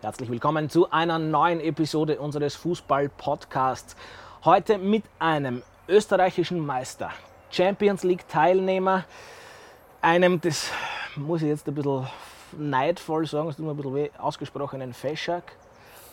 Herzlich 0.00 0.30
willkommen 0.30 0.70
zu 0.70 0.92
einer 0.92 1.18
neuen 1.18 1.58
Episode 1.58 2.20
unseres 2.20 2.54
Fußball-Podcasts. 2.54 3.96
Heute 4.44 4.78
mit 4.78 5.02
einem 5.18 5.64
österreichischen 5.88 6.64
Meister, 6.64 7.10
Champions 7.50 8.04
League-Teilnehmer, 8.04 9.04
einem, 10.00 10.40
das 10.40 10.70
muss 11.16 11.42
ich 11.42 11.48
jetzt 11.48 11.66
ein 11.66 11.74
bisschen 11.74 12.06
neidvoll 12.56 13.26
sagen, 13.26 13.48
das 13.48 13.56
tut 13.56 13.66
mir 13.66 13.72
ein 13.72 13.76
bisschen 13.76 13.94
weh, 13.96 14.10
ausgesprochenen 14.18 14.94
Feschak 14.94 15.42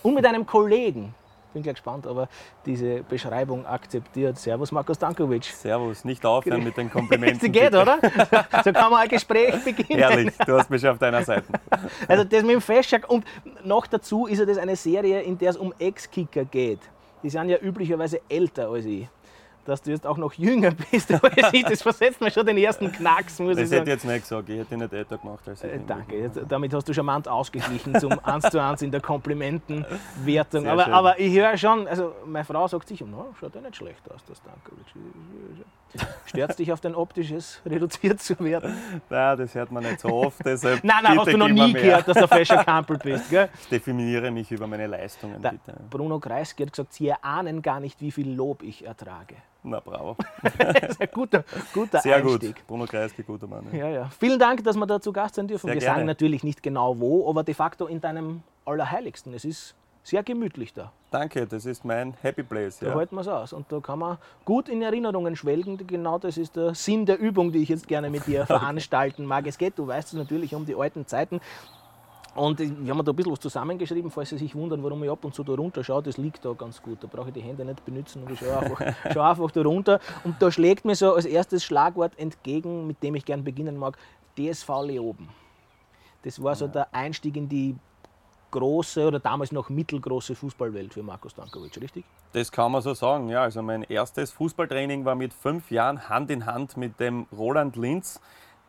und 0.01 0.15
mit 0.15 0.25
einem 0.25 0.47
Kollegen, 0.47 1.13
bin 1.55 1.63
gleich 1.63 1.75
gespannt, 1.75 2.05
aber 2.05 2.27
diese 2.65 3.01
Beschreibung 3.03 3.65
akzeptiert. 3.65 4.37
Servus 4.37 4.71
Markus 4.71 4.99
Dankovic. 4.99 5.45
Servus, 5.45 6.03
nicht 6.03 6.25
aufhören 6.25 6.63
mit 6.63 6.77
den 6.77 6.91
Komplimenten. 6.91 7.39
Das 7.39 7.51
geht, 7.61 7.73
oder? 7.73 7.97
So 8.63 8.73
kann 8.73 8.91
man 8.91 9.01
ein 9.01 9.09
Gespräch 9.09 9.63
beginnen. 9.63 9.99
Ehrlich, 9.99 10.37
du 10.45 10.57
hast 10.57 10.69
mich 10.69 10.81
schon 10.81 10.91
auf 10.91 10.99
deiner 10.99 11.23
Seite. 11.23 11.47
Also 12.07 12.23
das 12.23 12.43
mit 12.43 12.51
dem 12.51 12.61
Festschak 12.61 13.09
und 13.09 13.25
noch 13.63 13.87
dazu 13.87 14.27
ist 14.27 14.39
ja 14.39 14.45
das 14.45 14.57
eine 14.57 14.75
Serie, 14.75 15.21
in 15.21 15.37
der 15.37 15.51
es 15.51 15.57
um 15.57 15.73
Ex-Kicker 15.79 16.45
geht. 16.45 16.79
Die 17.23 17.29
sind 17.29 17.49
ja 17.49 17.57
üblicherweise 17.57 18.21
älter 18.29 18.69
als 18.69 18.85
ich 18.85 19.07
dass 19.65 19.81
du 19.81 19.91
jetzt 19.91 20.05
auch 20.05 20.17
noch 20.17 20.33
jünger 20.33 20.71
bist. 20.71 21.09
das 21.69 21.81
versetzt 21.81 22.21
mir 22.21 22.31
schon 22.31 22.45
den 22.45 22.57
ersten 22.57 22.91
Knacks, 22.91 23.39
muss 23.39 23.55
das 23.55 23.63
ich 23.63 23.69
sagen. 23.69 23.69
Das 23.69 23.71
hätte 23.71 23.83
ich 23.83 23.87
jetzt 23.87 24.05
nicht 24.05 24.21
gesagt, 24.21 24.49
ich 24.49 24.59
hätte 24.59 24.73
ihn 24.73 24.79
nicht 24.79 24.93
älter 24.93 25.17
gemacht 25.17 25.47
als 25.47 25.63
ich. 25.63 25.71
Äh, 25.71 25.79
danke, 25.85 26.19
jetzt, 26.19 26.39
damit 26.47 26.73
hast 26.73 26.87
du 26.87 26.93
charmant 26.93 27.27
ausgeglichen 27.27 27.99
zum 27.99 28.13
1 28.23 28.49
zu 28.49 28.61
1 28.61 28.81
in 28.83 28.91
der 28.91 29.01
Komplimentenwertung. 29.01 30.67
Aber, 30.67 30.87
aber, 30.87 31.19
ich 31.19 31.35
höre 31.35 31.57
schon, 31.57 31.87
also 31.87 32.13
meine 32.25 32.45
Frau 32.45 32.67
sagt 32.67 32.87
sich, 32.87 33.01
no, 33.01 33.33
schaut 33.39 33.55
ja 33.55 33.61
nicht 33.61 33.75
schlecht 33.75 34.09
aus, 34.11 34.21
das 34.27 34.41
Dankovic. 34.43 34.85
Stört 36.25 36.51
es 36.51 36.55
dich 36.57 36.71
auf 36.73 36.81
dein 36.81 36.95
optisches 36.95 37.61
reduziert 37.65 38.21
zu 38.21 38.37
werden? 38.39 38.75
Nein, 39.09 39.37
das 39.37 39.55
hört 39.55 39.71
man 39.71 39.83
nicht 39.83 39.99
so 39.99 40.09
oft. 40.09 40.43
nein, 40.43 40.59
nein, 40.83 41.17
hast 41.17 41.31
du 41.31 41.37
noch 41.37 41.47
nie 41.47 41.71
mehr. 41.71 41.81
gehört, 41.81 42.07
dass 42.07 42.17
du 42.17 42.27
Fashion 42.27 42.63
Campbell 42.65 42.97
bist. 42.97 43.29
Gell? 43.29 43.49
Ich 43.61 43.69
definiere 43.69 44.31
mich 44.31 44.51
über 44.51 44.67
meine 44.67 44.87
Leistungen. 44.87 45.41
Der 45.41 45.51
bitte. 45.51 45.79
Bruno 45.89 46.19
Kreisky 46.19 46.63
hat 46.63 46.73
gesagt, 46.73 46.93
Sie 46.93 47.13
ahnen 47.13 47.61
gar 47.61 47.79
nicht, 47.79 48.01
wie 48.01 48.11
viel 48.11 48.29
Lob 48.29 48.63
ich 48.63 48.85
ertrage. 48.85 49.35
Na, 49.65 49.79
bravo. 49.79 50.15
ein 50.99 51.09
guter, 51.11 51.43
guter 51.73 51.99
Sehr 51.99 52.17
Einstieg. 52.17 52.55
gut. 52.55 52.67
Bruno 52.67 52.85
Kreisky, 52.85 53.23
guter 53.23 53.47
Mann. 53.47 53.65
Ja. 53.71 53.79
ja, 53.79 53.89
ja. 53.89 54.09
Vielen 54.19 54.37
Dank, 54.37 54.63
dass 54.63 54.75
wir 54.77 54.85
da 54.85 55.01
zu 55.01 55.11
Gast 55.11 55.35
sein 55.35 55.47
dürfen. 55.47 55.65
Sehr 55.65 55.73
wir 55.73 55.79
gerne. 55.81 55.95
sagen 55.95 56.05
natürlich 56.05 56.43
nicht 56.43 56.61
genau 56.61 56.99
wo, 56.99 57.27
aber 57.27 57.43
de 57.43 57.55
facto 57.55 57.87
in 57.87 57.99
deinem 57.99 58.43
Allerheiligsten. 58.63 59.33
Es 59.33 59.43
ist 59.43 59.75
sehr 60.03 60.21
gemütlich 60.21 60.71
da. 60.71 60.91
Danke, 61.09 61.47
das 61.47 61.65
ist 61.65 61.83
mein 61.83 62.13
Happy 62.21 62.43
Place. 62.43 62.77
Da 62.77 62.93
halten 62.93 63.15
wir 63.15 63.21
es 63.21 63.27
aus. 63.27 63.53
Und 63.53 63.71
da 63.71 63.79
kann 63.79 63.97
man 63.97 64.19
gut 64.43 64.69
in 64.69 64.83
Erinnerungen 64.83 65.35
schwelgen. 65.35 65.77
Genau 65.87 66.19
das 66.19 66.37
ist 66.37 66.55
der 66.55 66.75
Sinn 66.75 67.07
der 67.07 67.17
Übung, 67.17 67.51
die 67.51 67.63
ich 67.63 67.69
jetzt 67.69 67.87
gerne 67.87 68.11
mit 68.11 68.27
dir 68.27 68.45
veranstalten 68.45 69.25
mag. 69.25 69.47
Es 69.47 69.57
geht, 69.57 69.79
du 69.79 69.87
weißt 69.87 70.09
es 70.09 70.13
natürlich, 70.13 70.53
um 70.53 70.65
die 70.67 70.75
alten 70.75 71.07
Zeiten. 71.07 71.41
Und 72.35 72.59
wir 72.59 72.93
haben 72.93 73.03
da 73.03 73.11
ein 73.13 73.15
bisschen 73.15 73.31
was 73.31 73.39
zusammengeschrieben, 73.39 74.11
falls 74.11 74.29
Sie 74.29 74.37
sich 74.37 74.53
wundern, 74.53 74.83
warum 74.83 75.01
ich 75.03 75.09
ab 75.09 75.23
und 75.23 75.33
zu 75.33 75.41
da 75.43 75.53
runter 75.53 75.83
schaue. 75.85 76.03
Das 76.03 76.17
liegt 76.17 76.43
da 76.43 76.51
ganz 76.51 76.81
gut. 76.81 77.01
Da 77.01 77.07
brauche 77.07 77.29
ich 77.29 77.33
die 77.33 77.41
Hände 77.41 77.63
nicht 77.63 77.83
benutzen 77.85 78.23
und 78.23 78.31
ich 78.31 78.39
schaue 78.39 78.57
einfach, 78.57 78.95
schaue 79.13 79.23
einfach 79.23 79.51
da 79.51 79.61
runter. 79.61 79.99
Und 80.25 80.41
da 80.41 80.51
schlägt 80.51 80.83
mir 80.83 80.95
so 80.95 81.13
als 81.13 81.25
erstes 81.25 81.63
Schlagwort 81.63 82.19
entgegen, 82.19 82.87
mit 82.87 83.01
dem 83.01 83.15
ich 83.15 83.23
gerne 83.23 83.41
beginnen 83.41 83.77
mag: 83.77 83.97
DSV 84.37 84.67
Leoben. 84.83 85.29
Das 86.23 86.43
war 86.43 86.55
so 86.55 86.67
der 86.67 86.93
Einstieg 86.93 87.37
in 87.37 87.47
die 87.47 87.75
große 88.51 89.07
oder 89.07 89.19
damals 89.19 89.53
noch 89.53 89.69
mittelgroße 89.69 90.35
Fußballwelt 90.35 90.93
für 90.93 91.03
Markus 91.03 91.35
Dankovic, 91.35 91.79
richtig? 91.81 92.03
Das 92.33 92.51
kann 92.51 92.71
man 92.71 92.81
so 92.81 92.93
sagen, 92.93 93.29
ja. 93.29 93.43
Also 93.43 93.61
mein 93.61 93.83
erstes 93.83 94.31
Fußballtraining 94.31 95.05
war 95.05 95.15
mit 95.15 95.33
fünf 95.33 95.71
Jahren 95.71 96.09
Hand 96.09 96.29
in 96.31 96.45
Hand 96.45 96.75
mit 96.75 96.99
dem 96.99 97.27
Roland 97.31 97.77
Linz. 97.77 98.19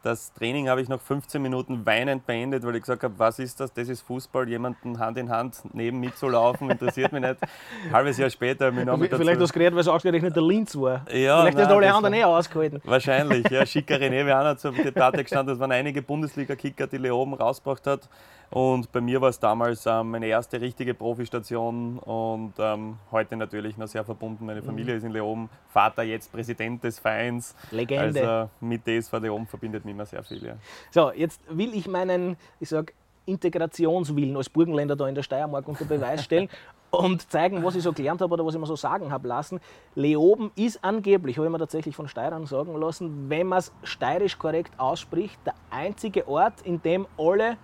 Das 0.07 0.33
Training 0.35 0.69
habe 0.69 0.81
ich 0.81 0.89
nach 0.89 1.01
15 1.01 1.43
Minuten 1.43 1.85
weinend 1.85 2.29
beendet, 2.29 2.65
weil 2.65 2.77
ich 2.77 2.83
gesagt 2.83 3.03
habe, 3.03 3.19
was 3.19 3.41
ist 3.41 3.59
das? 3.59 3.73
Das 3.73 3.89
ist 3.89 4.03
Fußball, 4.03 4.49
jemanden 4.49 5.01
Hand 5.01 5.19
in 5.19 5.31
Hand 5.31 5.63
neben 5.73 5.99
mitzulaufen, 5.99 6.71
interessiert 6.71 7.11
mich 7.11 7.23
nicht. 7.23 7.39
Ein 7.43 7.93
halbes 7.93 8.17
Jahr 8.17 8.31
später 8.31 8.67
habe 8.67 8.79
ich 8.79 8.87
noch 8.87 8.97
Vielleicht 9.01 9.41
hast 9.41 9.51
du 9.51 9.59
geredet, 9.59 9.75
weil 9.75 9.81
es 9.81 9.89
ausgerechnet 9.89 10.37
der 10.37 10.45
Linz 10.45 10.77
war. 10.77 11.05
Ja, 11.11 11.41
Vielleicht 11.41 11.57
nein, 11.57 11.65
hast 11.65 11.73
du 11.73 11.77
alle 11.77 11.93
anderen 11.93 12.15
eh 12.15 12.23
ausgehalten. 12.23 12.81
Wahrscheinlich, 12.85 13.51
ja. 13.51 13.67
Schicker 13.67 13.97
René 13.97 14.23
noch 14.45 14.57
zur 14.57 14.71
Debatte 14.85 15.25
gestanden. 15.25 15.57
Es 15.57 15.61
waren 15.61 15.73
einige 15.73 16.03
Bundesliga-Kicker, 16.03 16.87
die 16.87 16.99
Leoben 16.99 17.35
rausgebracht 17.35 17.89
hat. 17.89 18.09
Und 18.51 18.93
bei 18.93 19.01
mir 19.01 19.21
war 19.21 19.29
es 19.29 19.39
damals 19.39 19.87
ähm, 19.87 20.11
meine 20.11 20.27
erste 20.27 20.61
richtige 20.61 20.95
Profistation 20.95 21.99
und 21.99 22.55
ähm, 22.59 22.97
heute 23.11 23.37
natürlich 23.37 23.77
noch 23.77 23.89
sehr 23.89 24.05
verbunden. 24.05 24.47
Meine 24.47 24.63
Familie 24.63 24.93
mhm. 24.95 24.99
ist 24.99 25.05
in 25.05 25.13
Leoben, 25.13 25.51
Vater 25.69 26.03
jetzt 26.03 26.33
Präsident 26.33 26.83
des 26.85 26.99
Vereins. 26.99 27.55
Legende. 27.71 28.29
Also 28.29 28.51
mit 28.61 28.87
DSV 28.87 29.13
Leoben 29.15 29.47
verbindet 29.47 29.85
mich 29.85 29.95
immer 29.95 30.07
sehr 30.07 30.23
viel. 30.23 30.45
Ja. 30.45 30.55
So, 30.91 31.13
jetzt 31.13 31.41
will 31.49 31.75
ich 31.75 31.89
meinen, 31.89 32.37
ich 32.61 32.69
sag, 32.69 32.93
Integrationswillen 33.27 34.37
als 34.37 34.49
Burgenländer 34.49 34.97
da 34.97 35.09
in 35.09 35.15
der 35.15 35.23
Steiermark 35.23 35.67
unter 35.67 35.85
Beweis 35.85 36.25
stellen 36.25 36.49
und 36.91 37.31
zeigen, 37.31 37.63
was 37.65 37.75
ich 37.75 37.83
so 37.83 37.93
gelernt 37.93 38.21
habe 38.21 38.33
oder 38.33 38.47
was 38.47 38.55
ich 38.55 38.61
mir 38.61 38.67
so 38.67 38.77
sagen 38.77 39.11
habe 39.11 39.29
lassen. 39.29 39.61
Leoben 39.95 40.53
ist 40.55 40.83
angeblich, 40.83 41.37
habe 41.37 41.47
ich 41.47 41.53
mir 41.53 41.59
tatsächlich 41.59 41.97
von 41.97 42.09
Steirern 42.09 42.47
sagen 42.47 42.77
lassen, 42.77 43.29
wenn 43.29 43.49
man 43.49 43.59
es 43.59 43.73
steirisch 43.83 44.39
korrekt 44.39 44.79
ausspricht, 44.79 45.39
der 45.45 45.55
einzige 45.71 46.29
Ort, 46.29 46.63
in 46.63 46.81
dem 46.83 47.07
alle 47.19 47.57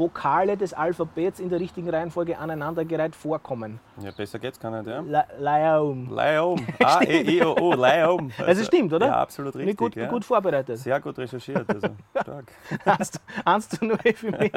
Vokale 0.00 0.56
des 0.56 0.72
Alphabets 0.72 1.38
in 1.38 1.50
der 1.50 1.60
richtigen 1.60 1.88
Reihenfolge 1.88 2.38
aneinandergereiht 2.38 3.14
vorkommen. 3.14 3.78
Ja, 4.00 4.10
besser 4.10 4.38
geht's 4.38 4.58
gar 4.58 4.70
nicht, 4.70 4.86
ja. 4.88 5.04
Laum. 5.38 6.08
Laum. 6.10 6.66
A, 6.82 7.02
E, 7.02 7.20
I, 7.20 7.44
O, 7.44 7.54
O, 7.60 7.74
Laum. 7.74 8.32
Also, 8.38 8.44
also 8.44 8.64
stimmt, 8.64 8.92
oder? 8.92 9.06
Ja, 9.06 9.20
absolut 9.20 9.54
richtig. 9.54 9.76
Gut, 9.76 9.94
ja. 9.94 10.08
gut 10.08 10.24
vorbereitet. 10.24 10.78
Sehr 10.78 11.00
gut 11.00 11.18
recherchiert, 11.18 11.68
also 11.68 11.88
stark. 12.18 12.50
1 13.44 13.68
zu 13.68 13.84
0 13.84 13.98
für 14.14 14.30
mich. 14.32 14.52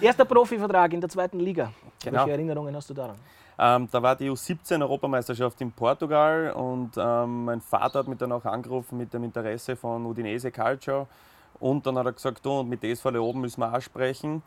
Erster 0.00 0.24
Profivertrag 0.24 0.92
in 0.94 1.00
der 1.00 1.10
zweiten 1.10 1.38
Liga. 1.38 1.70
Genau. 2.02 2.20
Welche 2.20 2.32
Erinnerungen 2.32 2.74
hast 2.74 2.90
du 2.90 2.94
daran? 2.94 3.16
Ähm, 3.58 3.88
da 3.92 4.02
war 4.02 4.16
die 4.16 4.30
U17-Europameisterschaft 4.30 5.60
in 5.60 5.70
Portugal 5.70 6.52
und 6.52 6.92
ähm, 6.96 7.44
mein 7.44 7.60
Vater 7.60 8.00
hat 8.00 8.08
mich 8.08 8.18
dann 8.18 8.32
auch 8.32 8.44
angerufen 8.44 8.96
mit 8.96 9.12
dem 9.12 9.24
Interesse 9.24 9.76
von 9.76 10.06
Udinese 10.06 10.50
Calcio. 10.50 11.06
Und 11.60 11.86
dann 11.86 11.96
hat 11.96 12.06
er 12.06 12.12
gesagt, 12.12 12.44
du, 12.44 12.62
mit 12.64 12.82
DSV 12.82 13.06
oben 13.06 13.40
müssen 13.40 13.60
wir 13.60 13.72
auch 13.72 13.80
sprechen. 13.80 14.42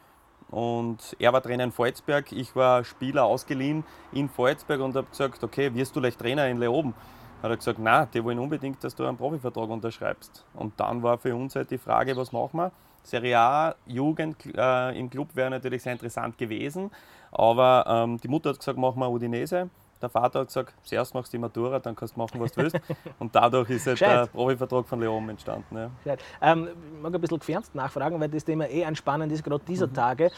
Und 0.49 1.15
er 1.19 1.33
war 1.33 1.41
Trainer 1.41 1.63
in 1.63 1.71
Volzberg, 1.71 2.31
ich 2.31 2.55
war 2.55 2.83
Spieler 2.83 3.25
ausgeliehen 3.25 3.83
in 4.11 4.29
Volzberg 4.29 4.79
und 4.79 4.95
habe 4.95 5.07
gesagt, 5.09 5.43
okay, 5.43 5.73
wirst 5.73 5.95
du 5.95 6.01
gleich 6.01 6.17
Trainer 6.17 6.47
in 6.47 6.59
Leoben? 6.59 6.93
Hat 7.41 7.51
er 7.51 7.57
gesagt, 7.57 7.79
nein, 7.79 8.07
die 8.13 8.23
wollen 8.23 8.39
unbedingt, 8.39 8.83
dass 8.83 8.95
du 8.95 9.05
einen 9.05 9.17
Profivertrag 9.17 9.69
unterschreibst. 9.69 10.45
Und 10.53 10.79
dann 10.79 11.03
war 11.03 11.17
für 11.17 11.35
uns 11.35 11.55
halt 11.55 11.71
die 11.71 11.77
Frage, 11.77 12.15
was 12.15 12.31
machen 12.31 12.57
wir? 12.57 12.71
Serie 13.03 13.37
A, 13.37 13.75
Jugend 13.85 14.37
äh, 14.55 14.97
im 14.97 15.09
Club 15.09 15.35
wäre 15.35 15.49
natürlich 15.49 15.83
sehr 15.83 15.93
interessant 15.93 16.37
gewesen, 16.37 16.89
aber 17.31 17.85
ähm, 17.87 18.19
die 18.19 18.27
Mutter 18.27 18.49
hat 18.49 18.59
gesagt, 18.59 18.79
machen 18.79 18.99
wir 18.99 19.09
Udinese. 19.09 19.69
Der 20.01 20.09
Vater 20.09 20.41
hat 20.41 20.47
gesagt, 20.47 20.73
zuerst 20.83 21.13
machst 21.13 21.31
du 21.31 21.37
die 21.37 21.41
Matura, 21.41 21.79
dann 21.79 21.95
kannst 21.95 22.15
du 22.15 22.19
machen, 22.19 22.39
was 22.39 22.51
du 22.51 22.63
willst. 22.63 22.79
Und 23.19 23.33
dadurch 23.33 23.69
ist 23.69 23.87
halt 23.87 24.01
der 24.01 24.27
Profivertrag 24.27 24.87
von 24.87 24.99
Leon 24.99 25.29
entstanden. 25.29 25.91
Ja. 26.03 26.15
Ähm, 26.41 26.67
ich 26.95 27.01
mag 27.01 27.13
ein 27.13 27.21
bisschen 27.21 27.39
gefernst 27.39 27.73
nachfragen, 27.73 28.19
weil 28.19 28.29
das 28.29 28.43
Thema 28.43 28.65
eh 28.65 28.81
entspannend 28.81 29.31
ist, 29.31 29.43
gerade 29.43 29.63
dieser 29.65 29.87
mhm. 29.87 29.93
Tage. 29.93 30.31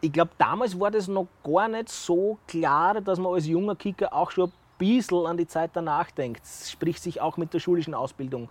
Ich 0.00 0.12
glaube, 0.12 0.30
damals 0.38 0.78
war 0.78 0.90
das 0.90 1.08
noch 1.08 1.26
gar 1.42 1.68
nicht 1.68 1.88
so 1.88 2.38
klar, 2.46 3.00
dass 3.00 3.18
man 3.18 3.32
als 3.32 3.46
junger 3.46 3.74
Kicker 3.74 4.12
auch 4.12 4.30
schon 4.30 4.52
bisschen 4.78 5.26
an 5.26 5.36
die 5.36 5.46
Zeit 5.46 5.70
danach 5.74 6.10
denkt. 6.10 6.42
Sprich, 6.46 7.00
sich 7.00 7.20
auch 7.20 7.36
mit 7.36 7.52
der 7.52 7.60
schulischen 7.60 7.94
Ausbildung 7.94 8.48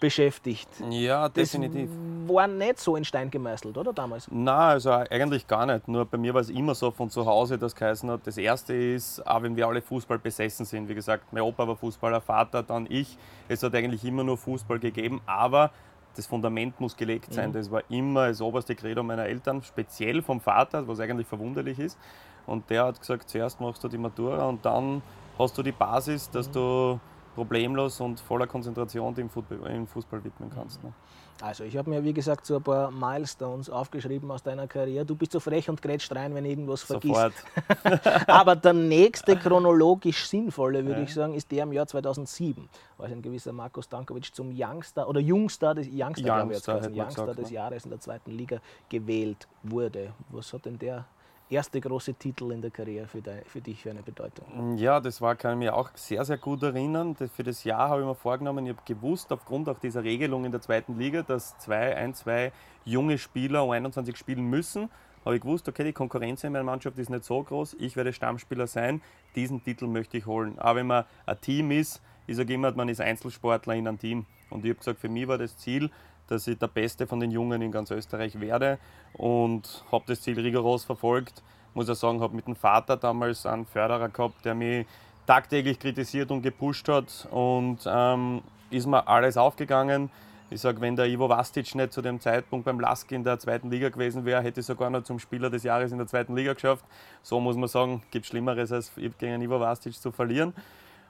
beschäftigt. 0.00 0.68
Ja, 0.90 1.28
definitiv. 1.28 1.90
Das 2.26 2.34
war 2.34 2.46
nicht 2.46 2.78
so 2.78 2.96
in 2.96 3.04
Stein 3.04 3.30
gemeißelt, 3.30 3.76
oder 3.76 3.92
damals? 3.92 4.28
Nein, 4.30 4.54
also 4.54 4.90
eigentlich 4.90 5.46
gar 5.46 5.66
nicht. 5.66 5.88
Nur 5.88 6.04
bei 6.04 6.18
mir 6.18 6.34
war 6.34 6.40
es 6.40 6.50
immer 6.50 6.74
so 6.74 6.90
von 6.90 7.10
zu 7.10 7.26
Hause, 7.26 7.58
das 7.58 7.74
geheißen 7.74 8.08
hat. 8.10 8.20
Das 8.24 8.38
erste 8.38 8.74
ist, 8.74 9.26
auch 9.26 9.42
wenn 9.42 9.56
wir 9.56 9.66
alle 9.66 9.82
Fußball 9.82 10.18
besessen 10.18 10.64
sind, 10.64 10.88
wie 10.88 10.94
gesagt, 10.94 11.32
mein 11.32 11.42
Opa 11.42 11.66
war 11.66 11.76
Fußballer, 11.76 12.20
Vater, 12.20 12.62
dann 12.62 12.86
ich. 12.88 13.18
Es 13.48 13.62
hat 13.62 13.74
eigentlich 13.74 14.04
immer 14.04 14.22
nur 14.22 14.36
Fußball 14.36 14.78
gegeben, 14.78 15.20
aber 15.26 15.70
das 16.14 16.26
Fundament 16.26 16.80
muss 16.80 16.96
gelegt 16.96 17.32
sein. 17.32 17.50
Mhm. 17.50 17.54
Das 17.54 17.70
war 17.70 17.82
immer 17.88 18.28
das 18.28 18.40
oberste 18.40 18.74
Credo 18.74 19.02
meiner 19.02 19.26
Eltern, 19.26 19.62
speziell 19.62 20.22
vom 20.22 20.40
Vater, 20.40 20.86
was 20.86 21.00
eigentlich 21.00 21.26
verwunderlich 21.26 21.78
ist. 21.78 21.98
Und 22.46 22.70
der 22.70 22.84
hat 22.84 23.00
gesagt, 23.00 23.28
zuerst 23.28 23.60
machst 23.60 23.84
du 23.84 23.88
die 23.88 23.98
Matura 23.98 24.46
und 24.46 24.64
dann 24.64 25.02
hast 25.38 25.56
du 25.56 25.62
die 25.62 25.72
Basis, 25.72 26.30
dass 26.30 26.48
mhm. 26.48 26.52
du 26.52 27.00
problemlos 27.34 28.00
und 28.00 28.18
voller 28.18 28.46
Konzentration 28.46 29.14
dem 29.14 29.30
Fußball, 29.30 30.24
widmen 30.24 30.50
kannst. 30.52 30.82
Ne? 30.82 30.92
Also 31.40 31.62
ich 31.62 31.76
habe 31.76 31.88
mir, 31.88 32.02
wie 32.02 32.12
gesagt, 32.12 32.44
so 32.46 32.56
ein 32.56 32.62
paar 32.62 32.90
Milestones 32.90 33.70
aufgeschrieben 33.70 34.28
aus 34.28 34.42
deiner 34.42 34.66
Karriere. 34.66 35.04
Du 35.04 35.14
bist 35.14 35.30
so 35.30 35.38
frech 35.38 35.70
und 35.70 35.80
grätscht 35.80 36.12
rein, 36.12 36.34
wenn 36.34 36.44
irgendwas 36.44 36.82
vergisst. 36.82 37.44
Aber 38.26 38.56
der 38.56 38.72
nächste 38.72 39.36
chronologisch 39.36 40.26
sinnvolle, 40.26 40.84
würde 40.84 41.00
ja. 41.00 41.06
ich 41.06 41.14
sagen, 41.14 41.34
ist 41.34 41.48
der 41.52 41.62
im 41.62 41.72
Jahr 41.72 41.86
2007, 41.86 42.68
als 42.98 43.12
ein 43.12 43.22
gewisser 43.22 43.52
Markus 43.52 43.88
Dankovic 43.88 44.34
zum 44.34 44.50
Youngster 44.52 45.08
oder 45.08 45.20
Jungstar 45.20 45.76
des, 45.76 45.86
Youngster, 45.86 46.42
Youngster, 46.42 46.90
ich, 46.90 46.98
Youngster 46.98 47.22
gesagt, 47.22 47.38
des 47.38 47.50
ne? 47.50 47.54
Jahres 47.54 47.84
in 47.84 47.90
der 47.90 48.00
zweiten 48.00 48.32
Liga 48.32 48.58
gewählt 48.88 49.46
wurde. 49.62 50.12
Was 50.30 50.52
hat 50.52 50.64
denn 50.64 50.78
der 50.80 51.04
erste 51.50 51.80
große 51.80 52.14
Titel 52.14 52.52
in 52.52 52.60
der 52.60 52.70
Karriere 52.70 53.06
für, 53.06 53.20
de, 53.20 53.44
für 53.44 53.60
dich 53.60 53.82
für 53.82 53.90
eine 53.90 54.02
Bedeutung? 54.02 54.76
Ja, 54.76 55.00
das 55.00 55.20
war, 55.20 55.34
kann 55.36 55.52
ich 55.52 55.58
mich 55.58 55.70
auch 55.70 55.90
sehr, 55.94 56.24
sehr 56.24 56.38
gut 56.38 56.62
erinnern. 56.62 57.16
Für 57.16 57.42
das 57.42 57.64
Jahr 57.64 57.88
habe 57.88 58.02
ich 58.02 58.06
mir 58.06 58.14
vorgenommen, 58.14 58.66
ich 58.66 58.72
habe 58.76 58.82
gewusst, 58.84 59.32
aufgrund 59.32 59.68
auch 59.68 59.78
dieser 59.78 60.04
Regelung 60.04 60.44
in 60.44 60.52
der 60.52 60.60
zweiten 60.60 60.98
Liga, 60.98 61.22
dass 61.22 61.58
zwei, 61.58 61.96
ein, 61.96 62.14
zwei 62.14 62.52
junge 62.84 63.18
Spieler 63.18 63.64
um 63.64 63.70
21 63.70 64.16
spielen 64.16 64.44
müssen. 64.44 64.90
habe 65.24 65.36
ich 65.36 65.42
gewusst, 65.42 65.68
okay, 65.68 65.84
die 65.84 65.92
Konkurrenz 65.92 66.44
in 66.44 66.52
meiner 66.52 66.64
Mannschaft 66.64 66.98
ist 66.98 67.10
nicht 67.10 67.24
so 67.24 67.42
groß, 67.42 67.76
ich 67.78 67.96
werde 67.96 68.12
Stammspieler 68.12 68.66
sein, 68.66 69.02
diesen 69.34 69.62
Titel 69.62 69.86
möchte 69.86 70.16
ich 70.16 70.26
holen. 70.26 70.58
Aber 70.58 70.78
wenn 70.78 70.86
man 70.86 71.04
ein 71.26 71.40
Team 71.40 71.70
ist, 71.70 72.00
ich 72.26 72.36
sage 72.36 72.52
immer, 72.52 72.72
man 72.72 72.88
ist 72.88 73.00
Einzelsportler 73.00 73.74
in 73.74 73.88
einem 73.88 73.98
Team. 73.98 74.26
Und 74.50 74.64
ich 74.64 74.70
habe 74.70 74.78
gesagt, 74.78 75.00
für 75.00 75.08
mich 75.08 75.26
war 75.26 75.38
das 75.38 75.56
Ziel, 75.56 75.90
dass 76.28 76.46
ich 76.46 76.58
der 76.58 76.68
Beste 76.68 77.06
von 77.06 77.20
den 77.20 77.30
Jungen 77.30 77.60
in 77.62 77.72
ganz 77.72 77.90
Österreich 77.90 78.40
werde 78.40 78.78
und 79.14 79.84
habe 79.90 80.04
das 80.06 80.20
Ziel 80.22 80.38
rigoros 80.38 80.84
verfolgt. 80.84 81.42
Muss 81.74 81.88
ich 81.88 81.98
sagen, 81.98 82.20
habe 82.20 82.36
mit 82.36 82.46
dem 82.46 82.56
Vater 82.56 82.96
damals 82.96 83.46
einen 83.46 83.66
Förderer 83.66 84.08
gehabt, 84.08 84.44
der 84.44 84.54
mich 84.54 84.86
tagtäglich 85.26 85.78
kritisiert 85.78 86.30
und 86.30 86.42
gepusht 86.42 86.88
hat 86.88 87.28
und 87.30 87.78
ähm, 87.86 88.42
ist 88.70 88.86
mir 88.86 89.06
alles 89.06 89.36
aufgegangen. 89.36 90.10
Ich 90.50 90.62
sage, 90.62 90.80
wenn 90.80 90.96
der 90.96 91.06
Ivo 91.06 91.28
Vastic 91.28 91.74
nicht 91.74 91.92
zu 91.92 92.00
dem 92.00 92.20
Zeitpunkt 92.20 92.64
beim 92.64 92.80
Lask 92.80 93.12
in 93.12 93.22
der 93.22 93.38
zweiten 93.38 93.70
Liga 93.70 93.90
gewesen 93.90 94.24
wäre, 94.24 94.42
hätte 94.42 94.60
ich 94.60 94.66
sogar 94.66 94.88
noch 94.88 95.02
zum 95.02 95.18
Spieler 95.18 95.50
des 95.50 95.62
Jahres 95.62 95.92
in 95.92 95.98
der 95.98 96.06
zweiten 96.06 96.34
Liga 96.34 96.54
geschafft. 96.54 96.86
So 97.22 97.38
muss 97.38 97.56
man 97.56 97.68
sagen, 97.68 98.02
gibt 98.10 98.24
Schlimmeres, 98.24 98.72
als 98.72 98.92
gegen 99.18 99.42
Ivo 99.42 99.60
Vastic 99.60 99.92
zu 99.94 100.10
verlieren. 100.10 100.54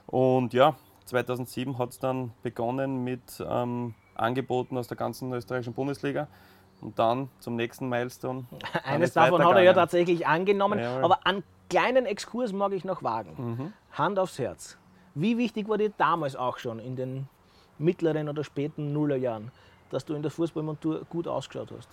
Und 0.08 0.54
ja, 0.54 0.74
2007 1.04 1.78
hat 1.78 1.90
es 1.90 2.00
dann 2.00 2.32
begonnen 2.42 3.04
mit 3.04 3.22
ähm, 3.48 3.94
Angeboten 4.18 4.76
aus 4.76 4.88
der 4.88 4.96
ganzen 4.96 5.32
österreichischen 5.32 5.74
Bundesliga. 5.74 6.28
Und 6.80 6.98
dann 6.98 7.28
zum 7.40 7.56
nächsten 7.56 7.88
Milestone. 7.88 8.44
Eines 8.84 9.12
davon 9.12 9.44
hat 9.44 9.56
er 9.56 9.62
ja 9.62 9.72
tatsächlich 9.72 10.26
angenommen. 10.26 10.78
Ja, 10.78 11.00
aber 11.00 11.26
einen 11.26 11.42
kleinen 11.68 12.06
Exkurs 12.06 12.52
mag 12.52 12.72
ich 12.72 12.84
noch 12.84 13.02
wagen. 13.02 13.34
Mhm. 13.36 13.72
Hand 13.92 14.18
aufs 14.18 14.38
Herz. 14.38 14.78
Wie 15.14 15.36
wichtig 15.36 15.68
war 15.68 15.78
dir 15.78 15.90
damals 15.96 16.36
auch 16.36 16.58
schon 16.58 16.78
in 16.78 16.94
den 16.94 17.28
mittleren 17.78 18.28
oder 18.28 18.44
späten 18.44 18.92
Nullerjahren, 18.92 19.50
dass 19.90 20.04
du 20.04 20.14
in 20.14 20.22
der 20.22 20.30
Fußballmontur 20.30 21.04
gut 21.10 21.26
ausgeschaut 21.26 21.72
hast? 21.76 21.88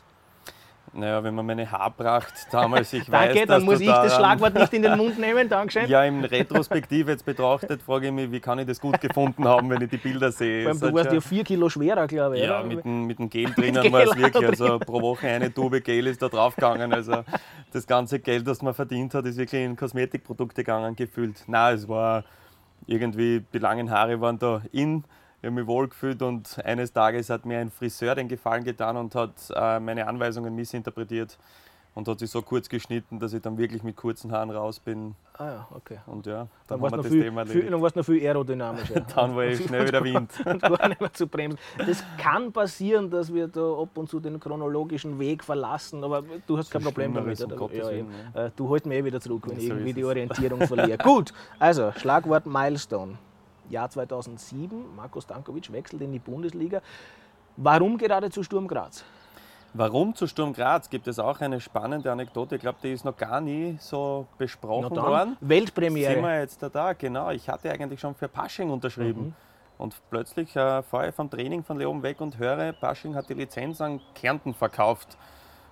Naja, 0.93 1.23
wenn 1.23 1.35
man 1.35 1.45
meine 1.45 1.69
Haarpracht 1.69 2.33
damals, 2.51 2.93
ich 2.93 3.05
Danke, 3.09 3.41
weiß, 3.41 3.47
dann 3.47 3.63
muss 3.63 3.79
ich 3.79 3.87
da 3.87 4.03
das 4.03 4.15
Schlagwort 4.15 4.53
nicht 4.53 4.73
in 4.73 4.81
den 4.81 4.97
Mund 4.97 5.19
nehmen, 5.19 5.49
Dankeschön. 5.49 5.89
Ja, 5.89 6.03
im 6.05 6.23
Retrospektiv 6.23 7.07
jetzt 7.07 7.25
betrachtet, 7.25 7.81
frage 7.81 8.07
ich 8.07 8.13
mich, 8.13 8.31
wie 8.31 8.39
kann 8.39 8.59
ich 8.59 8.67
das 8.67 8.79
gut 8.79 8.99
gefunden 9.01 9.45
haben, 9.45 9.69
wenn 9.69 9.81
ich 9.81 9.89
die 9.89 9.97
Bilder 9.97 10.31
sehe. 10.31 10.63
Vor 10.63 10.71
allem, 10.71 10.79
du 10.79 10.93
warst 10.93 11.11
ja 11.11 11.21
vier 11.21 11.43
Kilo 11.43 11.69
schwerer, 11.69 12.07
glaube 12.07 12.37
ich. 12.37 12.43
Ja, 12.43 12.59
oder? 12.59 12.67
mit 12.67 12.85
dem, 12.85 13.05
mit 13.05 13.19
dem 13.19 13.29
Gel 13.29 13.51
drinnen 13.51 13.91
war 13.91 14.03
es 14.03 14.15
wirklich, 14.15 14.47
also 14.47 14.79
pro 14.79 15.01
Woche 15.01 15.27
eine 15.27 15.53
Tube 15.53 15.83
Gel 15.83 16.07
ist 16.07 16.21
da 16.21 16.29
draufgegangen, 16.29 16.93
also 16.93 17.23
das 17.73 17.85
ganze 17.85 18.19
Geld, 18.19 18.47
das 18.47 18.61
man 18.61 18.73
verdient 18.73 19.13
hat, 19.13 19.25
ist 19.25 19.37
wirklich 19.37 19.63
in 19.63 19.75
Kosmetikprodukte 19.75 20.63
gegangen, 20.63 20.95
gefühlt. 20.95 21.43
Nein, 21.47 21.75
es 21.75 21.87
war 21.87 22.23
irgendwie, 22.87 23.43
die 23.53 23.59
langen 23.59 23.89
Haare 23.89 24.21
waren 24.21 24.39
da 24.39 24.61
in 24.71 25.03
ich 25.45 25.47
habe 25.47 25.61
mich 25.61 25.67
wohlgefühlt 25.67 26.23
und 26.23 26.57
eines 26.65 26.91
Tages 26.91 27.29
hat 27.29 27.45
mir 27.45 27.59
ein 27.59 27.69
Friseur 27.69 28.15
den 28.15 28.27
Gefallen 28.27 28.63
getan 28.63 28.97
und 28.97 29.13
hat 29.13 29.35
äh, 29.55 29.79
meine 29.79 30.07
Anweisungen 30.07 30.55
missinterpretiert 30.55 31.37
und 31.93 32.07
hat 32.07 32.17
sich 32.17 32.31
so 32.31 32.41
kurz 32.41 32.67
geschnitten, 32.67 33.19
dass 33.19 33.31
ich 33.31 33.43
dann 33.43 33.55
wirklich 33.55 33.83
mit 33.83 33.95
kurzen 33.95 34.31
Haaren 34.31 34.49
raus 34.49 34.79
bin. 34.79 35.13
Ah 35.37 35.45
ja, 35.45 35.67
okay. 35.75 35.99
Und 36.07 36.25
ja, 36.25 36.47
dann, 36.65 36.79
dann 36.79 36.81
haben 36.81 36.91
wir 36.93 36.97
das 36.97 37.11
viel, 37.11 37.21
Thema 37.21 37.45
viel, 37.45 37.69
Dann 37.69 37.79
war 37.79 37.89
es 37.89 37.95
noch 37.95 38.03
viel 38.03 38.25
aerodynamischer. 38.25 39.01
dann 39.15 39.35
war 39.35 39.45
ich 39.45 39.63
schnell 39.63 39.87
wieder 39.87 40.03
Wind. 40.03 40.31
und 40.45 40.63
gar 40.63 40.87
nicht 40.89 40.99
mehr 40.99 41.13
zu 41.13 41.27
bremsen. 41.27 41.59
Das 41.77 42.03
kann 42.17 42.51
passieren, 42.51 43.11
dass 43.11 43.31
wir 43.31 43.47
da 43.47 43.83
ab 43.83 43.95
und 43.99 44.09
zu 44.09 44.19
den 44.19 44.39
chronologischen 44.39 45.19
Weg 45.19 45.43
verlassen, 45.43 46.03
aber 46.03 46.23
du 46.47 46.57
hast 46.57 46.71
kein 46.71 46.81
Problem 46.81 47.13
damit. 47.13 47.39
Um 47.39 47.51
ja, 47.71 47.87
Willen, 47.87 48.07
ja. 48.33 48.45
Äh, 48.45 48.51
du 48.55 48.67
holst 48.67 48.87
mich 48.87 48.97
eh 48.97 49.05
wieder 49.05 49.21
zurück, 49.21 49.43
wenn 49.47 49.59
ich 49.59 49.69
irgendwie 49.69 49.93
die 49.93 50.05
Orientierung 50.05 50.61
verliere. 50.61 50.97
Gut, 50.97 51.33
also 51.59 51.91
Schlagwort 51.91 52.47
Milestone. 52.47 53.19
Jahr 53.69 53.89
2007. 53.89 54.95
Marco 54.95 55.21
Stankovic 55.21 55.71
wechselt 55.71 56.01
in 56.01 56.11
die 56.11 56.19
Bundesliga. 56.19 56.81
Warum 57.57 57.97
gerade 57.97 58.29
zu 58.29 58.43
Sturm 58.43 58.67
Graz? 58.67 59.03
Warum 59.73 60.15
zu 60.15 60.25
Sturm 60.27 60.53
Graz? 60.53 60.89
Gibt 60.89 61.07
es 61.07 61.19
auch 61.19 61.41
eine 61.41 61.59
spannende 61.59 62.11
Anekdote. 62.11 62.55
Ich 62.55 62.61
glaube, 62.61 62.77
die 62.81 62.93
ist 62.93 63.03
noch 63.03 63.17
gar 63.17 63.41
nie 63.41 63.77
so 63.81 64.25
besprochen 64.37 64.95
worden. 64.95 65.35
Weltpremiere. 65.41 66.13
Sind 66.13 66.23
wir 66.23 66.39
jetzt 66.39 66.63
da, 66.63 66.69
da? 66.69 66.93
Genau. 66.93 67.29
Ich 67.31 67.49
hatte 67.49 67.69
eigentlich 67.69 67.99
schon 67.99 68.15
für 68.15 68.29
Pasching 68.29 68.69
unterschrieben. 68.69 69.25
Mhm. 69.25 69.33
Und 69.77 69.95
plötzlich 70.09 70.55
äh, 70.55 70.81
fahre 70.83 71.09
ich 71.09 71.15
vom 71.15 71.29
Training 71.29 71.63
von 71.63 71.77
Leoben 71.77 72.01
weg 72.03 72.21
und 72.21 72.37
höre, 72.37 72.71
Pasching 72.71 73.15
hat 73.15 73.27
die 73.29 73.33
Lizenz 73.33 73.81
an 73.81 73.99
Kärnten 74.13 74.53
verkauft. 74.53 75.17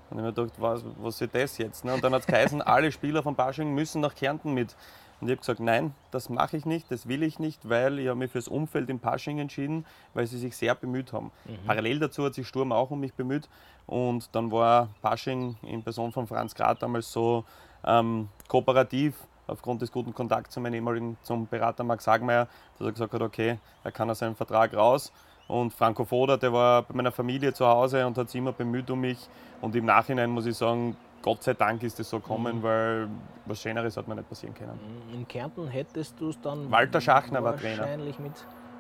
Und 0.10 0.20
ich 0.20 0.26
habe 0.26 0.42
mir 0.42 0.46
gedacht, 0.48 0.62
was, 0.62 0.84
was 0.98 1.22
ist 1.22 1.34
das 1.34 1.58
jetzt? 1.58 1.86
Ne? 1.86 1.94
Und 1.94 2.04
dann 2.04 2.14
hat 2.14 2.22
es 2.22 2.28
geheißen, 2.28 2.62
alle 2.62 2.92
Spieler 2.92 3.24
von 3.24 3.36
Pasching 3.36 3.74
müssen 3.74 4.02
nach 4.02 4.14
Kärnten 4.14 4.54
mit. 4.54 4.76
Und 5.24 5.30
ich 5.30 5.36
habe 5.36 5.40
gesagt, 5.40 5.62
nein, 5.62 5.96
das 6.12 6.28
mache 6.28 6.58
ich 6.58 6.66
nicht, 6.66 6.92
das 6.92 7.08
will 7.08 7.24
ich 7.24 7.40
nicht, 7.40 7.70
weil 7.70 7.98
ich 7.98 8.10
habe 8.10 8.20
mich 8.20 8.30
fürs 8.30 8.50
Umfeld 8.50 8.90
in 8.90 9.00
Pasching 9.00 9.40
entschieden, 9.40 9.86
weil 10.14 10.28
sie 10.28 10.38
sich 10.38 10.58
sehr 10.58 10.76
bemüht 10.76 11.14
haben. 11.14 11.32
Mhm. 11.46 11.66
Parallel 11.66 12.00
dazu 12.00 12.26
hat 12.26 12.34
sich 12.34 12.46
Sturm 12.46 12.74
auch 12.74 12.92
um 12.92 13.00
mich 13.00 13.14
bemüht 13.14 13.48
und 13.88 14.28
dann 14.36 14.52
war 14.52 14.90
Pasching 15.02 15.56
in 15.62 15.82
Person 15.82 16.12
von 16.12 16.28
Franz 16.28 16.54
Grad 16.54 16.84
damals 16.84 17.10
so 17.10 17.46
ähm, 17.86 18.28
kooperativ 18.50 19.16
aufgrund 19.48 19.82
des 19.82 19.94
guten 19.94 20.14
Kontakts 20.14 20.56
zu 20.56 20.60
meinem 20.60 20.74
ehemaligen 20.74 21.16
zum 21.24 21.48
Berater 21.48 21.86
Max 21.86 22.06
Hagmeier, 22.06 22.50
dass 22.78 22.88
er 22.88 22.92
gesagt 22.92 23.14
hat, 23.14 23.22
okay, 23.22 23.60
er 23.86 23.92
kann 23.94 24.10
aus 24.10 24.20
seinem 24.20 24.36
Vertrag 24.36 24.76
raus. 24.76 25.14
Und 25.48 25.74
Franco 25.74 26.04
Foda, 26.04 26.36
der 26.36 26.52
war 26.52 26.82
bei 26.84 26.96
meiner 26.96 27.14
Familie 27.14 27.54
zu 27.54 27.66
Hause 27.66 28.06
und 28.06 28.18
hat 28.18 28.30
sich 28.30 28.40
immer 28.40 28.52
bemüht 28.52 28.90
um 28.92 29.00
mich. 29.00 29.30
Und 29.62 29.74
im 29.74 29.86
Nachhinein 29.86 30.30
muss 30.30 30.46
ich 30.46 30.58
sagen, 30.58 30.98
Gott 31.24 31.42
sei 31.42 31.54
Dank 31.54 31.82
ist 31.82 32.00
es 32.00 32.10
so 32.10 32.20
gekommen, 32.20 32.58
mhm. 32.58 32.64
weil 32.64 33.08
was 33.46 33.62
Schöneres 33.62 33.98
hat 33.98 34.08
mir 34.08 34.16
nicht 34.16 34.30
passieren 34.30 34.54
können. 34.54 34.78
Mhm. 35.08 35.14
In 35.14 35.28
Kärnten 35.28 35.68
hättest 35.68 36.20
du 36.20 36.30
es 36.30 36.40
dann. 36.40 36.70
Walter 36.70 37.02
Schachner 37.02 37.44
war 37.44 37.58
Trainer. 37.58 37.80
Wahrscheinlich 37.80 38.20
mit 38.20 38.34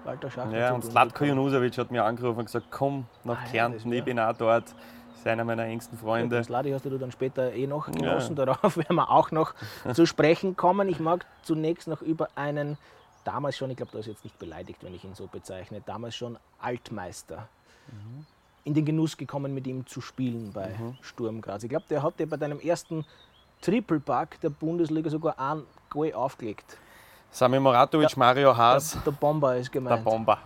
Walter 0.04 0.30
Schachner. 0.30 0.57
Ja, 0.57 0.74
und 0.74 0.84
Slatko 0.84 1.24
Junusovic 1.24 1.78
hat 1.78 1.90
mir 1.90 2.04
angerufen 2.04 2.40
und 2.40 2.45
gesagt: 2.45 2.68
Komm 2.69 3.06
nach 3.24 3.42
ah, 3.42 3.48
Kärnten, 3.50 3.92
ja, 3.92 3.98
ich 3.98 4.04
bin 4.04 4.19
auch 4.19 4.34
dort. 4.34 4.66
Das 4.66 5.19
ist 5.19 5.28
einer 5.28 5.45
meiner 5.45 5.63
engsten 5.63 5.98
Freunde. 5.98 6.36
Ja, 6.36 6.44
Sladi 6.44 6.72
hast 6.72 6.84
du 6.84 6.98
dann 6.98 7.13
später 7.13 7.54
eh 7.54 7.66
noch 7.66 7.90
genossen. 7.90 8.36
Ja. 8.36 8.45
Darauf 8.45 8.75
werden 8.78 8.95
wir 8.95 9.10
auch 9.10 9.31
noch 9.31 9.54
zu 9.94 10.06
sprechen 10.06 10.57
kommen. 10.57 10.90
Ich 10.90 11.00
mag 11.00 11.25
zunächst 11.44 11.88
noch 11.88 12.01
über 12.01 12.28
einen, 12.36 12.78
damals 13.24 13.56
schon, 13.56 13.72
ich 13.72 13.78
glaube, 13.78 13.94
da 13.94 14.00
ist 14.00 14.07
jetzt 14.07 14.25
nicht 14.25 14.38
beleidigt, 14.38 14.84
wenn 14.84 14.94
ich 14.94 15.06
ihn 15.06 15.16
so 15.16 15.28
bezeichne, 15.28 15.81
damals 15.86 16.16
schon 16.16 16.38
Altmeister. 16.60 17.48
Mhm 17.88 18.25
in 18.65 18.74
den 18.74 18.86
Genuss 18.86 19.18
gekommen, 19.18 19.54
mit 19.54 19.68
ihm 19.68 19.86
zu 19.86 20.01
spielen 20.01 20.51
bei 20.54 20.69
mhm. 20.69 20.98
Sturm 21.01 21.42
Graz. 21.42 21.63
Ich 21.63 21.69
glaube, 21.69 21.86
der 21.89 22.01
hat 22.01 22.19
dir 22.19 22.27
bei 22.27 22.38
deinem 22.38 22.60
ersten 22.60 23.06
Triple-Pack 23.62 24.39
der 24.42 24.50
Bundesliga 24.50 25.10
sogar 25.10 25.39
ein 25.39 25.63
Goal 25.89 26.13
aufgelegt. 26.13 26.77
Sami 27.30 27.60
Moratovic, 27.60 28.10
der, 28.10 28.19
Mario 28.19 28.56
Haas. 28.56 28.92
Der, 28.92 29.01
der, 29.01 29.12
Bomber 29.12 29.57
ist 29.57 29.71
gemeint. 29.71 29.98
Der 29.98 30.04
Bomber. 30.04 30.38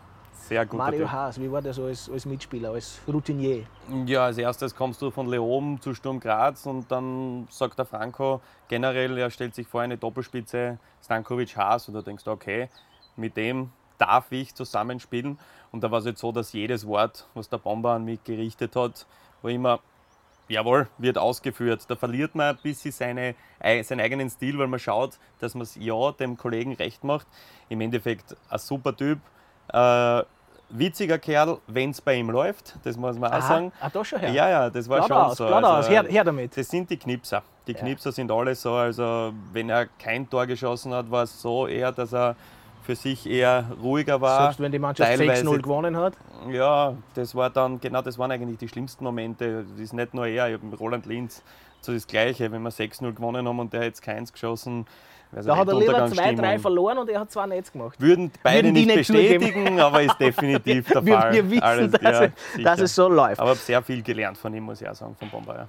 Sehr 0.47 0.65
gut. 0.65 0.77
Mario 0.77 0.99
typ. 1.01 1.11
Haas, 1.11 1.41
wie 1.41 1.51
war 1.51 1.61
der 1.61 1.73
so 1.73 1.85
als, 1.85 2.09
als 2.09 2.25
Mitspieler, 2.25 2.71
als 2.71 2.99
Routinier? 3.07 3.65
Ja, 4.05 4.25
als 4.25 4.37
erstes 4.37 4.73
kommst 4.73 5.01
du 5.01 5.11
von 5.11 5.27
Leoben 5.27 5.81
zu 5.81 5.93
Sturm 5.93 6.19
Graz 6.19 6.65
und 6.65 6.89
dann 6.89 7.47
sagt 7.49 7.77
der 7.77 7.85
Franco 7.85 8.39
generell, 8.69 9.17
er 9.17 9.29
stellt 9.29 9.53
sich 9.53 9.67
vor 9.67 9.81
eine 9.81 9.97
Doppelspitze 9.97 10.79
Stankovic 11.03 11.57
Haas 11.57 11.89
und 11.89 11.95
da 11.95 12.01
denkst 12.01 12.23
du, 12.23 12.31
okay, 12.31 12.69
mit 13.17 13.35
dem 13.35 13.71
darf 13.97 14.31
ich 14.31 14.55
zusammenspielen. 14.55 15.37
Und 15.71 15.83
da 15.83 15.91
war 15.91 15.99
es 15.99 16.05
jetzt 16.05 16.21
so, 16.21 16.31
dass 16.31 16.53
jedes 16.53 16.87
Wort, 16.87 17.27
was 17.33 17.49
der 17.49 17.57
Bomber 17.57 17.91
an 17.91 18.05
mich 18.05 18.23
gerichtet 18.23 18.75
hat, 18.75 19.05
war 19.41 19.51
immer, 19.51 19.79
jawohl, 20.47 20.87
wird 20.97 21.17
ausgeführt. 21.17 21.85
Da 21.87 21.95
verliert 21.95 22.35
man 22.35 22.55
ein 22.55 22.61
bisschen 22.61 22.91
seine, 22.91 23.35
seinen 23.61 24.01
eigenen 24.01 24.29
Stil, 24.29 24.57
weil 24.57 24.67
man 24.67 24.79
schaut, 24.79 25.17
dass 25.39 25.55
man 25.55 25.63
es 25.63 25.75
ja 25.75 26.11
dem 26.13 26.37
Kollegen 26.37 26.73
recht 26.73 27.03
macht. 27.03 27.27
Im 27.69 27.81
Endeffekt 27.81 28.35
ein 28.49 28.59
super 28.59 28.95
Typ. 28.95 29.19
Äh, 29.73 30.23
witziger 30.69 31.17
Kerl, 31.17 31.59
wenn 31.67 31.91
es 31.91 32.01
bei 32.01 32.15
ihm 32.15 32.29
läuft, 32.29 32.75
das 32.83 32.97
muss 32.97 33.17
man 33.17 33.31
Aha. 33.31 33.39
auch 33.39 33.41
sagen. 33.41 33.71
Ah, 33.79 33.89
da 33.89 34.03
schon 34.03 34.19
her. 34.19 34.31
Ja, 34.31 34.49
ja, 34.49 34.69
das 34.69 34.87
war 34.89 34.97
Blatt 34.97 35.07
schon 35.07 35.17
aus, 35.17 35.37
so. 35.37 35.45
Also, 35.45 35.67
aus. 35.67 35.89
Her, 35.89 36.03
her, 36.03 36.23
damit. 36.23 36.57
Das 36.57 36.67
sind 36.67 36.89
die 36.89 36.97
Knipser. 36.97 37.43
Die 37.67 37.73
Knipser 37.73 38.09
ja. 38.09 38.13
sind 38.13 38.31
alle 38.31 38.55
so, 38.55 38.73
also 38.73 39.33
wenn 39.51 39.69
er 39.69 39.85
kein 39.85 40.29
Tor 40.29 40.45
geschossen 40.45 40.93
hat, 40.93 41.09
war 41.11 41.23
es 41.23 41.41
so 41.41 41.67
eher, 41.67 41.91
dass 41.91 42.13
er 42.13 42.35
für 42.87 42.95
sich 42.95 43.29
eher 43.29 43.65
ruhiger 43.83 44.21
war. 44.21 44.43
Selbst 44.43 44.61
wenn 44.61 44.71
die 44.71 44.79
Mannschaft 44.79 45.11
6-0 45.11 45.61
gewonnen 45.61 45.97
hat? 45.97 46.13
Ja, 46.49 46.95
das 47.15 47.35
war 47.35 47.49
dann, 47.49 47.81
genau 47.81 48.01
das 48.01 48.17
waren 48.17 48.31
eigentlich 48.31 48.59
die 48.59 48.69
schlimmsten 48.69 49.03
Momente. 49.03 49.65
Das 49.69 49.79
ist 49.79 49.93
nicht 49.93 50.13
nur 50.13 50.25
er, 50.25 50.47
ich 50.47 50.53
habe 50.53 50.65
mit 50.65 50.79
Roland 50.79 51.05
Linz 51.05 51.43
so 51.81 51.93
das 51.93 52.07
Gleiche, 52.07 52.49
wenn 52.49 52.61
wir 52.61 52.71
6-0 52.71 53.13
gewonnen 53.13 53.45
haben 53.45 53.59
und 53.59 53.73
der 53.73 53.81
hat 53.81 53.87
jetzt 53.87 54.01
keins 54.01 54.31
geschossen. 54.31 54.85
Also 55.35 55.49
da 55.49 55.57
hat 55.57 55.67
er 55.67 55.77
lieber 55.77 56.07
zwei, 56.07 56.33
drei 56.33 56.57
verloren 56.57 56.97
und 56.97 57.09
er 57.09 57.19
hat 57.19 57.29
zwei 57.29 57.45
Netz 57.45 57.73
gemacht. 57.73 57.99
Würden 57.99 58.31
beide 58.41 58.69
Würden 58.69 58.73
nicht, 58.73 58.87
nicht 58.87 58.97
bestätigen, 58.99 59.81
aber 59.81 60.01
ist 60.01 60.17
definitiv 60.17 60.87
der 60.93 61.05
wir, 61.05 61.19
Fall. 61.19 61.33
Wir 61.33 61.51
wissen, 61.51 61.63
Alles, 61.63 61.91
dass, 61.91 62.01
ja, 62.01 62.23
es, 62.23 62.63
dass, 62.63 62.79
es, 62.79 62.95
so 62.95 63.09
läuft. 63.09 63.41
Aber 63.41 63.51
ich 63.51 63.57
habe 63.57 63.65
sehr 63.65 63.81
viel 63.83 64.01
gelernt 64.01 64.37
von 64.37 64.53
ihm, 64.53 64.63
muss 64.63 64.81
ich 64.81 64.87
auch 64.87 64.95
sagen, 64.95 65.13
von 65.19 65.29
Bomber. 65.29 65.67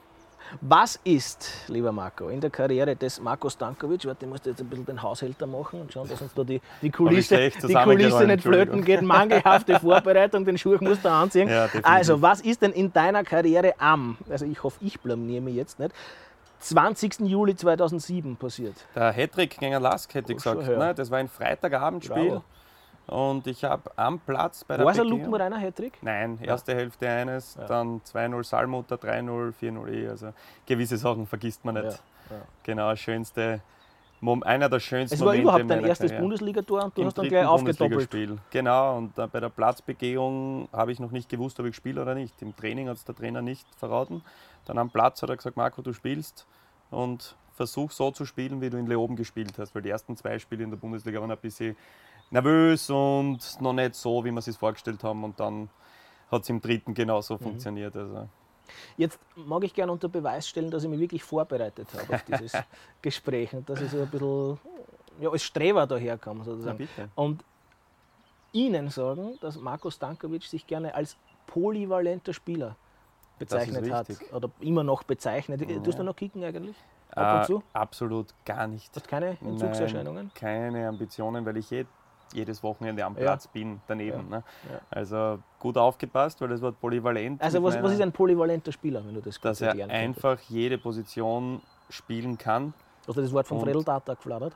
Was 0.60 0.98
ist, 1.04 1.50
lieber 1.68 1.92
Marco, 1.92 2.28
in 2.28 2.40
der 2.40 2.50
Karriere 2.50 2.96
des 2.96 3.20
Marco 3.20 3.48
Stankovic, 3.48 4.06
warte, 4.06 4.24
ich 4.24 4.30
muss 4.30 4.40
jetzt 4.44 4.60
ein 4.60 4.68
bisschen 4.68 4.86
den 4.86 5.02
Haushälter 5.02 5.46
machen 5.46 5.80
und 5.80 5.92
schauen, 5.92 6.08
dass 6.08 6.20
uns 6.20 6.34
da 6.34 6.44
die, 6.44 6.60
die 6.82 6.90
Kulisse, 6.90 7.50
die 7.50 7.74
Kulisse 7.74 8.26
nicht 8.26 8.42
flöten 8.42 8.84
geht, 8.84 9.02
mangelhafte 9.02 9.78
Vorbereitung, 9.80 10.44
den 10.44 10.58
Schuh 10.58 10.76
musst 10.80 11.04
du 11.04 11.10
anziehen. 11.10 11.48
Ja, 11.48 11.68
also, 11.82 12.22
was 12.22 12.40
ist 12.40 12.62
denn 12.62 12.72
in 12.72 12.92
deiner 12.92 13.24
Karriere 13.24 13.74
am, 13.78 14.16
also 14.28 14.46
ich 14.46 14.62
hoffe, 14.62 14.78
ich 14.80 15.00
blamier 15.00 15.40
mich 15.40 15.54
jetzt 15.54 15.78
nicht, 15.78 15.92
20. 16.60 17.20
Juli 17.20 17.54
2007 17.54 18.36
passiert? 18.36 18.74
Der 18.94 19.12
Hattrick 19.12 19.58
gegen 19.58 19.80
Lask, 19.80 20.12
hätte 20.14 20.32
ich 20.32 20.38
gesagt. 20.38 20.66
Nein, 20.66 20.94
das 20.94 21.10
war 21.10 21.18
ein 21.18 21.28
Freitagabendspiel. 21.28 22.30
Bravo. 22.30 22.44
Und 23.08 23.46
ich 23.46 23.64
habe 23.64 23.90
am 23.96 24.18
Platz 24.20 24.64
bei 24.64 24.76
der 24.76 24.84
War 24.84 24.92
es 24.92 25.00
ein 25.00 25.06
lupenreiner 25.08 25.58
Hattrick? 25.58 25.98
Nein, 26.02 26.38
erste 26.42 26.74
Hälfte 26.74 27.08
eines, 27.08 27.54
Ja. 27.54 27.64
dann 27.66 28.02
2-0 28.04 28.44
Salmutter, 28.44 28.96
3-0, 28.96 29.52
4-0 29.52 29.88
eh. 29.88 30.08
Also 30.08 30.34
gewisse 30.66 30.98
Sachen 30.98 31.26
vergisst 31.26 31.64
man 31.64 31.76
nicht. 31.76 32.02
Ja, 32.30 32.36
ja. 32.36 32.42
Genau, 32.62 32.94
schönste, 32.96 33.62
Mom- 34.20 34.42
einer 34.42 34.68
der 34.68 34.80
schönsten 34.80 35.14
Es 35.14 35.20
war 35.20 35.28
Momente 35.28 35.42
überhaupt 35.42 35.60
in 35.62 35.68
dein 35.68 35.84
erstes. 35.84 36.12
Bundesligator 36.12 36.84
und 36.84 36.96
du 36.98 37.00
Im 37.00 37.06
hast 37.06 37.16
dann 37.16 37.28
gleich 37.28 37.46
aufgedoppelt. 37.46 38.10
Genau, 38.50 38.98
und 38.98 39.14
bei 39.14 39.40
der 39.40 39.48
Platzbegehung 39.48 40.68
habe 40.70 40.92
ich 40.92 41.00
noch 41.00 41.10
nicht 41.10 41.30
gewusst, 41.30 41.58
ob 41.60 41.66
ich 41.66 41.76
spiele 41.76 42.02
oder 42.02 42.14
nicht. 42.14 42.42
Im 42.42 42.54
Training 42.54 42.88
hat 42.90 42.96
es 42.98 43.04
der 43.06 43.14
Trainer 43.14 43.40
nicht 43.40 43.66
verraten. 43.76 44.22
Dann 44.66 44.76
am 44.76 44.90
Platz 44.90 45.22
hat 45.22 45.30
er 45.30 45.36
gesagt, 45.36 45.56
Marco, 45.56 45.80
du 45.80 45.94
spielst 45.94 46.46
und 46.90 47.36
versuch 47.54 47.90
so 47.90 48.10
zu 48.10 48.26
spielen, 48.26 48.60
wie 48.60 48.68
du 48.68 48.76
in 48.76 48.86
Leoben 48.86 49.16
gespielt 49.16 49.54
hast. 49.58 49.74
Weil 49.74 49.82
die 49.82 49.90
ersten 49.90 50.14
zwei 50.16 50.38
Spiele 50.38 50.62
in 50.64 50.70
der 50.70 50.76
Bundesliga 50.76 51.20
waren 51.20 51.30
ein 51.30 51.38
bisschen 51.38 51.74
nervös 52.30 52.90
und 52.90 53.38
noch 53.60 53.72
nicht 53.72 53.94
so, 53.94 54.24
wie 54.24 54.30
wir 54.30 54.38
es 54.38 54.44
sich 54.46 54.56
vorgestellt 54.56 55.02
haben. 55.04 55.24
Und 55.24 55.38
dann 55.40 55.68
hat 56.30 56.42
es 56.42 56.48
im 56.48 56.60
dritten 56.60 56.94
genauso 56.94 57.34
Mhm. 57.34 57.38
funktioniert. 57.40 57.96
Also, 57.96 58.28
Jetzt 58.98 59.18
mag 59.34 59.64
ich 59.64 59.72
gerne 59.72 59.92
unter 59.92 60.08
Beweis 60.08 60.46
stellen, 60.48 60.70
dass 60.70 60.84
ich 60.84 60.90
mich 60.90 61.00
wirklich 61.00 61.22
vorbereitet 61.22 61.88
habe 61.94 62.14
auf 62.14 62.22
dieses 62.24 62.52
Gespräch 63.02 63.54
und 63.54 63.68
dass 63.70 63.80
ich 63.80 63.90
so 63.90 64.02
ein 64.02 64.10
bisschen 64.10 64.58
ja, 65.20 65.30
als 65.30 65.42
Streber 65.42 65.86
daherkomme 65.86 66.44
sozusagen. 66.44 66.86
Und 67.14 67.42
Ihnen 68.52 68.88
sagen, 68.90 69.38
dass 69.40 69.58
Marco 69.58 69.90
Stankovic 69.90 70.42
sich 70.44 70.66
gerne 70.66 70.94
als 70.94 71.16
polyvalenter 71.46 72.32
Spieler 72.32 72.76
bezeichnet 73.38 73.90
hat 73.90 74.08
oder 74.32 74.50
immer 74.60 74.82
noch 74.84 75.02
bezeichnet. 75.02 75.60
Du 75.60 75.66
hast 75.66 75.86
Ja. 75.86 75.92
da 75.92 76.02
noch 76.02 76.16
kicken 76.16 76.42
eigentlich? 76.44 76.76
Ab 77.12 77.32
und 77.32 77.42
Äh, 77.42 77.46
zu? 77.46 77.62
absolut 77.72 78.34
gar 78.44 78.66
nicht. 78.66 78.94
Hast 78.94 79.08
keine 79.08 79.38
Entzugserscheinungen? 79.40 80.26
Nein, 80.26 80.30
keine 80.34 80.88
Ambitionen, 80.88 81.44
weil 81.46 81.56
ich 81.56 81.70
je, 81.70 81.86
jedes 82.34 82.62
Wochenende 82.62 83.04
am 83.04 83.14
Ja. 83.16 83.22
Platz 83.22 83.46
bin, 83.48 83.80
daneben. 83.86 84.28
Ne? 84.28 84.42
Ja. 84.70 84.80
Also 84.90 85.38
gut 85.58 85.76
aufgepasst, 85.76 86.40
weil 86.40 86.48
das 86.48 86.60
Wort 86.62 86.80
polyvalent. 86.80 87.40
Also 87.42 87.62
was, 87.62 87.74
was 87.74 87.82
meiner- 87.82 87.94
ist 87.94 88.00
ein 88.00 88.12
polyvalenter 88.12 88.72
Spieler, 88.72 89.02
wenn 89.06 89.14
du 89.14 89.20
das 89.20 89.40
Dass 89.40 89.60
er 89.60 89.88
einfach 89.90 90.38
jede 90.48 90.78
Position 90.78 91.60
spielen 91.88 92.36
kann. 92.38 92.74
Hast 93.06 93.16
du 93.16 93.22
das 93.22 93.32
Wort 93.32 93.46
vom 93.46 93.58
und- 93.58 93.64
Fredel 93.64 93.82
Tata 93.84 94.14
geflattert? 94.14 94.54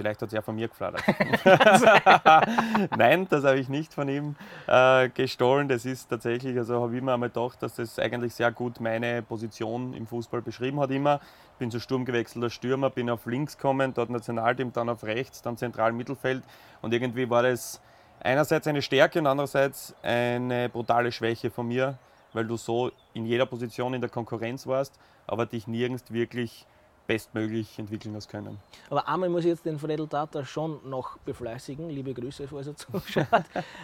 Vielleicht 0.00 0.22
hat 0.22 0.28
es 0.28 0.32
ja 0.32 0.40
von 0.40 0.54
mir 0.54 0.66
geflattert. 0.66 1.04
Nein, 2.96 3.26
das 3.28 3.44
habe 3.44 3.58
ich 3.58 3.68
nicht 3.68 3.92
von 3.92 4.08
ihm 4.08 4.34
äh, 4.66 5.10
gestohlen. 5.10 5.68
Das 5.68 5.84
ist 5.84 6.08
tatsächlich, 6.08 6.56
also 6.56 6.80
habe 6.80 6.96
ich 6.96 7.02
mir 7.02 7.12
einmal 7.12 7.28
gedacht, 7.28 7.62
dass 7.62 7.74
das 7.74 7.98
eigentlich 7.98 8.34
sehr 8.34 8.50
gut 8.50 8.80
meine 8.80 9.20
Position 9.20 9.92
im 9.92 10.06
Fußball 10.06 10.40
beschrieben 10.40 10.80
hat 10.80 10.90
immer. 10.90 11.20
Bin 11.58 11.70
zu 11.70 11.80
Sturm 11.80 12.06
gewechselter 12.06 12.48
Stürmer, 12.48 12.88
bin 12.88 13.10
auf 13.10 13.26
links 13.26 13.58
gekommen, 13.58 13.92
dort 13.92 14.08
Nationalteam, 14.08 14.72
dann 14.72 14.88
auf 14.88 15.04
rechts, 15.04 15.42
dann 15.42 15.58
zentral 15.58 15.92
Mittelfeld. 15.92 16.44
Und 16.80 16.94
irgendwie 16.94 17.28
war 17.28 17.42
das 17.42 17.82
einerseits 18.20 18.66
eine 18.68 18.80
Stärke 18.80 19.18
und 19.18 19.26
andererseits 19.26 19.94
eine 20.02 20.70
brutale 20.70 21.12
Schwäche 21.12 21.50
von 21.50 21.68
mir, 21.68 21.98
weil 22.32 22.46
du 22.46 22.56
so 22.56 22.90
in 23.12 23.26
jeder 23.26 23.44
Position 23.44 23.92
in 23.92 24.00
der 24.00 24.08
Konkurrenz 24.08 24.66
warst, 24.66 24.98
aber 25.26 25.44
dich 25.44 25.66
nirgends 25.66 26.10
wirklich 26.10 26.64
bestmöglich 27.10 27.76
entwickeln 27.76 28.14
hast 28.14 28.28
können. 28.28 28.60
Aber 28.88 29.08
einmal 29.08 29.28
muss 29.28 29.40
ich 29.40 29.50
jetzt 29.50 29.64
den 29.66 29.80
Fredel 29.80 30.06
Tata 30.06 30.44
schon 30.44 30.78
noch 30.88 31.18
befleißigen. 31.18 31.90
Liebe 31.90 32.14
Grüße, 32.14 32.46
falls 32.46 32.68
er 32.68 32.76
zuschaut. 32.84 33.26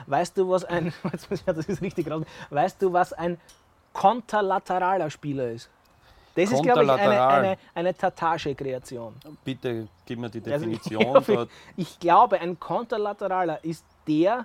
Weißt 0.06 0.38
du, 0.38 0.48
was 0.48 0.64
ein, 0.64 0.92
ich, 1.30 1.42
das 1.42 1.66
ist 1.66 1.82
richtig 1.82 2.08
raus, 2.08 2.22
weißt 2.50 2.80
du, 2.80 2.92
was 2.92 3.12
ein 3.12 3.36
konterlateraler 3.92 5.10
Spieler 5.10 5.50
ist? 5.50 5.68
Das 6.36 6.52
ist, 6.52 6.62
glaube 6.62 6.84
ich, 6.84 6.90
eine, 6.90 7.26
eine, 7.26 7.58
eine 7.74 7.94
Tatasche-Kreation. 7.96 9.14
Bitte 9.42 9.88
gib 10.04 10.20
mir 10.20 10.30
die 10.30 10.38
Also, 10.44 10.66
Definition. 10.66 11.02
ja, 11.02 11.20
dort. 11.20 11.50
Ich 11.76 11.98
glaube, 11.98 12.38
ein 12.38 12.60
Konterlateraler 12.60 13.64
ist 13.64 13.84
der, 14.06 14.44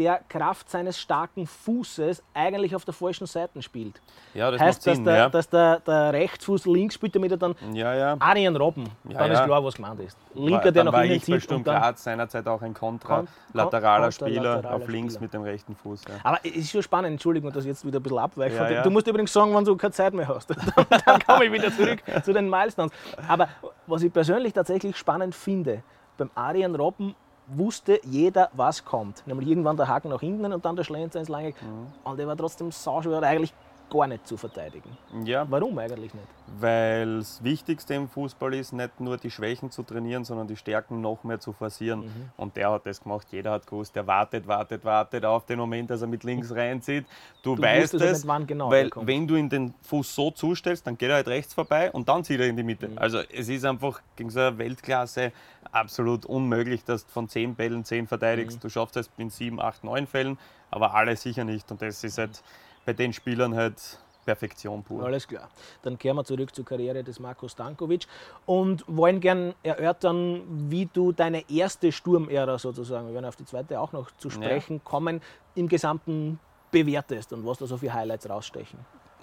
der 0.00 0.20
Kraft 0.28 0.70
seines 0.70 0.98
starken 0.98 1.46
Fußes 1.46 2.22
eigentlich 2.34 2.74
auf 2.74 2.84
der 2.84 2.94
falschen 2.94 3.26
Seite 3.26 3.60
spielt. 3.62 4.00
Ja, 4.34 4.50
das 4.50 4.60
heißt, 4.60 4.86
macht 4.86 4.96
Sinn. 4.96 5.04
dass, 5.04 5.12
der, 5.14 5.22
ja. 5.22 5.28
dass 5.28 5.48
der, 5.48 5.80
der 5.80 6.12
Rechtsfuß 6.14 6.66
links 6.66 6.94
spielt, 6.94 7.14
damit 7.14 7.30
er 7.32 7.36
dann 7.36 7.54
ja, 7.72 7.94
ja. 7.94 8.16
Arjen 8.18 8.56
Robben, 8.56 8.84
Ja, 9.08 9.18
dann 9.18 9.32
ja. 9.32 9.40
ist 9.40 9.44
klar, 9.44 9.62
was 9.64 9.74
gemeint 9.74 10.00
ist. 10.00 10.16
Linker, 10.34 10.64
War- 10.64 10.72
der 10.72 10.84
nach 10.84 10.92
innen 10.94 11.12
ich 11.12 11.20
bei 11.20 11.24
zieht 11.34 11.42
Sturm 11.42 11.62
Graz 11.64 12.02
seinerzeit 12.04 12.46
auch 12.48 12.62
ein 12.62 12.72
kontrateraler 12.72 13.26
Kon- 13.26 14.12
Spieler 14.12 14.34
konterlateraler 14.34 14.74
auf 14.76 14.88
links 14.88 15.14
Spieler. 15.14 15.22
mit 15.24 15.34
dem 15.34 15.42
rechten 15.42 15.76
Fuß. 15.76 16.02
Ja. 16.08 16.14
Aber 16.22 16.38
es 16.44 16.56
ist 16.56 16.70
schon 16.70 16.82
spannend, 16.82 17.12
Entschuldigung, 17.12 17.52
dass 17.52 17.64
ich 17.64 17.68
jetzt 17.68 17.84
wieder 17.84 18.00
ein 18.00 18.02
bisschen 18.02 18.18
abweiche. 18.18 18.80
Du 18.82 18.90
musst 18.90 19.06
übrigens 19.06 19.32
sagen, 19.32 19.54
wenn 19.54 19.64
du 19.64 19.76
keine 19.76 19.92
Zeit 19.92 20.14
mehr 20.14 20.28
hast. 20.28 20.50
dann, 20.50 20.86
dann 21.06 21.20
komme 21.26 21.44
ich 21.44 21.52
wieder 21.52 21.70
zurück 21.70 22.00
zu 22.24 22.32
den 22.32 22.48
Milestones. 22.48 22.92
Aber 23.28 23.48
was 23.86 24.02
ich 24.02 24.12
persönlich 24.12 24.52
tatsächlich 24.54 24.96
spannend 24.96 25.34
finde, 25.34 25.82
beim 26.16 26.30
Arjen 26.34 26.74
Robben 26.74 27.14
wusste 27.56 28.00
jeder, 28.04 28.50
was 28.52 28.84
kommt. 28.84 29.26
Nämlich 29.26 29.48
irgendwann 29.48 29.76
der 29.76 29.88
Haken 29.88 30.10
nach 30.10 30.20
hinten 30.20 30.52
und 30.52 30.64
dann 30.64 30.76
der 30.76 30.84
Schlenzer 30.84 31.18
ins 31.20 31.28
Lange. 31.28 31.48
Mhm. 31.48 31.86
Und 32.04 32.18
der 32.18 32.26
war 32.26 32.36
trotzdem 32.36 32.70
sauschwer 32.70 33.22
eigentlich 33.22 33.52
gar 33.90 34.06
nicht 34.06 34.26
zu 34.26 34.36
verteidigen. 34.36 34.96
ja, 35.24 35.44
Warum 35.50 35.78
eigentlich 35.78 36.14
nicht? 36.14 36.26
weil 36.58 37.18
das 37.18 37.44
Wichtigste 37.44 37.94
im 37.94 38.08
Fußball 38.08 38.54
ist, 38.54 38.72
nicht 38.72 38.98
nur 39.00 39.16
die 39.18 39.30
Schwächen 39.30 39.70
zu 39.70 39.84
trainieren, 39.84 40.24
sondern 40.24 40.48
die 40.48 40.56
Stärken 40.56 41.00
noch 41.00 41.22
mehr 41.22 41.38
zu 41.38 41.52
forcieren. 41.52 42.00
Mhm. 42.00 42.30
Und 42.36 42.56
der 42.56 42.72
hat 42.72 42.86
das 42.86 43.00
gemacht. 43.00 43.28
Jeder 43.30 43.52
hat 43.52 43.66
gewusst, 43.68 43.94
der 43.94 44.06
wartet, 44.08 44.48
wartet, 44.48 44.84
wartet 44.84 45.24
auf 45.24 45.46
den 45.46 45.58
Moment, 45.60 45.90
dass 45.90 46.00
er 46.02 46.08
mit 46.08 46.24
links 46.24 46.50
reinzieht. 46.52 47.06
Du, 47.42 47.54
Du 47.54 47.62
weißt 47.62 47.94
es, 47.94 48.02
nicht, 48.02 48.26
wann 48.26 48.46
genau 48.48 48.68
weil 48.70 48.90
wenn 48.96 49.28
du 49.28 49.36
ihn 49.36 49.48
den 49.48 49.74
Fuß 49.82 50.12
so 50.14 50.30
zustellst, 50.32 50.86
dann 50.86 50.98
geht 50.98 51.08
er 51.10 51.16
halt 51.16 51.28
rechts 51.28 51.54
vorbei 51.54 51.92
und 51.92 52.08
dann 52.08 52.24
zieht 52.24 52.40
er 52.40 52.46
in 52.48 52.56
die 52.56 52.62
Mhm. 52.64 52.66
Mitte. 52.66 52.90
Also 52.96 53.18
es 53.32 53.48
ist 53.48 53.64
einfach 53.64 54.00
gegen 54.16 54.30
so 54.30 54.40
eine 54.40 54.58
Weltklasse 54.58 55.30
absolut 55.70 56.26
unmöglich, 56.26 56.82
dass 56.84 57.06
du 57.06 57.12
von 57.12 57.28
zehn 57.28 57.54
Bällen 57.54 57.84
zehn 57.84 58.06
verteidigst. 58.08 58.56
Mhm. 58.56 58.60
Du 58.62 58.68
schaffst 58.70 58.96
es 58.96 59.08
in 59.18 59.30
sieben, 59.30 59.60
acht, 59.60 59.84
neun 59.84 60.06
Fällen, 60.08 60.36
aber 60.70 60.94
alle 60.94 61.14
sicher 61.16 61.44
nicht. 61.44 61.70
Und 61.70 61.80
das 61.80 62.02
ist 62.02 62.18
halt 62.18 62.42
bei 62.84 62.92
den 62.92 63.12
Spielern 63.12 63.54
halt 63.54 63.98
Perfektion 64.24 64.82
pur. 64.82 65.04
Alles 65.04 65.26
klar. 65.26 65.48
Dann 65.82 65.98
kehren 65.98 66.16
wir 66.16 66.24
zurück 66.24 66.54
zur 66.54 66.64
Karriere 66.64 67.02
des 67.02 67.18
Marco 67.18 67.48
Stankovic 67.48 68.06
und 68.46 68.84
wollen 68.86 69.20
gern 69.20 69.54
erörtern, 69.62 70.42
wie 70.70 70.86
du 70.86 71.12
deine 71.12 71.48
erste 71.50 71.90
Sturmära 71.90 72.58
sozusagen, 72.58 73.08
wir 73.08 73.14
werden 73.14 73.26
auf 73.26 73.36
die 73.36 73.44
zweite 73.44 73.80
auch 73.80 73.92
noch 73.92 74.10
zu 74.18 74.30
sprechen 74.30 74.84
kommen, 74.84 75.20
im 75.54 75.68
Gesamten 75.68 76.38
bewertest 76.70 77.32
und 77.32 77.44
was 77.44 77.58
da 77.58 77.66
so 77.66 77.76
für 77.76 77.92
Highlights 77.92 78.28
rausstechen. 78.28 78.78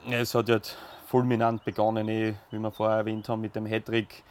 Ja, 0.05 0.19
Es 0.19 0.35
hat 0.35 0.49
jetzt 0.49 0.77
fulminant 1.05 1.63
begonnen, 1.63 2.07
eh, 2.09 2.33
wie 2.51 2.59
wir 2.59 2.71
vorher 2.71 2.97
erwähnt 2.97 3.27
haben, 3.29 3.41
mit 3.41 3.55
dem 3.55 3.65
Hattrick. 3.65 4.23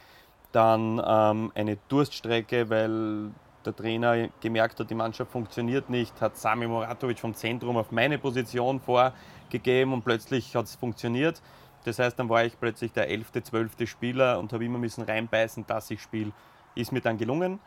Dann 0.51 1.01
ähm, 1.05 1.51
eine 1.55 1.77
Durststrecke, 1.87 2.69
weil 2.69 3.31
der 3.65 3.75
Trainer 3.75 4.29
gemerkt 4.41 4.79
hat, 4.79 4.89
die 4.89 4.95
Mannschaft 4.95 5.31
funktioniert 5.31 5.89
nicht, 5.89 6.19
hat 6.21 6.37
Sami 6.37 6.67
Moratovic 6.67 7.19
vom 7.19 7.33
Zentrum 7.33 7.77
auf 7.77 7.91
meine 7.91 8.17
Position 8.17 8.79
vorgegeben 8.79 9.93
und 9.93 10.03
plötzlich 10.03 10.55
hat 10.55 10.65
es 10.65 10.75
funktioniert. 10.75 11.41
Das 11.83 11.99
heißt, 11.99 12.19
dann 12.19 12.29
war 12.29 12.43
ich 12.43 12.59
plötzlich 12.59 12.91
der 12.91 13.09
11., 13.09 13.43
12. 13.43 13.89
Spieler 13.89 14.39
und 14.39 14.51
habe 14.51 14.65
immer 14.65 14.77
müssen 14.77 15.03
reinbeißen, 15.03 15.65
dass 15.67 15.89
ich 15.91 16.01
spiele. 16.01 16.31
Ist 16.75 16.91
mir 16.91 17.01
dann 17.01 17.17
gelungen. 17.17 17.59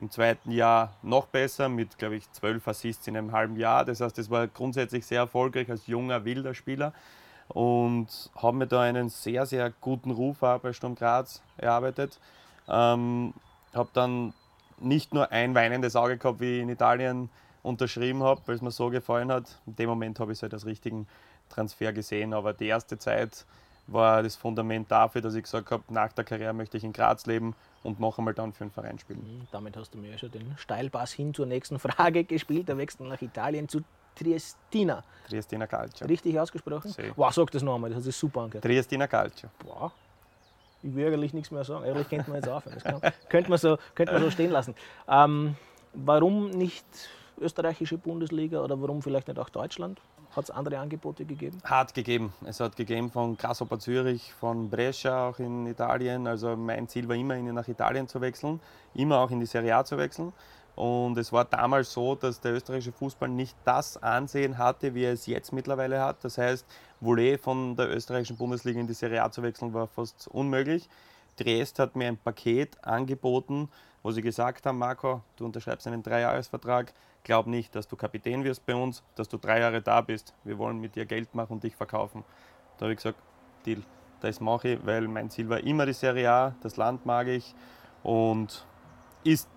Im 0.00 0.10
zweiten 0.10 0.50
Jahr 0.50 0.92
noch 1.02 1.26
besser 1.26 1.68
mit, 1.68 1.96
glaube 1.96 2.16
ich, 2.16 2.30
zwölf 2.32 2.68
Assists 2.68 3.06
in 3.06 3.16
einem 3.16 3.32
halben 3.32 3.56
Jahr. 3.56 3.84
Das 3.84 4.00
heißt, 4.00 4.18
es 4.18 4.30
war 4.30 4.46
grundsätzlich 4.46 5.06
sehr 5.06 5.20
erfolgreich 5.20 5.70
als 5.70 5.86
junger, 5.86 6.24
wilder 6.24 6.54
Spieler 6.54 6.92
und 7.48 8.30
habe 8.36 8.56
mir 8.56 8.66
da 8.66 8.82
einen 8.82 9.08
sehr, 9.08 9.46
sehr 9.46 9.72
guten 9.80 10.10
Ruf 10.10 10.42
auch 10.42 10.60
bei 10.60 10.72
Sturm 10.72 10.94
Graz 10.94 11.42
erarbeitet. 11.56 12.18
Ähm, 12.68 13.32
habe 13.74 13.88
dann 13.92 14.34
nicht 14.78 15.14
nur 15.14 15.30
ein 15.32 15.54
weinendes 15.54 15.96
Auge 15.96 16.16
gehabt, 16.18 16.40
wie 16.40 16.56
ich 16.56 16.62
in 16.62 16.68
Italien 16.68 17.28
unterschrieben 17.62 18.22
habe, 18.22 18.40
weil 18.46 18.54
es 18.56 18.62
mir 18.62 18.70
so 18.70 18.90
gefallen 18.90 19.32
hat. 19.32 19.58
In 19.66 19.76
dem 19.76 19.88
Moment 19.88 20.20
habe 20.20 20.32
ich 20.32 20.38
es 20.38 20.42
halt 20.42 20.54
als 20.54 20.66
richtigen 20.66 21.06
Transfer 21.48 21.92
gesehen, 21.92 22.32
aber 22.34 22.52
die 22.52 22.66
erste 22.66 22.98
Zeit 22.98 23.44
war 23.88 24.22
das 24.22 24.34
Fundament 24.36 24.90
dafür, 24.90 25.20
dass 25.20 25.34
ich 25.34 25.44
gesagt 25.44 25.70
habe, 25.70 25.82
nach 25.88 26.12
der 26.12 26.24
Karriere 26.24 26.52
möchte 26.52 26.76
ich 26.76 26.84
in 26.84 26.92
Graz 26.92 27.26
leben 27.26 27.54
und 27.82 28.00
noch 28.00 28.18
einmal 28.18 28.34
dann 28.34 28.52
für 28.52 28.64
einen 28.64 28.70
Verein 28.72 28.98
spielen. 28.98 29.20
Mhm, 29.20 29.46
Damit 29.52 29.76
hast 29.76 29.94
du 29.94 29.98
mir 29.98 30.10
ja 30.10 30.18
schon 30.18 30.32
den 30.32 30.56
Steilpass 30.58 31.12
hin 31.12 31.32
zur 31.34 31.46
nächsten 31.46 31.78
Frage 31.78 32.24
gespielt. 32.24 32.68
Der 32.68 32.78
Wechsel 32.78 33.06
nach 33.06 33.22
Italien 33.22 33.68
zu 33.68 33.82
Triestina. 34.16 35.04
Triestina 35.28 35.66
Calcio. 35.66 36.06
Richtig 36.06 36.38
ausgesprochen? 36.40 36.90
Sehr. 36.90 37.12
Wow, 37.16 37.32
sag 37.32 37.50
das 37.50 37.62
nochmal, 37.62 37.90
das 37.90 37.98
hat 37.98 38.04
sich 38.04 38.16
super 38.16 38.40
angehört. 38.42 38.64
Triestina 38.64 39.06
Calcio. 39.06 39.48
Boah. 39.64 39.92
Ich 40.82 40.94
will 40.94 41.06
eigentlich 41.12 41.34
nichts 41.34 41.50
mehr 41.50 41.64
sagen. 41.64 41.84
Eigentlich 41.84 42.08
könnte 42.08 42.30
man 42.30 42.36
jetzt 42.40 42.48
aufhören. 42.48 42.74
Das 42.74 42.84
kann, 43.00 43.00
könnte, 43.28 43.50
man 43.50 43.58
so, 43.58 43.78
könnte 43.94 44.12
man 44.12 44.22
so 44.22 44.30
stehen 44.30 44.50
lassen. 44.50 44.74
Ähm, 45.08 45.56
warum 45.94 46.50
nicht 46.50 46.84
österreichische 47.40 47.98
Bundesliga 47.98 48.60
oder 48.62 48.80
warum 48.80 49.02
vielleicht 49.02 49.28
nicht 49.28 49.38
auch 49.38 49.48
Deutschland? 49.48 50.00
Hat 50.34 50.44
es 50.44 50.50
andere 50.50 50.78
Angebote 50.78 51.24
gegeben? 51.24 51.58
Hat 51.64 51.94
gegeben. 51.94 52.32
Es 52.44 52.60
hat 52.60 52.76
gegeben 52.76 53.10
von 53.10 53.36
Grasshopper 53.38 53.78
Zürich, 53.78 54.32
von 54.34 54.68
Brescia 54.68 55.28
auch 55.30 55.38
in 55.38 55.66
Italien. 55.66 56.26
Also 56.26 56.56
mein 56.56 56.88
Ziel 56.88 57.08
war 57.08 57.16
immer, 57.16 57.36
in- 57.36 57.54
nach 57.54 57.68
Italien 57.68 58.06
zu 58.06 58.20
wechseln, 58.20 58.60
immer 58.94 59.18
auch 59.20 59.30
in 59.30 59.40
die 59.40 59.46
Serie 59.46 59.74
A 59.76 59.84
zu 59.84 59.96
wechseln. 59.96 60.32
Und 60.76 61.16
es 61.16 61.32
war 61.32 61.46
damals 61.46 61.90
so, 61.90 62.14
dass 62.14 62.38
der 62.38 62.52
österreichische 62.52 62.92
Fußball 62.92 63.30
nicht 63.30 63.56
das 63.64 63.96
Ansehen 64.02 64.58
hatte, 64.58 64.94
wie 64.94 65.04
er 65.04 65.14
es 65.14 65.26
jetzt 65.26 65.52
mittlerweile 65.52 66.00
hat. 66.02 66.22
Das 66.22 66.36
heißt, 66.36 66.66
Volley 67.00 67.38
von 67.38 67.74
der 67.74 67.88
österreichischen 67.88 68.36
Bundesliga 68.36 68.78
in 68.78 68.86
die 68.86 68.92
Serie 68.92 69.22
A 69.22 69.30
zu 69.30 69.42
wechseln, 69.42 69.72
war 69.72 69.86
fast 69.86 70.28
unmöglich. 70.28 70.86
Triest 71.36 71.78
hat 71.78 71.96
mir 71.96 72.08
ein 72.08 72.18
Paket 72.18 72.76
angeboten, 72.84 73.70
wo 74.02 74.10
sie 74.10 74.20
gesagt 74.20 74.66
haben, 74.66 74.76
Marco, 74.76 75.22
du 75.36 75.46
unterschreibst 75.46 75.86
einen 75.86 76.02
Dreijahresvertrag, 76.02 76.92
glaub 77.24 77.46
nicht, 77.46 77.74
dass 77.74 77.88
du 77.88 77.96
Kapitän 77.96 78.44
wirst 78.44 78.64
bei 78.66 78.74
uns, 78.74 79.02
dass 79.14 79.28
du 79.28 79.38
drei 79.38 79.60
Jahre 79.60 79.80
da 79.80 80.02
bist. 80.02 80.34
Wir 80.44 80.58
wollen 80.58 80.78
mit 80.78 80.94
dir 80.94 81.06
Geld 81.06 81.34
machen 81.34 81.54
und 81.54 81.62
dich 81.62 81.74
verkaufen. 81.74 82.22
Da 82.76 82.84
habe 82.84 82.92
ich 82.92 82.98
gesagt, 82.98 83.18
Deal, 83.64 83.82
das 84.20 84.40
mache 84.40 84.68
ich, 84.68 84.86
weil 84.86 85.08
mein 85.08 85.30
Ziel 85.30 85.48
war 85.48 85.60
immer 85.60 85.86
die 85.86 85.94
Serie 85.94 86.30
A, 86.30 86.54
das 86.62 86.76
Land 86.76 87.06
mag 87.06 87.28
ich 87.28 87.54
und 88.02 88.66
ist 89.24 89.48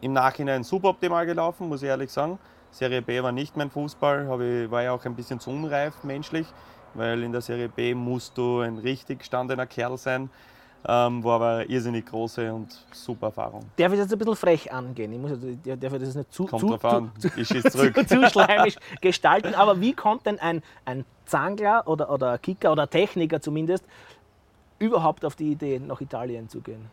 im 0.00 0.12
Nachhinein 0.12 0.64
suboptimal 0.64 1.26
gelaufen, 1.26 1.68
muss 1.68 1.82
ich 1.82 1.88
ehrlich 1.88 2.10
sagen. 2.10 2.38
Serie 2.70 3.02
B 3.02 3.22
war 3.22 3.32
nicht 3.32 3.56
mein 3.56 3.70
Fußball, 3.70 4.22
ich, 4.24 4.70
war 4.70 4.82
ja 4.82 4.92
auch 4.92 5.04
ein 5.04 5.14
bisschen 5.14 5.40
zu 5.40 5.50
unreif 5.50 6.04
menschlich, 6.04 6.46
weil 6.94 7.22
in 7.22 7.32
der 7.32 7.40
Serie 7.40 7.68
B 7.68 7.94
musst 7.94 8.36
du 8.36 8.60
ein 8.60 8.78
richtig 8.78 9.20
gestandener 9.20 9.66
Kerl 9.66 9.96
sein. 9.96 10.30
Ähm, 10.86 11.24
war 11.24 11.36
aber 11.36 11.48
eine 11.48 11.64
irrsinnig 11.64 12.06
große 12.06 12.52
und 12.54 12.72
super 12.92 13.26
Erfahrung. 13.26 13.64
Darf 13.76 13.92
ich 13.92 13.98
jetzt 13.98 14.12
ein 14.12 14.18
bisschen 14.18 14.36
frech 14.36 14.72
angehen? 14.72 15.12
Ich 15.12 15.18
muss, 15.18 15.32
darf 15.32 15.92
ich 15.92 16.00
das 16.00 16.14
nicht 16.14 16.32
zu, 16.32 16.46
Kommt 16.46 16.60
zu, 16.60 16.68
drauf 16.68 16.84
an. 16.84 17.10
zu, 17.18 17.28
ich 17.36 17.48
zurück. 17.72 17.96
zu, 17.96 18.06
zu 18.06 18.30
schleimig 18.30 18.78
gestalten. 19.00 19.54
Aber 19.54 19.80
wie 19.80 19.92
kommt 19.92 20.26
denn 20.26 20.38
ein, 20.38 20.62
ein 20.84 21.04
Zangler 21.26 21.82
oder, 21.86 22.10
oder 22.10 22.38
Kicker 22.38 22.70
oder 22.70 22.88
Techniker 22.88 23.40
zumindest 23.40 23.84
überhaupt 24.78 25.24
auf 25.24 25.34
die 25.34 25.50
Idee, 25.50 25.80
nach 25.80 26.00
Italien 26.00 26.48
zu 26.48 26.60
gehen? 26.60 26.88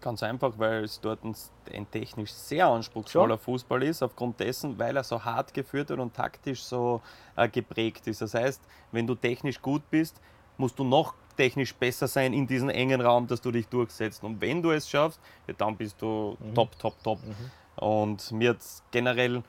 Ganz 0.00 0.22
einfach, 0.22 0.52
weil 0.58 0.84
es 0.84 1.00
dort 1.00 1.24
ein, 1.24 1.90
technisch 1.90 2.32
sehr 2.32 2.68
anspruchsvoller? 2.68 3.36
Fußball 3.36 3.82
ist, 3.82 4.02
aufgrund 4.02 4.38
dessen, 4.38 4.78
weil 4.78 4.96
er 4.96 5.02
so 5.02 5.24
hart 5.24 5.52
geführt 5.52 5.88
wird 5.88 5.98
und 5.98 6.14
taktisch 6.14 6.62
so 6.62 7.00
äh, 7.36 7.48
geprägt 7.48 8.06
ist. 8.06 8.20
Das 8.22 8.34
heißt, 8.34 8.62
wenn 8.92 9.06
du 9.06 9.16
technisch 9.16 9.60
gut 9.60 9.82
bist, 9.90 10.20
musst 10.56 10.78
du 10.78 10.84
noch 10.84 11.14
technisch 11.36 11.74
besser 11.74 12.06
sein 12.06 12.32
in 12.32 12.46
diesem 12.46 12.68
engen 12.68 13.00
Raum, 13.00 13.26
dass 13.26 13.40
du 13.40 13.50
dich 13.50 13.66
durchsetzt. 13.68 14.22
Und 14.22 14.40
wenn 14.40 14.62
du 14.62 14.70
es 14.70 14.88
schaffst, 14.88 15.20
ja, 15.46 15.54
dann 15.56 15.76
bist 15.76 16.00
du 16.00 16.36
mhm. 16.38 16.54
top, 16.54 16.78
top, 16.78 17.02
top. 17.02 17.18
Mhm. 17.24 17.84
Und 17.84 18.32
mir 18.32 18.50
hat 18.50 18.58
generell 18.90 19.42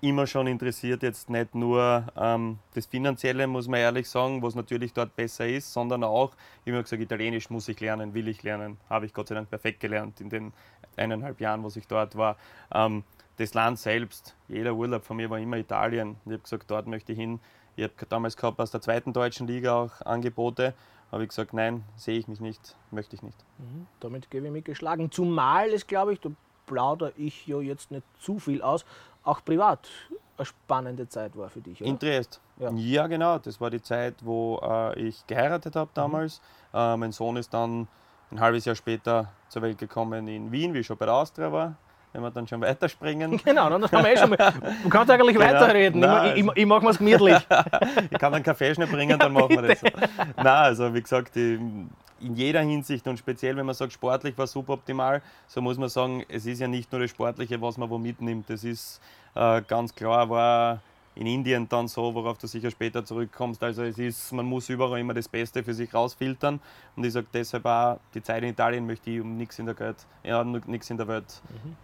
immer 0.00 0.26
schon 0.26 0.46
interessiert, 0.46 1.02
jetzt 1.02 1.28
nicht 1.30 1.54
nur 1.54 2.04
ähm, 2.16 2.58
das 2.74 2.86
Finanzielle, 2.86 3.46
muss 3.46 3.68
man 3.68 3.80
ehrlich 3.80 4.08
sagen, 4.08 4.42
was 4.42 4.54
natürlich 4.54 4.92
dort 4.92 5.14
besser 5.16 5.46
ist, 5.46 5.72
sondern 5.72 6.04
auch, 6.04 6.32
ich 6.64 6.72
habe 6.72 6.82
gesagt, 6.82 7.02
Italienisch 7.02 7.50
muss 7.50 7.68
ich 7.68 7.80
lernen, 7.80 8.14
will 8.14 8.28
ich 8.28 8.42
lernen. 8.42 8.78
Habe 8.88 9.06
ich 9.06 9.12
Gott 9.12 9.28
sei 9.28 9.34
Dank 9.34 9.50
perfekt 9.50 9.80
gelernt 9.80 10.20
in 10.20 10.30
den 10.30 10.52
eineinhalb 10.96 11.40
Jahren, 11.40 11.62
wo 11.62 11.68
ich 11.68 11.86
dort 11.86 12.16
war. 12.16 12.36
Ähm, 12.72 13.04
das 13.36 13.54
Land 13.54 13.78
selbst, 13.78 14.36
jeder 14.48 14.74
Urlaub 14.74 15.04
von 15.04 15.16
mir 15.16 15.30
war 15.30 15.38
immer 15.38 15.56
Italien. 15.56 16.16
Ich 16.26 16.32
habe 16.32 16.42
gesagt, 16.42 16.70
dort 16.70 16.86
möchte 16.86 17.12
ich 17.12 17.18
hin. 17.18 17.40
Ich 17.76 17.84
habe 17.84 17.94
damals 18.08 18.36
gehabt 18.36 18.60
aus 18.60 18.70
der 18.70 18.80
zweiten 18.80 19.12
deutschen 19.12 19.46
Liga 19.46 19.74
auch 19.74 20.00
Angebote 20.02 20.74
habe 21.10 21.24
ich 21.24 21.30
gesagt, 21.30 21.52
nein, 21.52 21.84
sehe 21.96 22.18
ich 22.18 22.28
mich 22.28 22.40
nicht, 22.40 22.76
möchte 22.90 23.16
ich 23.16 23.22
nicht. 23.22 23.36
Mhm, 23.58 23.86
damit 23.98 24.30
gebe 24.30 24.46
ich 24.46 24.52
mich 24.52 24.64
geschlagen. 24.64 25.10
Zumal 25.10 25.70
es, 25.70 25.86
glaube 25.86 26.12
ich, 26.12 26.20
da 26.20 26.30
plaudere 26.66 27.12
ich 27.16 27.46
ja 27.46 27.60
jetzt 27.60 27.90
nicht 27.90 28.04
zu 28.20 28.38
viel 28.38 28.62
aus, 28.62 28.84
auch 29.24 29.44
privat 29.44 29.88
eine 30.36 30.46
spannende 30.46 31.08
Zeit 31.08 31.36
war 31.36 31.50
für 31.50 31.60
dich, 31.60 31.80
oder? 31.80 31.90
In 31.90 31.98
Triest. 31.98 32.40
Ja. 32.58 32.70
ja, 32.70 33.06
genau. 33.06 33.38
Das 33.38 33.60
war 33.60 33.70
die 33.70 33.82
Zeit, 33.82 34.14
wo 34.22 34.58
äh, 34.62 34.98
ich 34.98 35.26
geheiratet 35.26 35.76
habe 35.76 35.90
damals. 35.94 36.40
Mhm. 36.72 36.78
Äh, 36.78 36.96
mein 36.96 37.12
Sohn 37.12 37.36
ist 37.36 37.52
dann 37.52 37.88
ein 38.30 38.40
halbes 38.40 38.64
Jahr 38.64 38.74
später 38.74 39.32
zur 39.48 39.62
Welt 39.62 39.78
gekommen 39.78 40.28
in 40.28 40.50
Wien, 40.50 40.72
wie 40.72 40.78
ich 40.78 40.86
schon 40.86 40.96
bei 40.96 41.06
der 41.06 41.14
Austria 41.14 41.52
war 41.52 41.76
wenn 42.12 42.22
wir 42.22 42.30
dann 42.30 42.46
schon 42.46 42.60
weiterspringen. 42.60 43.40
Genau, 43.50 43.68
dann 43.70 43.82
haben 43.82 44.04
wir 44.04 44.12
eh 44.12 44.16
schon 44.16 44.30
mal. 44.30 44.52
Du 44.82 44.88
kannst 44.88 45.10
eigentlich 45.10 45.36
genau. 45.36 45.46
weiterreden. 45.46 46.00
Nein, 46.00 46.32
ich, 46.36 46.44
ich, 46.44 46.56
ich 46.56 46.66
mache 46.66 46.88
es 46.88 46.98
gemütlich. 46.98 47.36
ich 48.10 48.18
kann 48.18 48.34
einen 48.34 48.44
Kaffee 48.44 48.74
schnell 48.74 48.86
bringen, 48.86 49.18
dann 49.18 49.32
machen 49.32 49.50
wir 49.50 49.62
das. 49.62 49.82
Nein, 50.36 50.46
also 50.46 50.92
wie 50.92 51.02
gesagt, 51.02 51.36
in 52.20 52.34
jeder 52.34 52.60
Hinsicht 52.60 53.06
und 53.08 53.18
speziell, 53.18 53.56
wenn 53.56 53.66
man 53.66 53.74
sagt, 53.74 53.92
sportlich 53.92 54.36
war 54.38 54.46
suboptimal, 54.46 55.22
so 55.46 55.60
muss 55.60 55.78
man 55.78 55.88
sagen, 55.88 56.24
es 56.28 56.46
ist 56.46 56.60
ja 56.60 56.68
nicht 56.68 56.90
nur 56.92 57.00
das 57.00 57.10
Sportliche, 57.10 57.60
was 57.60 57.76
man 57.76 57.90
wo 57.90 57.98
mitnimmt. 57.98 58.48
Das 58.48 58.64
ist 58.64 59.00
äh, 59.34 59.62
ganz 59.62 59.94
klar, 59.94 60.28
war 60.28 60.80
in 61.14 61.26
Indien 61.26 61.68
dann 61.68 61.88
so, 61.88 62.14
worauf 62.14 62.38
du 62.38 62.46
sicher 62.46 62.70
später 62.70 63.04
zurückkommst. 63.04 63.62
Also 63.62 63.82
es 63.82 63.98
ist, 63.98 64.32
man 64.32 64.46
muss 64.46 64.68
überall 64.68 65.00
immer 65.00 65.14
das 65.14 65.28
Beste 65.28 65.62
für 65.62 65.74
sich 65.74 65.92
rausfiltern. 65.92 66.60
Und 66.96 67.04
ich 67.04 67.12
sage 67.12 67.26
deshalb 67.32 67.66
auch, 67.66 67.98
die 68.14 68.22
Zeit 68.22 68.42
in 68.42 68.50
Italien 68.50 68.86
möchte 68.86 69.10
ich 69.10 69.20
um 69.20 69.36
nichts 69.36 69.58
in 69.58 69.66
der 69.66 69.78
Welt, 69.78 70.06
ja, 70.22 70.42
nichts 70.44 70.88
in 70.90 70.96
der 70.96 71.08
Welt 71.08 71.42
mhm. 71.48 71.76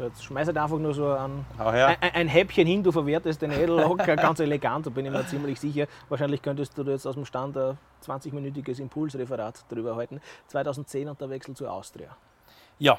So, 0.00 0.06
jetzt 0.06 0.24
schmeiß 0.24 0.46
halt 0.46 0.56
einfach 0.56 0.78
nur 0.78 0.94
so 0.94 1.12
ein, 1.12 1.44
ein, 1.58 1.96
ein, 2.14 2.28
Häppchen 2.28 2.66
hin, 2.66 2.82
du 2.82 2.90
verwertest 2.90 3.42
den 3.42 3.50
Edel 3.50 3.80
locker, 3.80 4.16
ganz 4.16 4.40
elegant, 4.40 4.86
da 4.86 4.90
bin 4.90 5.04
ich 5.04 5.12
mir 5.12 5.26
ziemlich 5.26 5.60
sicher. 5.60 5.88
Wahrscheinlich 6.08 6.40
könntest 6.40 6.78
du 6.78 6.84
jetzt 6.84 7.04
aus 7.04 7.16
dem 7.16 7.26
Stand 7.26 7.54
ein 7.58 7.76
20-minütiges 8.02 8.80
Impulsreferat 8.80 9.62
darüber 9.68 9.96
halten. 9.96 10.22
2010 10.46 11.06
und 11.06 11.20
der 11.20 11.28
Wechsel 11.28 11.54
zur 11.54 11.70
Austria. 11.70 12.16
Ja, 12.78 12.98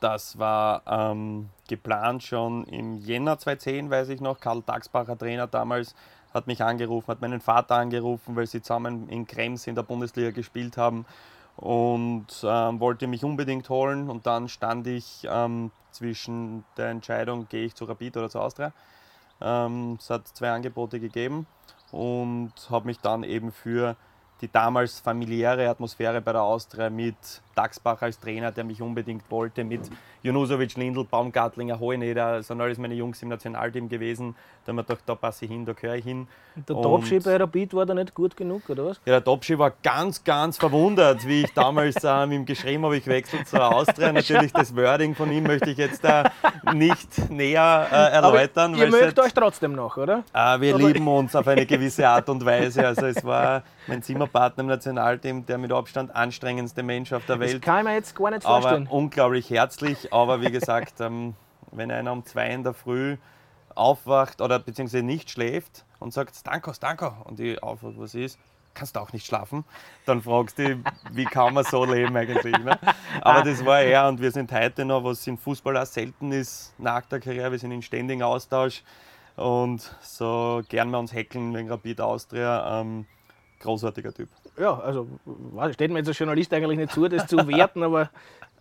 das 0.00 0.40
war 0.40 0.82
ähm, 0.88 1.50
geplant 1.68 2.24
schon 2.24 2.64
im 2.64 2.96
Jänner 2.96 3.38
2010, 3.38 3.88
weiß 3.88 4.08
ich 4.08 4.20
noch. 4.20 4.40
Karl 4.40 4.62
Tagsbacher, 4.62 5.16
Trainer 5.16 5.46
damals, 5.46 5.94
hat 6.34 6.48
mich 6.48 6.64
angerufen, 6.64 7.06
hat 7.06 7.20
meinen 7.20 7.40
Vater 7.40 7.76
angerufen, 7.76 8.34
weil 8.34 8.48
sie 8.48 8.60
zusammen 8.60 9.08
in 9.08 9.24
Krems 9.24 9.68
in 9.68 9.76
der 9.76 9.84
Bundesliga 9.84 10.32
gespielt 10.32 10.76
haben 10.76 11.06
und 11.60 12.26
ähm, 12.42 12.80
wollte 12.80 13.06
mich 13.06 13.22
unbedingt 13.22 13.68
holen. 13.68 14.08
Und 14.08 14.26
dann 14.26 14.48
stand 14.48 14.86
ich 14.86 15.26
ähm, 15.30 15.70
zwischen 15.90 16.64
der 16.76 16.88
Entscheidung, 16.88 17.48
gehe 17.48 17.66
ich 17.66 17.74
zu 17.74 17.84
Rapid 17.84 18.16
oder 18.16 18.30
zu 18.30 18.40
Austria. 18.40 18.72
Ähm, 19.40 19.98
es 20.00 20.08
hat 20.10 20.26
zwei 20.28 20.50
Angebote 20.50 21.00
gegeben 21.00 21.46
und 21.92 22.52
habe 22.70 22.86
mich 22.86 22.98
dann 22.98 23.24
eben 23.24 23.52
für 23.52 23.96
die 24.40 24.50
damals 24.50 25.00
familiäre 25.00 25.68
Atmosphäre 25.68 26.22
bei 26.22 26.32
der 26.32 26.42
Austria 26.42 26.88
mit 26.88 27.42
Daxbach 27.54 28.02
als 28.02 28.18
Trainer, 28.18 28.52
der 28.52 28.64
mich 28.64 28.80
unbedingt 28.80 29.30
wollte, 29.30 29.64
mit 29.64 29.82
Junusovic, 30.22 30.76
Lindl, 30.76 31.04
Baumgartlinger, 31.04 31.80
Hoheneder, 31.80 32.38
das 32.38 32.48
sind 32.48 32.60
alles 32.60 32.78
meine 32.78 32.94
Jungs 32.94 33.22
im 33.22 33.28
Nationalteam 33.28 33.88
gewesen. 33.88 34.34
Da 34.64 34.70
haben 34.70 34.76
wir 34.76 34.82
gedacht, 34.82 35.02
da 35.06 35.14
passe 35.14 35.46
ich 35.46 35.50
hin, 35.50 35.64
da 35.64 35.72
gehöre 35.72 35.96
ich 35.96 36.04
hin. 36.04 36.28
Der 36.68 36.76
Topschi 36.76 37.18
bei 37.20 37.36
Rapid 37.36 37.74
war 37.74 37.86
da 37.86 37.94
nicht 37.94 38.14
gut 38.14 38.36
genug, 38.36 38.68
oder 38.68 38.86
was? 38.86 39.00
Ja, 39.06 39.14
der 39.14 39.24
Topschi 39.24 39.58
war 39.58 39.72
ganz, 39.82 40.22
ganz 40.22 40.58
verwundert, 40.58 41.26
wie 41.26 41.42
ich 41.42 41.54
damals 41.54 41.96
ähm, 42.04 42.32
ihm 42.32 42.44
geschrieben 42.44 42.84
habe, 42.84 42.96
ich 42.96 43.06
wechsle 43.06 43.44
zur 43.44 43.74
Austria. 43.74 44.12
Natürlich 44.12 44.52
das 44.52 44.74
Wording 44.76 45.14
von 45.14 45.30
ihm 45.32 45.44
möchte 45.44 45.70
ich 45.70 45.78
jetzt 45.78 46.04
äh, 46.04 46.24
nicht 46.74 47.30
näher 47.30 47.86
äh, 47.90 47.94
erläutern. 48.16 48.74
Aber 48.74 48.84
ihr 48.84 48.90
mögt 48.90 49.18
euch 49.18 49.32
trotzdem 49.32 49.72
noch, 49.72 49.96
oder? 49.96 50.24
Äh, 50.34 50.60
wir 50.60 50.74
oder? 50.74 50.86
lieben 50.86 51.08
uns 51.08 51.34
auf 51.34 51.48
eine 51.48 51.64
gewisse 51.66 52.06
Art 52.06 52.28
und 52.28 52.44
Weise. 52.44 52.86
Also 52.86 53.06
es 53.06 53.24
war 53.24 53.62
mein 53.86 54.02
Zimmerpartner 54.02 54.62
im 54.62 54.68
Nationalteam, 54.68 55.46
der 55.46 55.56
mit 55.56 55.72
Abstand 55.72 56.14
anstrengendste 56.14 56.82
Mensch 56.82 57.12
auf 57.12 57.24
der 57.26 57.39
Welt. 57.40 57.54
Das 57.54 57.60
kann 57.60 57.78
ich 57.78 57.84
mir 57.84 57.94
jetzt 57.94 58.14
gar 58.14 58.30
nicht 58.30 58.44
vorstellen. 58.44 58.86
Aber 58.86 58.96
unglaublich 58.96 59.50
herzlich, 59.50 60.12
aber 60.12 60.40
wie 60.40 60.50
gesagt, 60.50 60.94
ähm, 61.00 61.34
wenn 61.72 61.90
einer 61.90 62.12
um 62.12 62.24
zwei 62.24 62.50
in 62.50 62.62
der 62.62 62.74
Früh 62.74 63.16
aufwacht 63.74 64.40
oder 64.40 64.58
beziehungsweise 64.58 65.02
nicht 65.02 65.30
schläft 65.30 65.84
und 65.98 66.12
sagt, 66.12 66.46
Danko, 66.46 66.72
Danko, 66.78 67.12
und 67.24 67.38
die 67.38 67.62
aufwacht, 67.62 67.94
was 67.98 68.14
ist, 68.14 68.38
kannst 68.74 68.96
du 68.96 69.00
auch 69.00 69.12
nicht 69.12 69.26
schlafen, 69.26 69.64
dann 70.06 70.22
fragst 70.22 70.58
du, 70.58 70.82
wie 71.12 71.24
kann 71.24 71.54
man 71.54 71.64
so 71.64 71.84
leben 71.84 72.16
eigentlich. 72.16 72.56
Ne? 72.58 72.78
Aber 73.20 73.42
das 73.42 73.64
war 73.64 73.80
er 73.80 74.08
und 74.08 74.20
wir 74.20 74.30
sind 74.30 74.52
heute 74.52 74.84
noch, 74.84 75.04
was 75.04 75.26
in 75.26 75.38
Fußball 75.38 75.76
auch 75.76 75.86
selten 75.86 76.32
ist, 76.32 76.74
nach 76.78 77.02
der 77.06 77.20
Karriere, 77.20 77.52
wir 77.52 77.58
sind 77.58 77.72
in 77.72 77.82
ständigem 77.82 78.22
Austausch 78.22 78.82
und 79.36 79.94
so 80.02 80.62
gern 80.68 80.90
wir 80.90 80.98
uns 80.98 81.12
hackeln 81.12 81.54
wegen 81.54 81.70
Rapid 81.70 82.00
Austria. 82.00 82.80
Ähm, 82.80 83.06
großartiger 83.60 84.12
Typ. 84.12 84.28
Ja, 84.60 84.78
also 84.78 85.06
steht 85.72 85.90
mir 85.90 85.98
jetzt 85.98 86.08
als 86.08 86.18
Journalist 86.18 86.52
eigentlich 86.52 86.78
nicht 86.78 86.92
zu, 86.92 87.08
das 87.08 87.26
zu 87.26 87.36
werten, 87.48 87.82
aber 87.82 88.10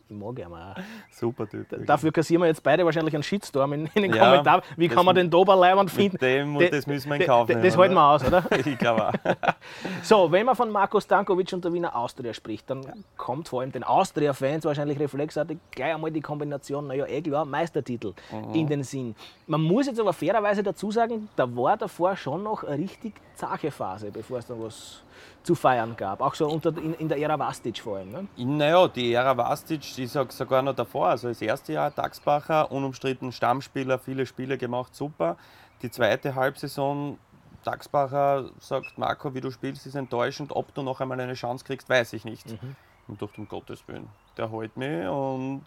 ich 0.10 0.16
mag 0.16 0.40
ihn 0.40 0.46
auch. 0.46 0.76
Super 1.12 1.48
Typ. 1.48 1.68
Dafür 1.86 2.12
kassieren 2.12 2.42
wir 2.42 2.48
jetzt 2.48 2.64
beide 2.64 2.84
wahrscheinlich 2.84 3.14
einen 3.14 3.22
Shitstorm 3.22 3.74
in, 3.74 3.90
in 3.94 4.02
den 4.04 4.14
ja, 4.14 4.24
Kommentaren. 4.24 4.62
Wie 4.76 4.88
kann 4.88 5.06
man 5.06 5.16
den 5.16 5.30
Doberleibern 5.30 5.88
finden? 5.88 6.18
Dem, 6.18 6.58
das 6.58 6.88
müssen 6.88 7.10
wir 7.10 7.18
in 7.18 7.28
Kauf 7.28 7.48
nehmen. 7.48 7.62
Das 7.62 7.78
halten 7.78 7.94
wir 7.94 8.04
aus, 8.04 8.26
oder? 8.26 8.44
ich 8.66 8.78
glaube 8.80 9.10
auch. 9.10 9.14
so, 10.02 10.32
wenn 10.32 10.48
man 10.48 10.56
von 10.56 10.72
Marco 10.72 11.00
Stankovic 11.00 11.54
und 11.54 11.64
der 11.64 11.74
Wiener 11.74 11.96
Austria 11.96 12.34
spricht, 12.34 12.68
dann 12.72 12.82
ja. 12.82 12.94
kommt 13.18 13.50
vor 13.50 13.62
allem 13.62 13.72
den 13.72 13.84
Austria-Fans 13.84 14.66
wahrscheinlich 14.66 15.00
reflexartig 15.00 15.60
gleich 15.70 15.94
einmal 15.94 16.10
die 16.10 16.22
Kombination, 16.22 16.88
naja, 16.88 17.06
eh 17.06 17.22
klar, 17.22 17.46
Meistertitel 17.46 18.14
mhm. 18.32 18.56
in 18.56 18.68
den 18.68 18.84
Sinn. 18.84 19.16
Man 19.46 19.62
muss 19.62 19.86
jetzt 19.86 20.00
aber 20.00 20.14
fairerweise 20.14 20.64
dazu 20.64 20.92
sagen, 20.92 21.30
da 21.36 21.56
war 21.56 21.78
davor 21.78 22.16
schon 22.16 22.42
noch 22.42 22.64
eine 22.64 22.80
richtig 22.80 23.14
zache 23.36 23.70
Phase, 23.70 24.10
bevor 24.12 24.40
es 24.40 24.48
dann 24.48 24.62
was 24.62 25.04
zu 25.44 25.56
feiern 25.56 25.96
gab. 25.96 26.22
Auch 26.22 26.36
so 26.36 26.48
unter, 26.48 26.76
in, 26.78 26.94
in 26.96 27.10
der 27.10 27.18
Ära 27.18 27.38
Vastic 27.40 27.80
vor 27.80 27.98
allem. 27.98 28.12
Ne? 28.12 28.28
Naja, 28.38 28.88
die 28.88 29.14
Ära 29.14 29.36
Vastic, 29.36 29.98
ich 29.98 30.12
sage 30.12 30.32
sogar 30.32 30.62
noch 30.62 30.76
davor. 30.76 31.10
Also 31.10 31.28
das 31.28 31.42
erste 31.42 31.74
Jahr 31.74 31.92
Daxbacher, 31.92 32.72
unumstritten 32.72 33.32
Stammspieler, 33.32 34.00
viele 34.00 34.26
Spiele 34.26 34.58
gemacht, 34.58 34.96
super. 34.96 35.38
Die 35.82 35.90
zweite 35.90 36.36
Halbsaison, 36.36 37.18
Daxbacher 37.64 38.50
sagt, 38.60 38.98
Marco, 38.98 39.34
wie 39.34 39.42
du 39.42 39.52
spielst, 39.52 39.86
ist 39.86 39.96
enttäuschend. 39.96 40.52
Ob 40.56 40.74
du 40.74 40.82
noch 40.82 41.02
einmal 41.02 41.20
eine 41.20 41.34
Chance 41.34 41.66
kriegst, 41.66 41.90
weiß 41.90 42.14
ich 42.14 42.26
nicht. 42.26 42.50
Mhm. 42.50 42.76
Und 43.08 43.22
dachte, 43.22 43.42
um 43.42 43.48
Gottes 43.48 43.88
Willen, 43.88 44.08
der 44.38 44.52
holt 44.52 44.78
mich 44.78 45.08
und 45.08 45.64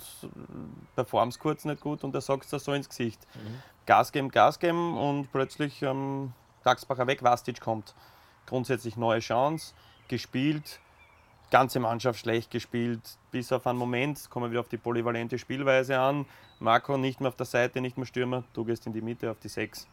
performt 0.94 1.38
kurz 1.40 1.64
nicht 1.64 1.80
gut 1.80 2.04
und 2.04 2.14
er 2.14 2.20
sagt 2.20 2.52
es 2.52 2.64
so 2.64 2.72
ins 2.72 2.88
Gesicht. 2.88 3.26
Mhm. 3.34 3.62
Gas 3.84 4.12
geben, 4.12 4.30
Gas 4.30 4.60
geben 4.60 4.96
und 4.96 5.32
plötzlich 5.32 5.82
ähm, 5.82 6.32
Daxbacher 6.62 7.08
weg, 7.08 7.24
Vastic 7.24 7.60
kommt 7.60 7.94
grundsätzlich 8.46 8.96
neue 8.96 9.20
Chance, 9.20 9.74
gespielt, 10.08 10.80
ganze 11.50 11.80
Mannschaft 11.80 12.20
schlecht 12.20 12.50
gespielt, 12.50 13.00
bis 13.30 13.52
auf 13.52 13.66
einen 13.66 13.78
Moment, 13.78 14.28
kommen 14.30 14.46
wir 14.46 14.50
wieder 14.50 14.60
auf 14.60 14.68
die 14.68 14.78
polyvalente 14.78 15.38
Spielweise 15.38 15.98
an. 15.98 16.26
Marco 16.60 16.96
nicht 16.96 17.20
mehr 17.20 17.28
auf 17.28 17.36
der 17.36 17.46
Seite, 17.46 17.80
nicht 17.80 17.96
mehr 17.96 18.06
Stürmer, 18.06 18.44
du 18.54 18.64
gehst 18.64 18.86
in 18.86 18.92
die 18.92 19.02
Mitte 19.02 19.30
auf 19.30 19.38
die 19.38 19.48
6. 19.48 19.86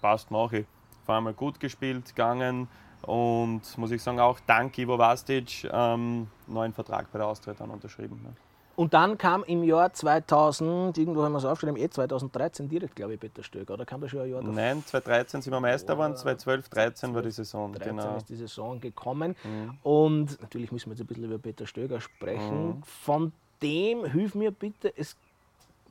Passt, 0.00 0.30
mache 0.30 0.60
ich. 0.60 0.66
Vor 1.04 1.14
allem 1.16 1.34
gut 1.36 1.58
gespielt, 1.60 2.06
gegangen 2.06 2.68
und 3.02 3.62
muss 3.76 3.90
ich 3.90 4.02
sagen, 4.02 4.20
auch 4.20 4.38
dank 4.46 4.78
Ivo 4.78 4.96
Vastic 4.96 5.68
ähm, 5.72 6.28
neuen 6.46 6.72
Vertrag 6.72 7.10
bei 7.10 7.18
der 7.18 7.26
Austria 7.26 7.54
dann 7.54 7.70
unterschrieben. 7.70 8.20
Ne? 8.22 8.34
Und 8.74 8.94
dann 8.94 9.18
kam 9.18 9.44
im 9.44 9.62
Jahr 9.62 9.92
2000, 9.92 10.96
irgendwo 10.96 11.22
haben 11.22 11.32
wir 11.32 11.38
es 11.38 11.44
aufgeschrieben, 11.44 11.80
eh 11.80 11.90
2013 11.90 12.68
direkt, 12.68 12.96
glaube 12.96 13.14
ich, 13.14 13.20
Peter 13.20 13.42
Stöger. 13.42 13.74
Oder 13.74 13.84
kam 13.84 14.00
das 14.00 14.10
schon 14.10 14.20
ein 14.20 14.30
Jahr 14.30 14.40
davor? 14.40 14.54
Nein, 14.54 14.82
2013 14.84 15.42
sind 15.42 15.52
wir 15.52 15.60
Meister 15.60 15.94
geworden, 15.94 16.16
2012, 16.16 16.70
2013 16.70 17.14
war 17.14 17.22
die 17.22 17.30
Saison. 17.30 17.72
2013 17.74 17.96
genau. 17.96 18.16
ist 18.16 18.28
die 18.28 18.36
Saison 18.36 18.80
gekommen. 18.80 19.36
Mhm. 19.44 19.78
Und 19.82 20.40
natürlich 20.40 20.72
müssen 20.72 20.86
wir 20.86 20.94
jetzt 20.94 21.02
ein 21.02 21.06
bisschen 21.06 21.24
über 21.24 21.38
Peter 21.38 21.66
Stöger 21.66 22.00
sprechen. 22.00 22.68
Mhm. 22.68 22.82
Von 22.82 23.32
dem, 23.62 24.04
hilf 24.06 24.34
mir 24.34 24.50
bitte, 24.50 24.92
es 24.96 25.16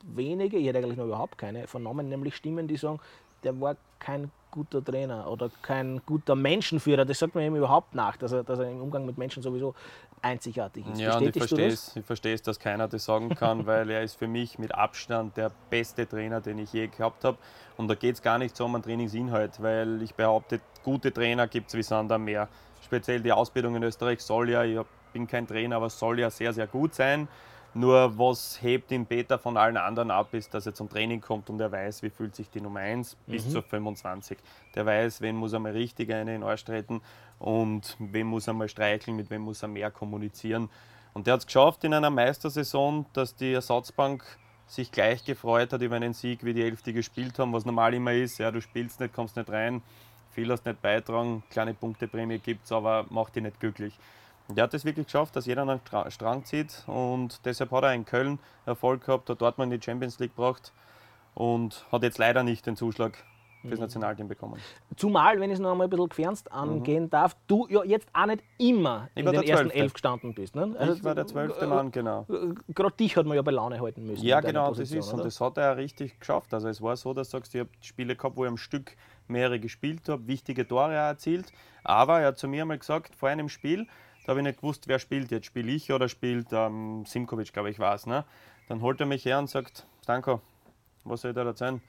wenige, 0.02 0.58
ich 0.58 0.66
hätte 0.66 0.78
eigentlich 0.78 0.96
noch 0.96 1.06
überhaupt 1.06 1.38
keine 1.38 1.66
vernommen, 1.66 2.08
nämlich 2.08 2.34
Stimmen, 2.34 2.66
die 2.66 2.76
sagen, 2.76 2.98
der 3.44 3.60
war 3.60 3.76
kein 3.98 4.30
guter 4.50 4.84
Trainer 4.84 5.28
oder 5.30 5.50
kein 5.62 6.00
guter 6.06 6.34
Menschenführer. 6.34 7.04
Das 7.04 7.18
sagt 7.18 7.34
man 7.34 7.44
ihm 7.44 7.56
überhaupt 7.56 7.94
nach, 7.94 8.16
dass 8.16 8.32
er, 8.32 8.44
dass 8.44 8.58
er 8.58 8.70
im 8.70 8.80
Umgang 8.80 9.06
mit 9.06 9.18
Menschen 9.18 9.42
sowieso 9.42 9.74
einzigartig 10.22 10.86
ist. 10.86 11.00
Ja, 11.00 11.18
und 11.18 11.26
ich 11.26 11.36
verstehe 11.36 11.68
es, 11.68 11.96
ich 11.96 12.04
verstehe 12.04 12.34
es, 12.34 12.42
dass 12.42 12.58
keiner 12.58 12.88
das 12.88 13.04
sagen 13.04 13.30
kann, 13.34 13.66
weil 13.66 13.90
er 13.90 14.02
ist 14.02 14.16
für 14.16 14.28
mich 14.28 14.58
mit 14.58 14.74
Abstand 14.74 15.36
der 15.36 15.50
beste 15.70 16.08
Trainer, 16.08 16.40
den 16.40 16.58
ich 16.58 16.72
je 16.72 16.86
gehabt 16.86 17.24
habe. 17.24 17.36
Und 17.76 17.88
da 17.88 17.94
geht 17.94 18.14
es 18.14 18.22
gar 18.22 18.38
nicht 18.38 18.56
so 18.56 18.64
um 18.64 18.74
einen 18.74 18.84
Trainingsinhalt, 18.84 19.62
weil 19.62 20.00
ich 20.02 20.14
behaupte, 20.14 20.60
gute 20.82 21.12
Trainer 21.12 21.46
gibt 21.48 21.68
es 21.68 21.74
wie 21.74 21.82
Sander 21.82 22.18
mehr. 22.18 22.48
Speziell 22.84 23.20
die 23.20 23.32
Ausbildung 23.32 23.76
in 23.76 23.82
Österreich 23.82 24.20
soll 24.20 24.50
ja, 24.50 24.64
ich 24.64 24.78
bin 25.12 25.26
kein 25.26 25.46
Trainer, 25.46 25.76
aber 25.76 25.90
soll 25.90 26.20
ja 26.20 26.30
sehr, 26.30 26.52
sehr 26.52 26.66
gut 26.66 26.94
sein. 26.94 27.28
Nur 27.74 28.18
was 28.18 28.60
hebt 28.60 28.90
ihn 28.92 29.06
Peter 29.06 29.38
von 29.38 29.56
allen 29.56 29.78
anderen 29.78 30.10
ab, 30.10 30.34
ist, 30.34 30.52
dass 30.52 30.66
er 30.66 30.74
zum 30.74 30.90
Training 30.90 31.22
kommt 31.22 31.48
und 31.48 31.58
er 31.58 31.72
weiß, 31.72 32.02
wie 32.02 32.10
fühlt 32.10 32.36
sich 32.36 32.50
die 32.50 32.60
Nummer 32.60 32.80
1 32.80 33.16
mhm. 33.26 33.32
bis 33.32 33.50
zur 33.50 33.62
25. 33.62 34.36
Der 34.74 34.84
weiß, 34.84 35.22
wen 35.22 35.36
muss 35.36 35.54
er 35.54 35.58
mal 35.58 35.72
richtig 35.72 36.10
eine 36.12 36.34
in 36.34 36.40
den 36.40 36.42
Arsch 36.42 36.64
treten 36.64 37.00
und 37.38 37.96
wen 37.98 38.26
muss 38.26 38.46
er 38.46 38.52
mal 38.52 38.68
streicheln, 38.68 39.16
mit 39.16 39.30
wem 39.30 39.42
muss 39.42 39.62
er 39.62 39.68
mehr 39.68 39.90
kommunizieren. 39.90 40.68
Und 41.14 41.26
der 41.26 41.34
hat 41.34 41.40
es 41.40 41.46
geschafft 41.46 41.84
in 41.84 41.94
einer 41.94 42.10
Meistersaison, 42.10 43.06
dass 43.14 43.36
die 43.36 43.52
Ersatzbank 43.52 44.24
sich 44.66 44.92
gleich 44.92 45.24
gefreut 45.24 45.72
hat 45.72 45.82
über 45.82 45.96
einen 45.96 46.14
Sieg, 46.14 46.44
wie 46.44 46.54
die 46.54 46.62
Elfte 46.62 46.92
gespielt 46.92 47.38
haben, 47.38 47.52
was 47.52 47.64
normal 47.64 47.94
immer 47.94 48.12
ist. 48.12 48.38
Ja, 48.38 48.50
du 48.50 48.60
spielst 48.60 49.00
nicht, 49.00 49.14
kommst 49.14 49.36
nicht 49.36 49.50
rein, 49.50 49.82
viel 50.30 50.50
hast 50.50 50.64
nicht 50.64 50.80
beitragen, 50.80 51.42
kleine 51.50 51.74
Punkteprämie 51.74 52.38
gibt 52.38 52.64
es, 52.64 52.72
aber 52.72 53.06
macht 53.10 53.36
dich 53.36 53.42
nicht 53.42 53.60
glücklich. 53.60 53.98
Der 54.54 54.64
hat 54.64 54.74
es 54.74 54.84
wirklich 54.84 55.06
geschafft, 55.06 55.36
dass 55.36 55.46
jeder 55.46 55.62
einen 55.62 55.80
Strang 56.10 56.44
zieht 56.44 56.84
und 56.86 57.44
deshalb 57.44 57.70
hat 57.70 57.84
er 57.84 57.94
in 57.94 58.04
Köln 58.04 58.38
Erfolg 58.66 59.04
gehabt, 59.04 59.28
hat 59.30 59.40
dort 59.40 59.58
mal 59.58 59.64
in 59.64 59.70
die 59.70 59.82
Champions 59.82 60.18
League 60.18 60.34
gebracht 60.36 60.72
und 61.34 61.86
hat 61.90 62.02
jetzt 62.02 62.18
leider 62.18 62.42
nicht 62.42 62.66
den 62.66 62.76
Zuschlag 62.76 63.24
fürs 63.62 63.78
mhm. 63.78 63.84
Nationalteam 63.84 64.28
bekommen. 64.28 64.60
Zumal, 64.96 65.38
wenn 65.40 65.50
ich 65.50 65.54
es 65.54 65.60
noch 65.60 65.72
einmal 65.72 65.86
ein 65.86 65.90
bisschen 65.90 66.08
gefernst 66.08 66.52
angehen 66.52 67.04
mhm. 67.04 67.10
darf, 67.10 67.36
du 67.46 67.66
ja 67.68 67.84
jetzt 67.84 68.08
auch 68.12 68.26
nicht 68.26 68.42
immer 68.58 69.08
ich 69.14 69.24
in 69.24 69.32
den 69.32 69.42
ersten 69.42 69.70
elf 69.70 69.92
gestanden 69.92 70.34
bist. 70.34 70.54
Ne? 70.54 70.74
Also, 70.78 70.94
ich 70.94 71.04
war 71.04 71.14
der 71.14 71.26
zwölfte 71.26 71.66
Mann, 71.66 71.90
genau. 71.90 72.26
Gerade 72.68 72.96
dich 72.96 73.16
hat 73.16 73.26
man 73.26 73.36
ja 73.36 73.42
bei 73.42 73.52
Laune 73.52 73.80
halten 73.80 74.04
müssen. 74.04 74.24
Ja, 74.24 74.40
genau, 74.40 74.68
Position, 74.68 74.98
das 74.98 75.06
ist. 75.06 75.12
Oder? 75.12 75.22
Und 75.22 75.26
das 75.26 75.40
hat 75.40 75.58
er 75.58 75.76
richtig 75.76 76.18
geschafft. 76.18 76.52
Also 76.52 76.68
es 76.68 76.82
war 76.82 76.96
so, 76.96 77.14
dass 77.14 77.30
du 77.30 77.36
sagst, 77.36 77.54
ich 77.54 77.60
habe 77.60 77.70
Spiele 77.80 78.16
gehabt, 78.16 78.36
wo 78.36 78.44
ich 78.44 78.50
am 78.50 78.56
Stück 78.56 78.96
mehrere 79.28 79.60
gespielt 79.60 80.08
habe, 80.08 80.26
wichtige 80.26 80.66
Tore 80.66 80.94
erzielt. 80.94 81.52
Aber 81.84 82.20
er 82.20 82.28
hat 82.28 82.38
zu 82.38 82.48
mir 82.48 82.62
einmal 82.62 82.78
gesagt, 82.78 83.14
vor 83.14 83.28
einem 83.28 83.48
Spiel, 83.48 83.86
da 84.24 84.30
habe 84.30 84.40
ich 84.40 84.44
nicht 84.44 84.60
gewusst, 84.60 84.86
wer 84.88 84.98
spielt 84.98 85.30
jetzt. 85.30 85.46
Spiele 85.46 85.72
ich 85.72 85.92
oder 85.92 86.08
spielt 86.08 86.48
ähm, 86.52 87.04
Simkovic, 87.06 87.52
glaube 87.52 87.70
ich, 87.70 87.78
war 87.78 87.94
es. 87.94 88.06
Ne? 88.06 88.24
Dann 88.68 88.80
holt 88.80 89.00
er 89.00 89.06
mich 89.06 89.24
her 89.24 89.38
und 89.38 89.50
sagt, 89.50 89.86
Stanko, 90.02 90.40
was 91.04 91.22
soll 91.22 91.32
da 91.32 91.44
erzählen? 91.44 91.80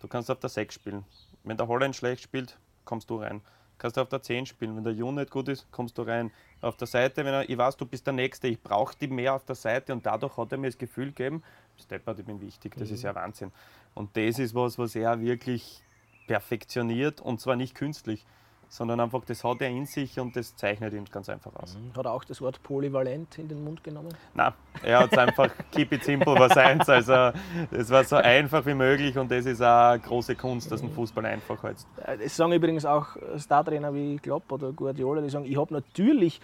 Du 0.00 0.08
kannst 0.08 0.30
auf 0.30 0.38
der 0.38 0.50
6 0.50 0.74
spielen. 0.74 1.04
Wenn 1.42 1.56
der 1.56 1.68
Holland 1.68 1.96
schlecht 1.96 2.22
spielt, 2.22 2.58
kommst 2.84 3.10
du 3.10 3.16
rein. 3.16 3.40
Kannst 3.78 3.96
du 3.96 4.02
auf 4.02 4.08
der 4.08 4.22
10 4.22 4.46
spielen. 4.46 4.76
Wenn 4.76 4.84
der 4.84 4.92
Jun 4.92 5.16
nicht 5.16 5.30
gut 5.30 5.48
ist, 5.48 5.70
kommst 5.72 5.98
du 5.98 6.02
rein. 6.02 6.30
Auf 6.60 6.76
der 6.76 6.86
Seite, 6.86 7.24
wenn 7.24 7.32
er, 7.32 7.48
ich 7.48 7.56
weiß, 7.56 7.76
du 7.76 7.86
bist 7.86 8.06
der 8.06 8.12
Nächste, 8.12 8.46
ich 8.46 8.62
brauche 8.62 8.94
die 8.98 9.08
mehr 9.08 9.34
auf 9.34 9.44
der 9.44 9.56
Seite 9.56 9.92
und 9.92 10.04
dadurch 10.06 10.36
hat 10.36 10.52
er 10.52 10.58
mir 10.58 10.68
das 10.68 10.78
Gefühl 10.78 11.06
gegeben, 11.06 11.42
Steppert, 11.78 12.18
ich 12.18 12.26
bin 12.26 12.40
wichtig, 12.40 12.74
das 12.76 12.90
mhm. 12.90 12.94
ist 12.94 13.02
ja 13.02 13.14
Wahnsinn. 13.14 13.52
Und 13.94 14.16
das 14.16 14.38
ist 14.38 14.54
was, 14.54 14.78
was 14.78 14.94
er 14.94 15.20
wirklich 15.20 15.82
perfektioniert 16.26 17.20
und 17.20 17.40
zwar 17.40 17.56
nicht 17.56 17.74
künstlich 17.74 18.24
sondern 18.70 19.00
einfach 19.00 19.24
das 19.24 19.42
hat 19.42 19.60
er 19.62 19.68
in 19.68 19.84
sich 19.84 20.18
und 20.20 20.36
das 20.36 20.54
zeichnet 20.54 20.94
ihn 20.94 21.04
ganz 21.04 21.28
einfach 21.28 21.54
aus. 21.56 21.76
Mhm. 21.76 21.96
Hat 21.98 22.06
er 22.06 22.12
auch 22.12 22.22
das 22.22 22.40
Wort 22.40 22.62
polyvalent 22.62 23.36
in 23.38 23.48
den 23.48 23.64
Mund 23.64 23.82
genommen? 23.82 24.14
Nein, 24.32 24.52
er 24.84 25.00
hat 25.00 25.12
es 25.12 25.18
einfach 25.18 25.50
keep 25.72 25.92
it 25.92 26.04
simple 26.04 26.38
was 26.38 26.56
eins. 26.56 26.88
Also 26.88 27.32
es 27.72 27.90
war 27.90 28.04
so 28.04 28.16
einfach 28.16 28.64
wie 28.66 28.74
möglich 28.74 29.18
und 29.18 29.28
das 29.28 29.44
ist 29.44 29.60
auch 29.60 29.90
eine 29.90 29.98
große 29.98 30.36
Kunst, 30.36 30.70
dass 30.70 30.82
ein 30.82 30.90
Fußball 30.92 31.26
einfach 31.26 31.60
heizt. 31.64 31.88
Äh, 32.06 32.18
das 32.18 32.36
sagen 32.36 32.52
übrigens 32.52 32.84
auch 32.86 33.08
Startrainer 33.36 33.92
wie 33.92 34.18
Klopp 34.18 34.50
oder 34.52 34.72
Guardiola, 34.72 35.20
die 35.20 35.30
sagen, 35.30 35.46
ich 35.46 35.58
habe 35.58 35.74
natürlich 35.74 36.40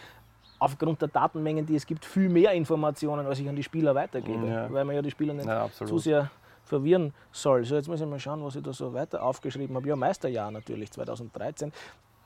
aufgrund 0.58 1.00
der 1.02 1.08
Datenmengen, 1.08 1.64
die 1.64 1.76
es 1.76 1.86
gibt, 1.86 2.04
viel 2.04 2.28
mehr 2.28 2.50
Informationen, 2.52 3.24
als 3.24 3.38
ich 3.38 3.48
an 3.48 3.54
die 3.54 3.62
Spieler 3.62 3.94
weitergebe, 3.94 4.48
ja. 4.48 4.72
weil 4.72 4.84
man 4.84 4.96
ja 4.96 5.02
die 5.02 5.12
Spieler 5.12 5.32
nicht 5.32 5.46
ja, 5.46 5.70
zu 5.70 5.98
sehr 5.98 6.28
verwirren 6.64 7.14
soll. 7.30 7.64
So, 7.64 7.76
jetzt 7.76 7.88
muss 7.88 8.00
ich 8.00 8.06
mal 8.06 8.18
schauen, 8.18 8.44
was 8.44 8.56
ich 8.56 8.62
da 8.62 8.72
so 8.72 8.92
weiter 8.92 9.22
aufgeschrieben 9.22 9.76
habe. 9.76 9.88
Ja, 9.88 9.94
Meisterjahr 9.94 10.50
natürlich, 10.50 10.90
2013. 10.90 11.72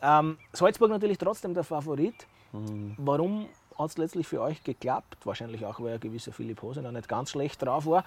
Ähm, 0.02 0.38
Salzburg 0.52 0.90
natürlich 0.90 1.18
trotzdem 1.18 1.54
der 1.54 1.64
Favorit. 1.64 2.26
Mhm. 2.52 2.94
Warum 2.98 3.48
hat 3.78 3.90
es 3.90 3.98
letztlich 3.98 4.26
für 4.26 4.40
euch 4.40 4.62
geklappt? 4.62 5.18
Wahrscheinlich 5.24 5.64
auch, 5.64 5.80
weil 5.80 5.94
ein 5.94 6.00
gewisser 6.00 6.32
Philipp 6.32 6.62
Hose 6.62 6.82
noch 6.82 6.92
nicht 6.92 7.08
ganz 7.08 7.30
schlecht 7.30 7.62
drauf 7.62 7.86
war. 7.86 8.04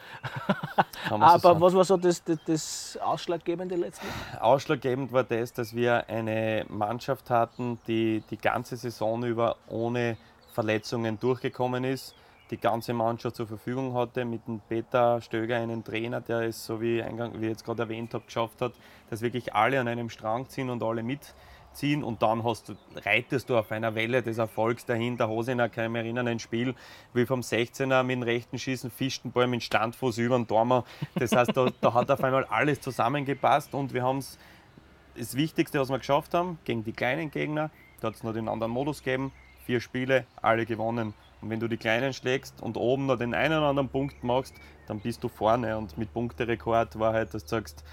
Aber 1.10 1.39
so 1.39 1.62
was 1.62 1.73
war 1.73 1.84
so 1.84 1.97
das, 1.97 2.23
das, 2.23 2.38
das, 2.45 2.99
Ausschlaggebende 3.01 3.75
letztlich? 3.75 4.12
Ausschlaggebend 4.39 5.12
war 5.12 5.23
das, 5.23 5.53
dass 5.53 5.75
wir 5.75 6.08
eine 6.08 6.65
Mannschaft 6.69 7.29
hatten, 7.29 7.79
die 7.88 8.23
die 8.29 8.38
ganze 8.38 8.77
Saison 8.77 9.23
über 9.23 9.58
ohne 9.67 10.17
Verletzungen 10.53 11.19
durchgekommen 11.19 11.84
ist, 11.84 12.15
die 12.51 12.58
ganze 12.58 12.93
Mannschaft 12.93 13.36
zur 13.36 13.47
Verfügung 13.47 13.95
hatte, 13.95 14.25
mit 14.25 14.47
dem 14.47 14.60
Peter 14.60 15.19
Stöger 15.21 15.58
einen 15.58 15.84
Trainer, 15.84 16.21
der 16.21 16.41
es, 16.41 16.63
so 16.63 16.79
wie, 16.82 17.01
eingang, 17.01 17.34
wie 17.39 17.45
ich 17.45 17.51
jetzt 17.51 17.65
gerade 17.65 17.84
erwähnt 17.84 18.13
habe, 18.13 18.25
geschafft 18.25 18.62
hat, 18.62 18.73
dass 19.10 19.21
wirklich 19.21 19.56
alle 19.56 19.79
an 19.79 19.88
einem 19.88 20.10
Strang 20.10 20.47
ziehen 20.49 20.69
und 20.69 20.84
alle 20.84 21.01
mit 21.01 21.34
ziehen 21.73 22.03
und 22.03 22.21
dann 22.21 22.43
hast 22.43 22.73
reitest 23.05 23.49
du 23.49 23.57
auf 23.57 23.71
einer 23.71 23.95
Welle 23.95 24.21
des 24.21 24.38
Erfolgs 24.38 24.86
dahin. 24.86 25.17
Der 25.17 25.29
Hosiner, 25.29 25.69
kann 25.69 25.86
ich 25.86 25.91
mich 25.91 26.01
erinnern, 26.01 26.27
ein 26.27 26.39
Spiel 26.39 26.75
wie 27.13 27.25
vom 27.25 27.41
16er 27.41 28.03
mit 28.03 28.15
dem 28.15 28.23
rechten 28.23 28.57
Schießen, 28.57 28.91
fischt 28.91 29.23
den 29.23 29.31
Ball 29.31 29.47
mit 29.47 29.63
Standfuß 29.63 30.17
über 30.19 30.38
den 30.38 30.47
Dormer. 30.47 30.86
Das 31.15 31.31
heißt, 31.33 31.55
da, 31.55 31.71
da 31.81 31.93
hat 31.93 32.09
auf 32.12 32.23
einmal 32.23 32.45
alles 32.45 32.81
zusammengepasst 32.81 33.73
und 33.73 33.93
wir 33.93 34.03
haben 34.03 34.23
das 35.15 35.36
Wichtigste, 35.36 35.79
was 35.79 35.89
wir 35.89 35.99
geschafft 35.99 36.33
haben, 36.33 36.57
gegen 36.63 36.83
die 36.83 36.93
kleinen 36.93 37.29
Gegner, 37.29 37.69
da 37.99 38.07
hat 38.07 38.15
es 38.15 38.23
noch 38.23 38.33
den 38.33 38.47
anderen 38.49 38.71
Modus 38.71 39.03
gegeben, 39.03 39.31
vier 39.65 39.79
Spiele, 39.79 40.25
alle 40.41 40.65
gewonnen. 40.65 41.13
Und 41.41 41.49
wenn 41.49 41.59
du 41.59 41.67
die 41.67 41.77
Kleinen 41.77 42.13
schlägst 42.13 42.62
und 42.62 42.77
oben 42.77 43.05
noch 43.05 43.17
den 43.17 43.33
einen 43.33 43.57
oder 43.57 43.67
anderen 43.67 43.89
Punkt 43.89 44.23
machst, 44.23 44.55
dann 44.88 44.99
bist 44.99 45.23
du 45.23 45.27
vorne. 45.27 45.77
Und 45.77 45.97
mit 45.97 46.13
Punkterekord 46.13 46.97
war 46.99 47.13
halt, 47.13 47.33
dass 47.33 47.43
du 47.43 47.49
sagst, 47.49 47.83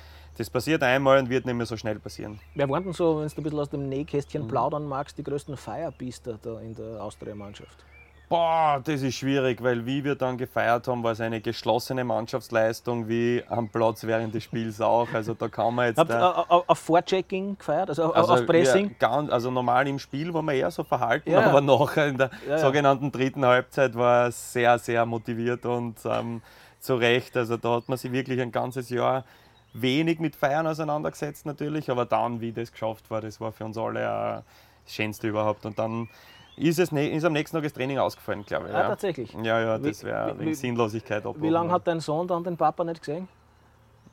das 0.40 0.48
passiert 0.48 0.82
einmal 0.82 1.18
und 1.18 1.28
wird 1.28 1.44
nicht 1.44 1.54
mehr 1.54 1.66
so 1.66 1.76
schnell 1.76 1.98
passieren. 1.98 2.40
Wer 2.54 2.66
waren 2.70 2.82
denn 2.82 2.94
so, 2.94 3.20
wenn 3.20 3.28
du 3.28 3.34
ein 3.36 3.42
bisschen 3.42 3.58
aus 3.58 3.68
dem 3.68 3.88
Nähkästchen 3.90 4.44
mhm. 4.44 4.48
plaudern 4.48 4.86
magst, 4.86 5.18
die 5.18 5.22
größten 5.22 5.54
Firebeaster 5.54 6.38
da 6.40 6.58
in 6.60 6.74
der 6.74 7.02
Austria-Mannschaft? 7.02 7.84
Boah, 8.30 8.80
das 8.82 9.02
ist 9.02 9.16
schwierig, 9.16 9.62
weil 9.62 9.84
wie 9.84 10.02
wir 10.02 10.14
dann 10.14 10.38
gefeiert 10.38 10.86
haben, 10.88 11.02
war 11.02 11.12
es 11.12 11.20
eine 11.20 11.40
geschlossene 11.40 12.04
Mannschaftsleistung, 12.04 13.06
wie 13.06 13.42
am 13.48 13.68
Platz 13.68 14.04
während 14.04 14.32
des 14.32 14.44
Spiels 14.44 14.80
auch. 14.80 15.08
Also 15.12 15.34
da 15.34 15.48
kann 15.48 15.74
man 15.74 15.88
jetzt. 15.88 15.98
Habt 15.98 16.10
ihr 16.10 16.46
auf 16.48 16.78
Vorchecking 16.78 17.58
gefeiert, 17.58 17.90
also, 17.90 18.12
also 18.14 18.34
auf 18.34 18.46
Pressing? 18.46 18.94
Ja, 18.98 19.08
ganz, 19.08 19.30
also 19.30 19.50
normal 19.50 19.88
im 19.88 19.98
Spiel 19.98 20.32
war 20.32 20.42
man 20.42 20.54
eher 20.54 20.70
so 20.70 20.84
verhalten, 20.84 21.32
ja. 21.32 21.40
aber 21.40 21.60
nachher 21.60 22.06
in 22.06 22.16
der 22.16 22.30
ja, 22.48 22.56
sogenannten 22.58 23.12
dritten 23.12 23.44
Halbzeit 23.44 23.94
war 23.94 24.28
es 24.28 24.52
sehr, 24.52 24.78
sehr 24.78 25.04
motiviert 25.04 25.66
und 25.66 25.96
ähm, 26.04 26.40
zu 26.78 26.94
Recht. 26.94 27.36
Also 27.36 27.56
da 27.56 27.76
hat 27.76 27.88
man 27.88 27.98
sich 27.98 28.12
wirklich 28.12 28.40
ein 28.40 28.52
ganzes 28.52 28.88
Jahr 28.88 29.24
wenig 29.72 30.18
mit 30.18 30.36
Feiern 30.36 30.66
auseinandergesetzt 30.66 31.46
natürlich, 31.46 31.90
aber 31.90 32.04
dann, 32.04 32.40
wie 32.40 32.52
das 32.52 32.72
geschafft 32.72 33.10
war, 33.10 33.20
das 33.20 33.40
war 33.40 33.52
für 33.52 33.64
uns 33.64 33.78
alle 33.78 34.44
das 34.84 34.94
Schönste 34.94 35.28
überhaupt. 35.28 35.66
Und 35.66 35.78
dann 35.78 36.08
ist, 36.56 36.78
es, 36.78 36.92
ne, 36.92 37.08
ist 37.08 37.24
am 37.24 37.32
nächsten 37.32 37.56
Tag 37.56 37.64
das 37.64 37.72
Training 37.72 37.98
ausgefallen, 37.98 38.44
glaube 38.44 38.68
ich. 38.68 38.74
Ah, 38.74 38.80
ja. 38.80 38.88
tatsächlich? 38.88 39.32
Ja, 39.42 39.60
ja, 39.60 39.78
das 39.78 40.04
wäre 40.04 40.38
wegen 40.38 40.54
Sinnlosigkeit. 40.54 41.24
Wie 41.36 41.48
lange 41.48 41.72
hat 41.72 41.86
dein 41.86 42.00
Sohn 42.00 42.26
dann 42.26 42.44
den 42.44 42.56
Papa 42.56 42.84
nicht 42.84 43.00
gesehen? 43.00 43.28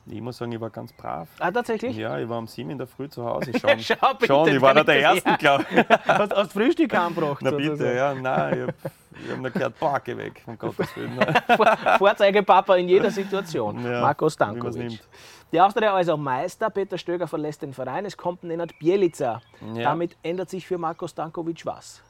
Ich 0.09 0.21
muss 0.21 0.37
sagen, 0.37 0.53
ich 0.53 0.61
war 0.61 0.69
ganz 0.69 0.93
brav. 0.93 1.27
Ah, 1.39 1.51
tatsächlich? 1.51 1.97
Ja, 1.97 2.17
ich 2.17 2.29
war 2.29 2.37
um 2.37 2.47
sieben 2.47 2.69
in 2.69 2.77
der 2.77 2.87
Früh 2.87 3.09
zu 3.09 3.25
Hause 3.25 3.51
schon. 3.59 3.77
Schau, 3.79 4.13
bitte, 4.13 4.27
schon, 4.27 4.47
ich 4.47 4.61
war 4.61 4.73
da 4.73 4.83
der 4.83 4.99
Erste, 4.99 5.35
glaube 5.37 5.65
ich. 5.69 5.85
hast, 6.07 6.31
du 6.31 6.45
Frühstück 6.47 6.93
angebracht? 6.93 7.41
Na 7.41 7.51
bitte, 7.51 7.75
so. 7.75 7.85
ja, 7.85 8.13
nein, 8.13 8.53
ich 8.53 8.61
habe 8.61 9.31
hab 9.33 9.39
nur 9.39 9.51
gehört, 9.51 9.79
boah, 9.79 9.99
geh 9.99 10.15
weg, 10.15 10.41
um 10.45 10.57
Gottes 10.57 10.95
Willen. 10.95 11.19
Vorzeigepapa 11.97 12.75
in 12.77 12.87
jeder 12.87 13.11
Situation, 13.11 13.83
ja, 13.83 13.99
Marco 13.99 14.29
Stankovic. 14.29 15.01
Die 15.51 15.61
Austria 15.61 15.93
also 15.93 16.17
Meister, 16.17 16.69
Peter 16.69 16.97
Stöger 16.97 17.27
verlässt 17.27 17.61
den 17.61 17.73
Verein, 17.73 18.05
es 18.05 18.17
kommt 18.17 18.43
Nenad 18.43 18.77
Bielica. 18.79 19.41
Ja. 19.73 19.83
Damit 19.83 20.17
ändert 20.23 20.49
sich 20.49 20.67
für 20.67 20.77
Marco 20.77 21.07
Stankovic 21.07 21.65
was? 21.65 22.01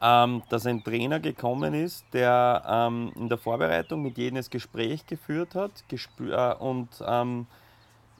ähm, 0.00 0.42
dass 0.48 0.66
ein 0.66 0.82
Trainer 0.82 1.20
gekommen 1.20 1.74
ist, 1.74 2.04
der 2.12 2.62
ähm, 2.66 3.12
in 3.16 3.28
der 3.28 3.38
Vorbereitung 3.38 4.02
mit 4.02 4.18
jedem 4.18 4.36
das 4.36 4.50
Gespräch 4.50 5.06
geführt 5.06 5.54
hat 5.54 5.84
äh, 5.90 6.54
und 6.54 6.88
ähm, 7.06 7.46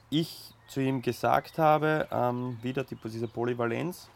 ich 0.09 0.53
zu 0.67 0.81
ihm 0.81 1.01
gesagt 1.01 1.57
habe, 1.57 2.07
ähm, 2.11 2.57
wieder 2.61 2.83
die, 2.83 2.95
diese 2.95 3.27
Polyvalenz, 3.27 4.09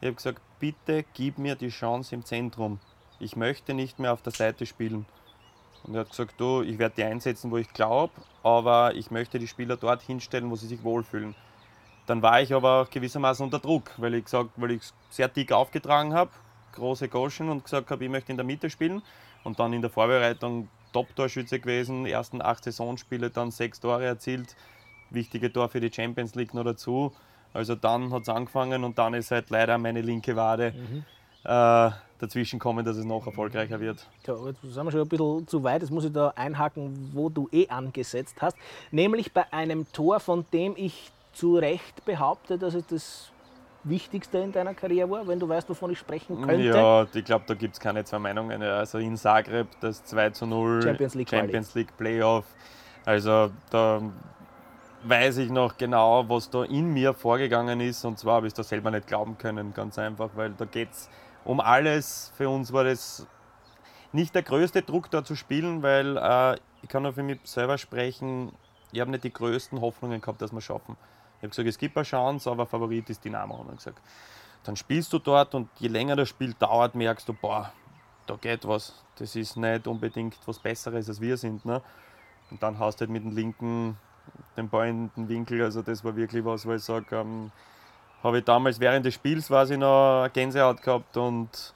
ich 0.00 0.06
habe 0.06 0.16
gesagt, 0.16 0.40
bitte 0.60 1.04
gib 1.14 1.38
mir 1.38 1.56
die 1.56 1.70
Chance 1.70 2.14
im 2.14 2.24
Zentrum. 2.24 2.78
Ich 3.18 3.34
möchte 3.34 3.74
nicht 3.74 3.98
mehr 3.98 4.12
auf 4.12 4.22
der 4.22 4.32
Seite 4.32 4.64
spielen. 4.64 5.06
Und 5.88 5.94
er 5.94 6.00
hat 6.00 6.10
gesagt, 6.10 6.34
du, 6.38 6.60
ich 6.60 6.78
werde 6.78 6.96
die 6.96 7.04
einsetzen, 7.04 7.50
wo 7.50 7.56
ich 7.56 7.72
glaube, 7.72 8.12
aber 8.42 8.94
ich 8.94 9.10
möchte 9.10 9.38
die 9.38 9.48
Spieler 9.48 9.78
dort 9.78 10.02
hinstellen, 10.02 10.50
wo 10.50 10.56
sie 10.56 10.66
sich 10.66 10.84
wohlfühlen. 10.84 11.34
Dann 12.06 12.20
war 12.20 12.42
ich 12.42 12.52
aber 12.52 12.82
auch 12.82 12.90
gewissermaßen 12.90 13.42
unter 13.42 13.58
Druck, 13.58 13.92
weil 13.96 14.14
ich 14.14 14.24
gesagt, 14.24 14.50
weil 14.56 14.72
ich 14.72 14.82
sehr 15.08 15.28
dick 15.28 15.50
aufgetragen 15.50 16.12
habe, 16.12 16.30
große 16.72 17.08
Goschen 17.08 17.48
und 17.48 17.64
gesagt 17.64 17.90
habe, 17.90 18.04
ich 18.04 18.10
möchte 18.10 18.32
in 18.32 18.36
der 18.36 18.44
Mitte 18.44 18.68
spielen. 18.68 19.02
Und 19.44 19.58
dann 19.60 19.72
in 19.72 19.80
der 19.80 19.90
Vorbereitung 19.90 20.68
Top-Torschütze 20.92 21.58
gewesen, 21.58 22.04
ersten 22.04 22.42
acht 22.42 22.64
Saisonspiele, 22.64 23.30
dann 23.30 23.50
sechs 23.50 23.80
Tore 23.80 24.04
erzielt, 24.04 24.56
wichtige 25.10 25.50
Tor 25.50 25.70
für 25.70 25.80
die 25.80 25.92
Champions 25.92 26.34
League 26.34 26.52
noch 26.52 26.64
dazu. 26.64 27.12
Also 27.54 27.74
dann 27.74 28.12
hat 28.12 28.22
es 28.22 28.28
angefangen 28.28 28.84
und 28.84 28.98
dann 28.98 29.14
ist 29.14 29.30
halt 29.30 29.48
leider 29.48 29.78
meine 29.78 30.02
linke 30.02 30.36
Wade 30.36 30.72
mhm. 30.72 31.04
äh, 31.44 31.90
dazwischen 32.18 32.58
kommen, 32.58 32.84
dass 32.84 32.96
es 32.96 33.04
noch 33.04 33.26
erfolgreicher 33.26 33.80
wird. 33.80 34.06
Ja, 34.26 34.34
jetzt 34.46 34.60
sind 34.62 34.84
wir 34.84 34.90
schon 34.90 35.00
ein 35.00 35.08
bisschen 35.08 35.46
zu 35.46 35.62
weit. 35.62 35.82
Jetzt 35.82 35.90
muss 35.90 36.04
ich 36.04 36.12
da 36.12 36.32
einhaken, 36.36 37.10
wo 37.12 37.28
du 37.28 37.48
eh 37.52 37.68
angesetzt 37.68 38.36
hast. 38.40 38.56
Nämlich 38.90 39.32
bei 39.32 39.52
einem 39.52 39.90
Tor, 39.92 40.20
von 40.20 40.44
dem 40.52 40.74
ich 40.76 41.10
zu 41.32 41.56
Recht 41.56 42.04
behaupte, 42.04 42.58
dass 42.58 42.74
es 42.74 42.86
das 42.86 43.30
Wichtigste 43.84 44.38
in 44.38 44.52
deiner 44.52 44.74
Karriere 44.74 45.08
war, 45.08 45.26
wenn 45.28 45.38
du 45.38 45.48
weißt, 45.48 45.68
wovon 45.68 45.92
ich 45.92 45.98
sprechen 45.98 46.42
könnte? 46.42 46.64
Ja, 46.64 47.06
ich 47.12 47.24
glaube, 47.24 47.44
da 47.46 47.54
gibt 47.54 47.74
es 47.74 47.80
keine 47.80 48.04
zwei 48.04 48.18
Meinungen. 48.18 48.60
Also 48.62 48.98
in 48.98 49.16
Zagreb 49.16 49.68
das 49.80 50.04
2 50.04 50.30
zu 50.30 50.46
0 50.46 50.82
Champions 50.82 51.14
League, 51.14 51.30
Champions 51.30 51.74
League 51.74 51.96
Playoff. 51.96 52.44
Also 53.04 53.50
da 53.70 54.02
weiß 55.04 55.38
ich 55.38 55.50
noch 55.50 55.76
genau, 55.76 56.28
was 56.28 56.50
da 56.50 56.64
in 56.64 56.92
mir 56.92 57.14
vorgegangen 57.14 57.80
ist. 57.80 58.04
Und 58.04 58.18
zwar 58.18 58.36
habe 58.36 58.48
ich 58.48 58.52
das 58.52 58.68
selber 58.68 58.90
nicht 58.90 59.06
glauben 59.06 59.38
können, 59.38 59.72
ganz 59.72 59.98
einfach, 59.98 60.30
weil 60.34 60.50
da 60.50 60.64
geht 60.64 60.90
es 60.90 61.08
um 61.48 61.60
alles. 61.60 62.30
Für 62.36 62.50
uns 62.50 62.72
war 62.72 62.84
das 62.84 63.26
nicht 64.12 64.34
der 64.34 64.42
größte 64.42 64.82
Druck, 64.82 65.10
da 65.10 65.24
zu 65.24 65.34
spielen, 65.34 65.82
weil 65.82 66.16
äh, 66.18 66.58
ich 66.82 66.88
kann 66.88 67.02
nur 67.02 67.14
für 67.14 67.22
mich 67.22 67.40
selber 67.44 67.78
sprechen, 67.78 68.52
ich 68.92 69.00
habe 69.00 69.10
nicht 69.10 69.24
die 69.24 69.32
größten 69.32 69.80
Hoffnungen 69.80 70.20
gehabt, 70.20 70.40
dass 70.42 70.52
wir 70.52 70.58
es 70.58 70.64
schaffen. 70.64 70.96
Ich 71.38 71.42
habe 71.42 71.48
gesagt, 71.48 71.68
es 71.68 71.78
gibt 71.78 71.96
eine 71.96 72.04
Chance, 72.04 72.50
aber 72.50 72.66
Favorit 72.66 73.08
ist 73.10 73.24
Dynamo. 73.24 73.54
Und 73.56 73.76
gesagt, 73.76 74.00
dann 74.64 74.76
spielst 74.76 75.12
du 75.12 75.18
dort 75.18 75.54
und 75.54 75.68
je 75.78 75.88
länger 75.88 76.16
das 76.16 76.28
Spiel 76.28 76.52
dauert, 76.52 76.94
merkst 76.94 77.28
du, 77.28 77.32
boah, 77.32 77.72
da 78.26 78.36
geht 78.36 78.66
was. 78.68 79.02
Das 79.16 79.34
ist 79.34 79.56
nicht 79.56 79.86
unbedingt 79.86 80.36
was 80.46 80.58
Besseres, 80.58 81.08
als 81.08 81.20
wir 81.20 81.36
sind. 81.36 81.64
Ne? 81.64 81.80
Und 82.50 82.62
dann 82.62 82.78
hast 82.78 82.96
du 82.96 83.00
halt 83.02 83.10
mit 83.10 83.24
dem 83.24 83.34
linken 83.34 83.96
den 84.56 84.68
Ball 84.68 84.88
in 84.88 85.10
den 85.16 85.28
Winkel. 85.28 85.62
Also 85.62 85.80
das 85.80 86.04
war 86.04 86.14
wirklich 86.14 86.44
was, 86.44 86.66
wo 86.66 86.72
ich 86.72 86.82
sage, 86.82 87.16
ähm, 87.16 87.50
habe 88.22 88.38
ich 88.38 88.44
damals 88.44 88.80
während 88.80 89.06
des 89.06 89.14
Spiels 89.14 89.50
ich 89.50 89.78
noch 89.78 90.28
Gänsehaut 90.32 90.82
gehabt 90.82 91.16
und 91.16 91.74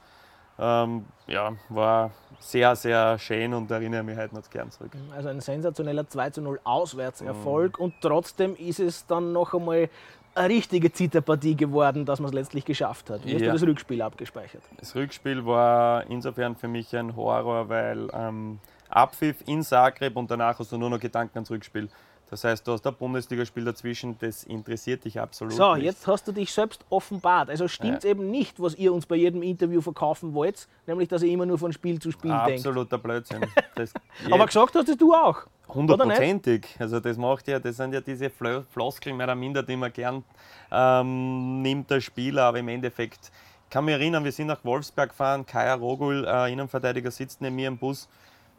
ähm, 0.59 1.05
ja, 1.27 1.53
war 1.69 2.11
sehr, 2.39 2.75
sehr 2.77 3.19
schön 3.19 3.55
und 3.55 3.71
erinnere 3.71 4.03
mich 4.03 4.17
heute 4.19 4.35
noch 4.35 4.49
gern 4.51 4.71
zurück. 4.71 4.93
Also 5.15 5.29
ein 5.29 5.41
sensationeller 5.41 6.09
2 6.09 6.31
zu 6.31 6.43
0 6.43 6.61
Auswärtserfolg 6.65 7.79
mhm. 7.79 7.85
und 7.85 7.95
trotzdem 8.01 8.57
ist 8.57 8.81
es 8.81 9.07
dann 9.07 9.33
noch 9.33 9.55
einmal 9.55 9.89
eine 10.35 10.49
richtige 10.49 10.93
Zitterpartie 10.93 11.57
geworden, 11.57 12.05
dass 12.05 12.19
man 12.21 12.29
es 12.29 12.35
letztlich 12.35 12.65
geschafft 12.65 13.11
hat. 13.11 13.25
Wie 13.25 13.35
hast 13.35 13.43
ja. 13.43 13.49
du 13.49 13.53
das 13.53 13.63
Rückspiel 13.63 14.01
abgespeichert? 14.03 14.63
Das 14.79 14.95
Rückspiel 14.95 15.45
war 15.45 16.07
insofern 16.09 16.57
für 16.57 16.69
mich 16.69 16.95
ein 16.97 17.15
Horror, 17.17 17.69
weil 17.69 18.09
ähm, 18.13 18.59
Abpfiff 18.89 19.37
in 19.47 19.63
Zagreb 19.63 20.17
und 20.17 20.31
danach 20.31 20.59
hast 20.59 20.73
du 20.73 20.79
nur 20.79 20.91
noch 20.91 21.01
Gedanken 21.01 21.39
ans 21.39 21.51
Rückspiel. 21.51 21.89
Das 22.33 22.45
heißt, 22.45 22.67
du 22.67 22.73
hast 22.73 22.87
ein 22.87 22.95
Bundesligaspiel 22.95 23.63
dazwischen, 23.63 24.17
das 24.19 24.45
interessiert 24.45 25.05
dich 25.05 25.21
absolut. 25.21 25.53
So, 25.53 25.75
nicht. 25.75 25.85
jetzt 25.85 26.07
hast 26.07 26.27
du 26.27 26.33
dich 26.33 26.51
selbst 26.51 26.83
offenbart. 26.89 27.51
Also 27.51 27.69
stimmt 27.69 27.99
es 27.99 28.05
ja. 28.05 28.11
eben 28.13 28.31
nicht, 28.31 28.59
was 28.59 28.75
ihr 28.75 28.95
uns 28.95 29.05
bei 29.05 29.17
jedem 29.17 29.43
Interview 29.43 29.83
verkaufen 29.83 30.33
wollt, 30.33 30.67
nämlich 30.87 31.11
dass 31.11 31.23
ihr 31.23 31.31
immer 31.31 31.45
nur 31.45 31.59
von 31.59 31.75
Spiel 31.75 32.01
zu 32.01 32.11
Spiel 32.11 32.31
denkt. 32.31 32.67
Absoluter 32.67 32.97
Blödsinn. 32.97 33.45
Aber 34.31 34.47
gesagt 34.47 34.75
hast 34.75 34.99
du 34.99 35.13
auch. 35.13 35.43
Hundertprozentig. 35.69 36.69
Also 36.79 37.01
das 37.01 37.19
macht 37.19 37.49
ja, 37.49 37.59
das 37.59 37.77
sind 37.77 37.93
ja 37.93 38.01
diese 38.01 38.31
Floskeln 38.31 39.15
mehr 39.15 39.27
oder 39.27 39.35
minder, 39.35 39.63
die 39.63 39.77
man 39.77 39.93
gern 39.93 40.25
ähm, 40.71 41.61
nimmt 41.61 41.91
der 41.91 42.01
Spieler, 42.01 42.45
aber 42.45 42.61
im 42.61 42.69
Endeffekt 42.69 43.31
ich 43.65 43.71
kann 43.71 43.85
mich 43.85 43.93
erinnern, 43.93 44.25
wir 44.25 44.33
sind 44.33 44.47
nach 44.47 44.65
Wolfsberg 44.65 45.11
gefahren, 45.11 45.45
Kaya 45.45 45.75
Rogul, 45.75 46.27
äh, 46.27 46.51
Innenverteidiger, 46.51 47.11
sitzt 47.11 47.43
neben 47.43 47.57
mir 47.57 47.69
im 47.69 47.77
Bus, 47.77 48.09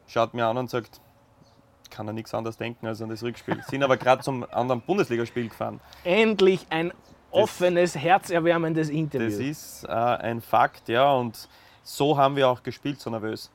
schaut 0.05 0.36
mir 0.36 0.45
an 0.45 0.57
und 0.57 0.69
sagt, 0.69 1.01
kann 1.93 2.08
er 2.08 2.13
nichts 2.13 2.34
anderes 2.34 2.58
denken 2.58 2.88
als 2.88 3.01
an 3.01 3.10
das 3.10 3.23
Rückspiel. 3.23 3.62
Sind 3.69 3.84
aber 3.84 3.97
gerade 3.97 4.23
zum 4.23 4.45
anderen 4.51 4.82
Bundesligaspiel 4.82 5.47
gefahren. 5.49 5.79
Endlich 6.03 6.65
ein 6.69 6.91
offenes, 7.32 7.93
das, 7.93 8.01
herzerwärmendes 8.01 8.89
Interview. 8.89 9.29
Das 9.29 9.39
ist 9.39 9.84
äh, 9.86 9.91
ein 9.91 10.41
Fakt, 10.41 10.89
ja, 10.89 11.12
und 11.13 11.47
so 11.84 12.17
haben 12.17 12.36
wir 12.36 12.49
auch 12.49 12.63
gespielt, 12.63 12.99
so 12.99 13.10
nervös. 13.10 13.51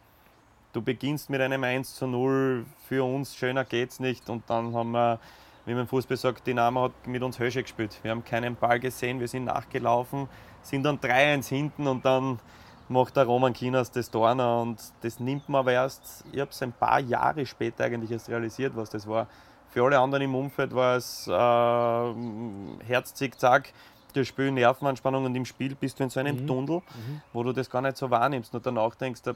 Du 0.73 0.83
beginnst 0.83 1.31
mit 1.31 1.41
einem 1.41 1.65
1 1.65 1.95
zu 1.95 2.07
0, 2.07 2.65
für 2.89 3.05
uns 3.05 3.35
schöner 3.35 3.65
geht's 3.65 4.01
nicht 4.01 4.29
und 4.31 4.49
dann 4.49 4.75
haben 4.75 4.93
wir, 4.93 5.19
wie 5.65 5.73
man 5.73 5.83
im 5.83 5.89
Fußball 5.89 6.17
sagt, 6.17 6.47
Dynamo 6.47 6.85
hat 6.85 7.07
mit 7.07 7.23
uns 7.23 7.39
Hösche 7.39 7.63
gespielt. 7.63 7.99
Wir 8.03 8.11
haben 8.11 8.25
keinen 8.25 8.55
Ball 8.55 8.79
gesehen, 8.79 9.19
wir 9.19 9.29
sind 9.29 9.45
nachgelaufen, 9.45 10.29
sind 10.63 10.83
dann 10.85 10.99
3-1 10.99 11.49
hinten 11.49 11.87
und 11.87 12.05
dann 12.05 12.39
macht 12.91 13.17
der 13.17 13.25
Roman 13.25 13.53
Kinas 13.53 13.91
das 13.91 14.13
noch 14.13 14.63
und 14.63 14.79
das 15.03 15.21
nimmt 15.21 15.49
man 15.49 15.61
aber 15.61 15.73
erst, 15.73 16.25
ich 16.33 16.41
habe 16.41 16.51
es 16.51 16.63
ein 16.63 16.73
paar 16.73 17.01
Jahre 17.01 17.45
später 17.47 17.85
eigentlich 17.85 18.11
erst 18.11 18.29
realisiert, 18.29 18.77
was 18.77 18.91
das 18.91 19.07
war. 19.07 19.27
Für 19.71 19.85
alle 19.85 19.99
anderen 19.99 20.25
im 20.25 20.35
Umfeld 20.35 20.75
war 20.75 20.97
es 20.97 21.27
äh, 21.27 22.85
Herz, 22.85 23.15
Zick-Zack, 23.15 23.73
das 24.15 24.27
Spiel 24.27 24.51
Nervenanspannung 24.51 25.27
und 25.27 25.35
im 25.35 25.45
Spiel 25.45 25.75
bist 25.75 25.99
du 25.99 26.05
in 26.05 26.11
so 26.11 26.21
einem 26.21 26.43
mhm. 26.43 26.47
Tunnel, 26.47 26.77
mhm. 26.77 27.23
wo 27.33 27.43
du 27.43 27.53
das 27.53 27.69
gar 27.69 27.83
nicht 27.83 27.97
so 27.97 28.11
wahrnimmst 28.11 28.55
und 28.55 28.65
danach 28.65 28.95
denkst, 28.95 29.23
du 29.23 29.35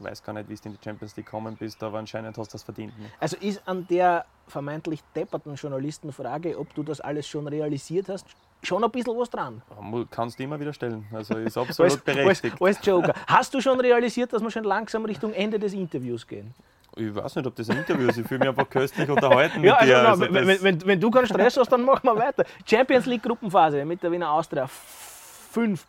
weiß 0.00 0.22
gar 0.22 0.32
nicht, 0.32 0.48
wie 0.48 0.54
du 0.54 0.68
in 0.68 0.72
die 0.72 0.82
Champions 0.82 1.16
League 1.16 1.26
gekommen 1.26 1.56
bist, 1.56 1.82
aber 1.82 1.98
anscheinend 1.98 2.36
hast 2.38 2.48
du 2.48 2.52
das 2.52 2.62
verdient. 2.62 2.98
Ne? 2.98 3.10
Also 3.20 3.36
ist 3.36 3.66
an 3.66 3.86
der 3.86 4.24
vermeintlich 4.46 5.02
depperten 5.14 5.54
Journalistenfrage, 5.54 6.58
ob 6.58 6.74
du 6.74 6.82
das 6.82 7.00
alles 7.00 7.28
schon 7.28 7.46
realisiert 7.46 8.08
hast, 8.08 8.26
schon 8.62 8.84
ein 8.84 8.90
bisschen 8.90 9.16
was 9.16 9.30
dran. 9.30 9.62
Kannst 10.10 10.38
du 10.38 10.42
immer 10.42 10.58
wieder 10.60 10.72
stellen. 10.72 11.06
Also 11.12 11.34
ist 11.36 11.56
absolut 11.58 11.92
als, 11.92 12.00
berechtigt. 12.00 12.60
Als, 12.60 12.76
als 12.76 12.86
Joker. 12.86 13.14
Hast 13.26 13.54
du 13.54 13.60
schon 13.60 13.80
realisiert, 13.80 14.32
dass 14.32 14.42
wir 14.42 14.50
schon 14.50 14.64
langsam 14.64 15.04
Richtung 15.04 15.32
Ende 15.32 15.58
des 15.58 15.72
Interviews 15.72 16.26
gehen? 16.26 16.54
Ich 16.96 17.14
weiß 17.14 17.36
nicht, 17.36 17.46
ob 17.46 17.54
das 17.54 17.70
ein 17.70 17.78
Interview 17.78 18.08
ist. 18.08 18.18
Ich 18.18 18.26
fühle 18.26 18.40
mich 18.40 18.48
einfach 18.48 18.68
köstlich 18.68 19.08
unterhalten. 19.08 19.62
ja, 19.64 19.74
also, 19.76 19.94
also 19.94 20.20
wenn, 20.22 20.46
wenn, 20.46 20.62
wenn, 20.62 20.86
wenn, 20.86 21.00
du 21.00 21.10
keinen 21.10 21.26
Stress 21.26 21.56
hast, 21.56 21.70
dann 21.70 21.84
machen 21.84 22.04
wir 22.04 22.16
weiter. 22.16 22.44
Champions 22.66 23.06
League 23.06 23.22
Gruppenphase 23.22 23.84
mit 23.84 24.02
der 24.02 24.10
Wiener 24.10 24.30
Austria. 24.30 24.66
Fünf 24.66 25.86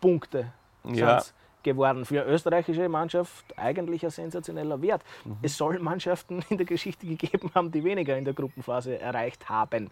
Punkte 0.00 0.52
ja. 0.84 1.22
geworden. 1.62 2.04
Für 2.04 2.22
eine 2.22 2.32
österreichische 2.32 2.88
Mannschaft 2.88 3.44
eigentlich 3.56 4.04
ein 4.04 4.10
sensationeller 4.10 4.82
Wert. 4.82 5.02
Mhm. 5.24 5.36
Es 5.42 5.56
soll 5.56 5.78
Mannschaften 5.78 6.44
in 6.48 6.56
der 6.56 6.66
Geschichte 6.66 7.06
gegeben 7.06 7.50
haben, 7.54 7.70
die 7.70 7.84
weniger 7.84 8.16
in 8.18 8.24
der 8.24 8.34
Gruppenphase 8.34 8.98
erreicht 9.00 9.48
haben. 9.48 9.90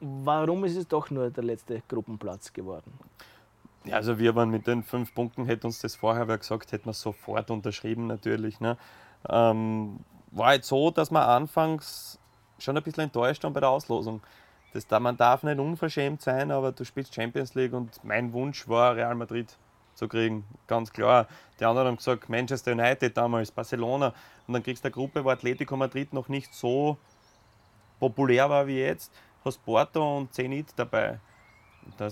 Warum 0.00 0.64
ist 0.64 0.76
es 0.76 0.86
doch 0.86 1.10
nur 1.10 1.30
der 1.30 1.44
letzte 1.44 1.82
Gruppenplatz 1.88 2.52
geworden? 2.52 2.92
Ja, 3.84 3.96
also 3.96 4.18
wir 4.18 4.34
waren 4.34 4.50
mit 4.50 4.66
den 4.66 4.82
fünf 4.82 5.14
Punkten, 5.14 5.46
hätte 5.46 5.66
uns 5.66 5.80
das 5.80 5.96
vorher 5.96 6.28
wer 6.28 6.38
gesagt, 6.38 6.72
hätten 6.72 6.86
wir 6.86 6.92
sofort 6.92 7.50
unterschrieben 7.50 8.06
natürlich. 8.06 8.60
Ne? 8.60 8.76
Ähm, 9.28 10.00
war 10.30 10.54
jetzt 10.54 10.68
so, 10.68 10.90
dass 10.90 11.10
wir 11.10 11.26
anfangs 11.26 12.18
schon 12.58 12.76
ein 12.76 12.82
bisschen 12.82 13.04
enttäuscht 13.04 13.42
waren 13.44 13.52
bei 13.52 13.60
der 13.60 13.70
Auslosung. 13.70 14.20
Das, 14.72 14.88
man 15.00 15.16
darf 15.16 15.42
nicht 15.42 15.58
unverschämt 15.58 16.20
sein, 16.22 16.50
aber 16.50 16.72
du 16.72 16.84
spielst 16.84 17.14
Champions 17.14 17.54
League 17.54 17.72
und 17.72 18.04
mein 18.04 18.32
Wunsch 18.32 18.68
war, 18.68 18.94
Real 18.94 19.14
Madrid 19.14 19.56
zu 19.94 20.06
kriegen, 20.06 20.44
ganz 20.66 20.92
klar. 20.92 21.26
Die 21.58 21.64
anderen 21.64 21.88
haben 21.88 21.96
gesagt, 21.96 22.28
Manchester 22.28 22.72
United 22.72 23.16
damals, 23.16 23.50
Barcelona 23.50 24.12
und 24.46 24.54
dann 24.54 24.62
kriegst 24.62 24.84
du 24.84 24.88
eine 24.88 24.92
Gruppe, 24.92 25.24
wo 25.24 25.30
Atletico 25.30 25.76
Madrid 25.76 26.12
noch 26.12 26.28
nicht 26.28 26.54
so 26.54 26.98
populär 27.98 28.48
war 28.48 28.66
wie 28.66 28.78
jetzt 28.78 29.12
hast 29.48 29.64
Porto 29.64 30.18
und 30.18 30.32
Zenit 30.32 30.68
dabei. 30.76 31.18
Da 31.96 32.08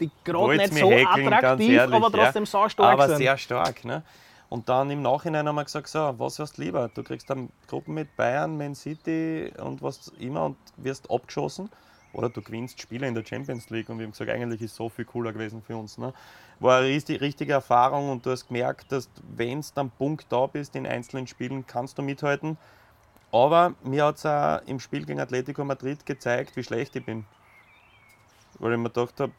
die 0.00 0.10
gerade 0.24 0.56
nicht 0.56 0.74
so 0.74 0.90
häkeln, 0.90 1.32
attraktiv, 1.32 1.70
ehrlich, 1.70 1.94
aber 1.94 2.10
trotzdem 2.10 2.42
ja. 2.42 2.46
so 2.46 2.68
stark 2.68 2.92
Aber 2.92 3.08
sind. 3.08 3.18
sehr 3.18 3.36
stark. 3.36 3.84
Ne? 3.84 4.02
Und 4.48 4.68
dann 4.68 4.90
im 4.90 5.02
Nachhinein 5.02 5.46
haben 5.46 5.54
wir 5.54 5.64
gesagt, 5.64 5.88
so, 5.88 6.14
was 6.18 6.38
hast 6.38 6.58
du 6.58 6.62
lieber? 6.62 6.90
Du 6.92 7.02
kriegst 7.02 7.30
dann 7.30 7.50
Gruppen 7.68 7.94
mit 7.94 8.14
Bayern, 8.16 8.56
Man 8.56 8.74
City 8.74 9.52
und 9.58 9.80
was 9.82 10.08
immer 10.18 10.46
und 10.46 10.56
wirst 10.76 11.10
abgeschossen. 11.10 11.70
Oder 12.12 12.28
du 12.28 12.42
gewinnst 12.42 12.80
Spiele 12.80 13.08
in 13.08 13.14
der 13.14 13.24
Champions 13.24 13.70
League 13.70 13.88
und 13.88 13.98
wir 13.98 14.04
haben 14.04 14.12
gesagt, 14.12 14.30
eigentlich 14.30 14.60
ist 14.60 14.74
so 14.74 14.90
viel 14.90 15.06
cooler 15.06 15.32
gewesen 15.32 15.62
für 15.62 15.76
uns. 15.76 15.96
Ne? 15.96 16.12
War 16.60 16.80
eine 16.80 16.88
richtige 17.20 17.52
Erfahrung 17.54 18.10
und 18.10 18.26
du 18.26 18.30
hast 18.30 18.48
gemerkt, 18.48 18.92
dass 18.92 19.08
wenn 19.34 19.62
du 19.62 19.66
dann 19.74 19.90
Punkt 19.90 20.26
da 20.28 20.46
bist 20.46 20.76
in 20.76 20.86
einzelnen 20.86 21.26
Spielen, 21.26 21.66
kannst 21.66 21.96
du 21.96 22.02
mithalten. 22.02 22.58
Aber 23.32 23.74
mir 23.82 24.04
hat 24.04 24.16
es 24.16 24.26
auch 24.26 24.60
im 24.66 24.78
Spiel 24.78 25.06
gegen 25.06 25.18
Atletico 25.18 25.64
Madrid 25.64 26.04
gezeigt, 26.04 26.54
wie 26.54 26.62
schlecht 26.62 26.94
ich 26.96 27.04
bin. 27.04 27.24
Weil 28.58 28.72
ich 28.72 28.78
mir 28.78 28.90
gedacht 28.90 29.18
habe, 29.18 29.32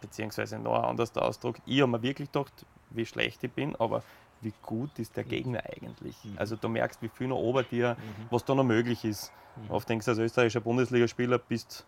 beziehungsweise 0.00 0.58
noch 0.58 0.76
ein 0.76 0.84
anderer 0.84 1.22
Ausdruck, 1.22 1.56
ich 1.66 1.80
habe 1.80 1.90
mir 1.90 2.02
wirklich 2.02 2.30
gedacht, 2.30 2.64
wie 2.90 3.04
schlecht 3.04 3.42
ich 3.42 3.52
bin, 3.52 3.74
aber 3.76 4.02
wie 4.40 4.54
gut 4.62 4.98
ist 4.98 5.16
der 5.16 5.24
Gegner 5.24 5.62
eigentlich. 5.64 6.16
Also 6.36 6.56
du 6.56 6.68
merkst, 6.68 7.02
wie 7.02 7.08
viel 7.08 7.28
noch 7.28 7.36
ober 7.36 7.62
dir, 7.64 7.96
was 8.30 8.44
da 8.44 8.54
noch 8.54 8.64
möglich 8.64 9.04
ist. 9.04 9.32
Oft 9.68 9.88
denkst 9.88 10.06
du 10.06 10.12
als 10.12 10.20
österreichischer 10.20 10.60
Bundesligaspieler, 10.60 11.38
bist 11.38 11.84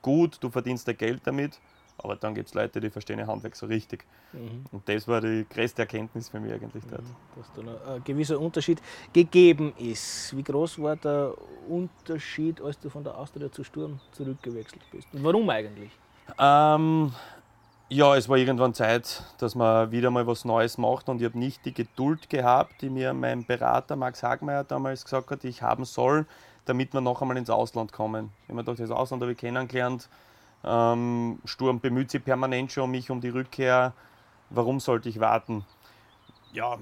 gut, 0.00 0.38
du 0.40 0.48
verdienst 0.50 0.88
dein 0.88 0.96
Geld 0.96 1.26
damit, 1.26 1.60
aber 2.02 2.16
dann 2.16 2.34
gibt 2.34 2.48
es 2.48 2.54
Leute, 2.54 2.80
die 2.80 2.90
verstehen 2.90 3.18
ihr 3.18 3.26
Handwerk 3.26 3.56
so 3.56 3.66
richtig. 3.66 4.04
Und 4.72 4.88
das 4.88 5.06
war 5.06 5.20
die 5.20 5.46
größte 5.48 5.82
Erkenntnis 5.82 6.28
für 6.28 6.40
mich 6.40 6.52
eigentlich 6.52 6.84
dort. 6.90 7.02
dass 7.36 7.52
da 7.54 7.62
noch 7.62 7.86
ein 7.86 8.04
gewisser 8.04 8.40
Unterschied 8.40 8.80
gegeben 9.12 9.72
ist. 9.78 10.36
Wie 10.36 10.42
groß 10.42 10.80
war 10.80 10.96
der 10.96 11.34
Unterschied, 11.68 12.60
als 12.60 12.78
du 12.78 12.88
von 12.88 13.04
der 13.04 13.16
Austria 13.16 13.50
zu 13.50 13.64
Sturm 13.64 14.00
zurückgewechselt 14.12 14.82
bist? 14.90 15.08
Und 15.12 15.24
warum 15.24 15.48
eigentlich? 15.50 15.90
Ähm, 16.38 17.12
ja, 17.88 18.16
es 18.16 18.28
war 18.28 18.36
irgendwann 18.36 18.72
Zeit, 18.72 19.24
dass 19.38 19.56
man 19.56 19.90
wieder 19.90 20.12
mal 20.12 20.26
was 20.26 20.44
Neues 20.44 20.78
macht 20.78 21.08
und 21.08 21.20
ich 21.20 21.24
habe 21.24 21.38
nicht 21.38 21.64
die 21.64 21.74
Geduld 21.74 22.30
gehabt, 22.30 22.82
die 22.82 22.88
mir 22.88 23.12
mein 23.12 23.44
Berater 23.44 23.96
Max 23.96 24.22
Hagmeier 24.22 24.62
damals 24.62 25.04
gesagt 25.04 25.30
hat, 25.32 25.42
ich 25.42 25.62
haben 25.62 25.84
soll, 25.84 26.26
damit 26.66 26.94
wir 26.94 27.00
noch 27.00 27.20
einmal 27.20 27.36
ins 27.36 27.50
Ausland 27.50 27.92
kommen. 27.92 28.30
Ich 28.44 28.48
habe 28.48 28.54
mir 28.54 28.64
gedacht, 28.64 28.78
das 28.78 28.92
Ausland 28.92 29.22
habe 29.22 29.32
ich 29.32 29.38
kennengelernt. 29.38 30.08
Ähm, 30.64 31.38
Sturm 31.44 31.80
bemüht 31.80 32.10
sich 32.10 32.24
permanent 32.24 32.72
schon 32.72 32.84
um 32.84 32.90
mich, 32.90 33.10
um 33.10 33.20
die 33.20 33.30
Rückkehr. 33.30 33.92
Warum 34.50 34.80
sollte 34.80 35.08
ich 35.08 35.20
warten? 35.20 35.64
Ja, 36.52 36.78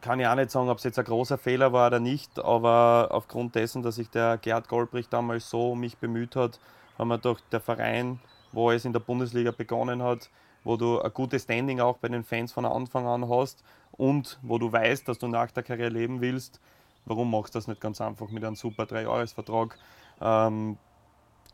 kann 0.00 0.18
ich 0.18 0.26
auch 0.26 0.34
nicht 0.34 0.50
sagen, 0.50 0.68
ob 0.68 0.78
es 0.78 0.84
jetzt 0.84 0.98
ein 0.98 1.04
großer 1.04 1.38
Fehler 1.38 1.72
war 1.72 1.88
oder 1.88 2.00
nicht, 2.00 2.38
aber 2.38 3.08
aufgrund 3.10 3.54
dessen, 3.54 3.82
dass 3.82 3.96
sich 3.96 4.08
der 4.08 4.38
Gerd 4.38 4.68
Goldbrich 4.68 5.08
damals 5.08 5.50
so 5.50 5.72
um 5.72 5.80
mich 5.80 5.98
bemüht 5.98 6.36
hat, 6.36 6.58
haben 6.98 7.08
wir 7.08 7.18
doch 7.18 7.38
der 7.52 7.60
Verein, 7.60 8.18
wo 8.52 8.70
es 8.70 8.84
in 8.84 8.92
der 8.92 9.00
Bundesliga 9.00 9.50
begonnen 9.50 10.02
hat, 10.02 10.30
wo 10.64 10.76
du 10.76 11.00
ein 11.00 11.12
gutes 11.12 11.42
Standing 11.42 11.80
auch 11.80 11.98
bei 11.98 12.08
den 12.08 12.24
Fans 12.24 12.52
von 12.52 12.64
Anfang 12.64 13.06
an 13.06 13.28
hast 13.28 13.62
und 13.92 14.38
wo 14.42 14.58
du 14.58 14.72
weißt, 14.72 15.06
dass 15.06 15.18
du 15.18 15.28
nach 15.28 15.50
der 15.50 15.62
Karriere 15.62 15.90
leben 15.90 16.20
willst, 16.20 16.60
warum 17.04 17.30
machst 17.30 17.54
du 17.54 17.58
das 17.58 17.68
nicht 17.68 17.80
ganz 17.80 18.00
einfach 18.00 18.28
mit 18.30 18.44
einem 18.44 18.56
super 18.56 18.86
Dreijahresvertrag? 18.86 19.78
Ähm, 20.20 20.78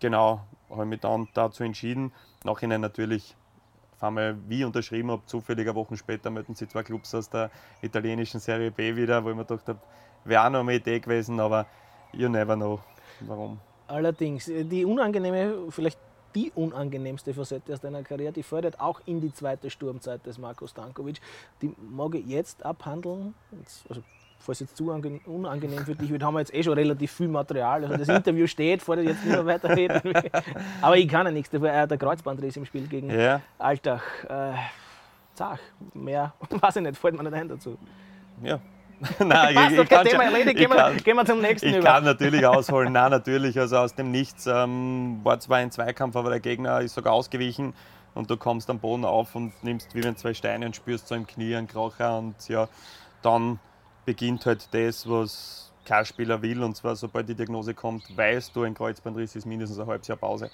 genau, 0.00 0.40
habe 0.70 0.82
ich 0.82 0.88
mich 0.88 1.00
dann 1.00 1.28
dazu 1.35 1.64
entschieden. 1.64 2.12
Nachhinein 2.44 2.80
natürlich, 2.80 3.37
auf 3.94 4.04
einmal 4.04 4.37
wie 4.48 4.64
unterschrieben 4.64 5.11
habe, 5.11 5.22
zufälliger 5.26 5.74
Wochen 5.74 5.96
später 5.96 6.30
melden 6.30 6.54
sie 6.54 6.68
zwei 6.68 6.82
Clubs 6.82 7.14
aus 7.14 7.30
der 7.30 7.50
italienischen 7.82 8.40
Serie 8.40 8.70
B 8.70 8.96
wieder, 8.96 9.24
wo 9.24 9.30
ich 9.30 9.37
mir 9.37 9.44
gedacht 9.44 9.68
habe, 9.68 9.80
wäre 10.24 10.44
auch 10.44 10.50
noch 10.50 10.61
eine 10.61 10.74
Idee 10.74 11.00
gewesen, 11.00 11.40
aber 11.40 11.66
you 12.12 12.28
never 12.28 12.56
know, 12.56 12.80
warum. 13.20 13.59
Allerdings, 13.88 14.48
äh, 14.48 14.64
die 14.64 14.85
unangenehme, 14.85 15.70
vielleicht 15.70 15.98
die 16.35 16.52
unangenehmste 16.54 17.32
Facette 17.32 17.72
aus 17.72 17.80
deiner 17.80 18.02
Karriere, 18.02 18.32
die 18.32 18.42
fördert 18.42 18.78
auch 18.78 19.00
in 19.06 19.20
die 19.20 19.32
zweite 19.32 19.70
Sturmzeit 19.70 20.26
des 20.26 20.37
Marco 20.37 20.66
Stankovic. 20.66 21.20
Die 21.62 21.74
mag 21.78 22.14
ich 22.14 22.26
jetzt 22.26 22.64
abhandeln. 22.64 23.35
Also, 23.88 24.02
falls 24.38 24.61
jetzt 24.61 24.77
zu 24.77 24.90
ange- 24.92 25.25
unangenehm 25.27 25.85
für 25.85 25.94
dich 25.94 26.11
wird, 26.11 26.22
haben 26.22 26.35
wir 26.35 26.40
jetzt 26.40 26.55
eh 26.55 26.62
schon 26.62 26.75
relativ 26.75 27.11
viel 27.12 27.29
Material. 27.29 27.85
Also 27.85 27.96
das 27.96 28.09
Interview 28.09 28.46
steht, 28.49 28.83
vor 28.83 28.96
jetzt 28.99 29.25
nicht 29.25 29.35
mehr 29.35 29.46
weiterreden. 29.46 30.01
Aber 30.83 30.96
ich 30.96 31.09
kann 31.09 31.27
ja 31.27 31.33
nichts 31.33 31.51
dafür. 31.51 31.72
Äh, 31.72 31.87
Der 31.88 31.99
Kreuzbandriss 31.99 32.57
im 32.57 32.64
Spiel 32.64 32.87
gegen 32.87 33.11
Ja, 33.11 33.40
Alltag. 33.59 34.03
Äh, 34.29 34.53
Zach, 35.35 35.59
mehr 35.94 36.33
weiß 36.51 36.77
ich 36.77 36.83
nicht, 36.83 36.96
fällt 36.96 37.16
mir 37.16 37.22
nicht 37.25 37.35
ein 37.35 37.49
dazu. 37.49 37.77
ja. 38.42 38.59
Nein, 39.18 39.55
Passt, 39.55 39.66
ich, 39.66 39.72
ich, 39.75 39.79
okay, 39.81 39.94
kann 39.94 40.07
Thema 40.07 40.22
schon- 40.25 40.33
erledigt, 40.33 40.49
ich 40.53 40.57
gehen 40.57 40.70
wir, 40.70 40.77
kann- 40.77 40.96
gehen 40.96 41.16
wir 41.16 41.25
zum 41.27 41.40
nächsten 41.42 41.68
Ich 41.68 41.77
über. 41.77 41.85
kann 41.85 42.05
natürlich 42.05 42.46
ausholen, 42.46 42.94
nein, 42.94 43.11
natürlich. 43.11 43.59
Also 43.61 43.77
aus 43.77 43.94
dem 43.94 44.11
Nichts 44.11 44.46
ähm, 44.46 45.20
war 45.22 45.38
zwar 45.38 45.59
ein 45.59 45.70
Zweikampf, 45.70 46.16
aber 46.16 46.31
der 46.31 46.40
Gegner 46.40 46.81
ist 46.81 46.94
sogar 46.94 47.12
ausgewichen 47.12 47.75
und 48.14 48.31
du 48.31 48.38
kommst 48.38 48.70
am 48.70 48.79
Boden 48.79 49.05
auf 49.05 49.35
und 49.35 49.53
nimmst 49.62 49.94
wie 49.94 50.03
wenn 50.03 50.16
zwei 50.16 50.33
Steine 50.33 50.64
und 50.64 50.75
spürst 50.77 51.09
so 51.09 51.14
im 51.14 51.27
Knie 51.27 51.55
einen 51.57 51.68
Kracher 51.68 52.16
und 52.16 52.49
ja, 52.49 52.68
dann 53.20 53.59
beginnt 54.07 54.47
halt 54.47 54.69
das, 54.73 55.09
was 55.09 55.71
kein 55.85 56.05
Spieler 56.07 56.40
will 56.40 56.62
und 56.62 56.77
zwar 56.77 56.97
sobald 56.97 57.29
die 57.29 57.35
Diagnose 57.35 57.75
kommt, 57.75 58.16
weißt 58.16 58.57
du, 58.57 58.62
ein 58.62 58.75
Kreuzbandriss 58.75 59.37
ist 59.37 59.45
mindestens 59.45 59.79
ein 59.79 59.87
halbes 59.87 60.09
Jahr 60.09 60.16
Pause. 60.16 60.51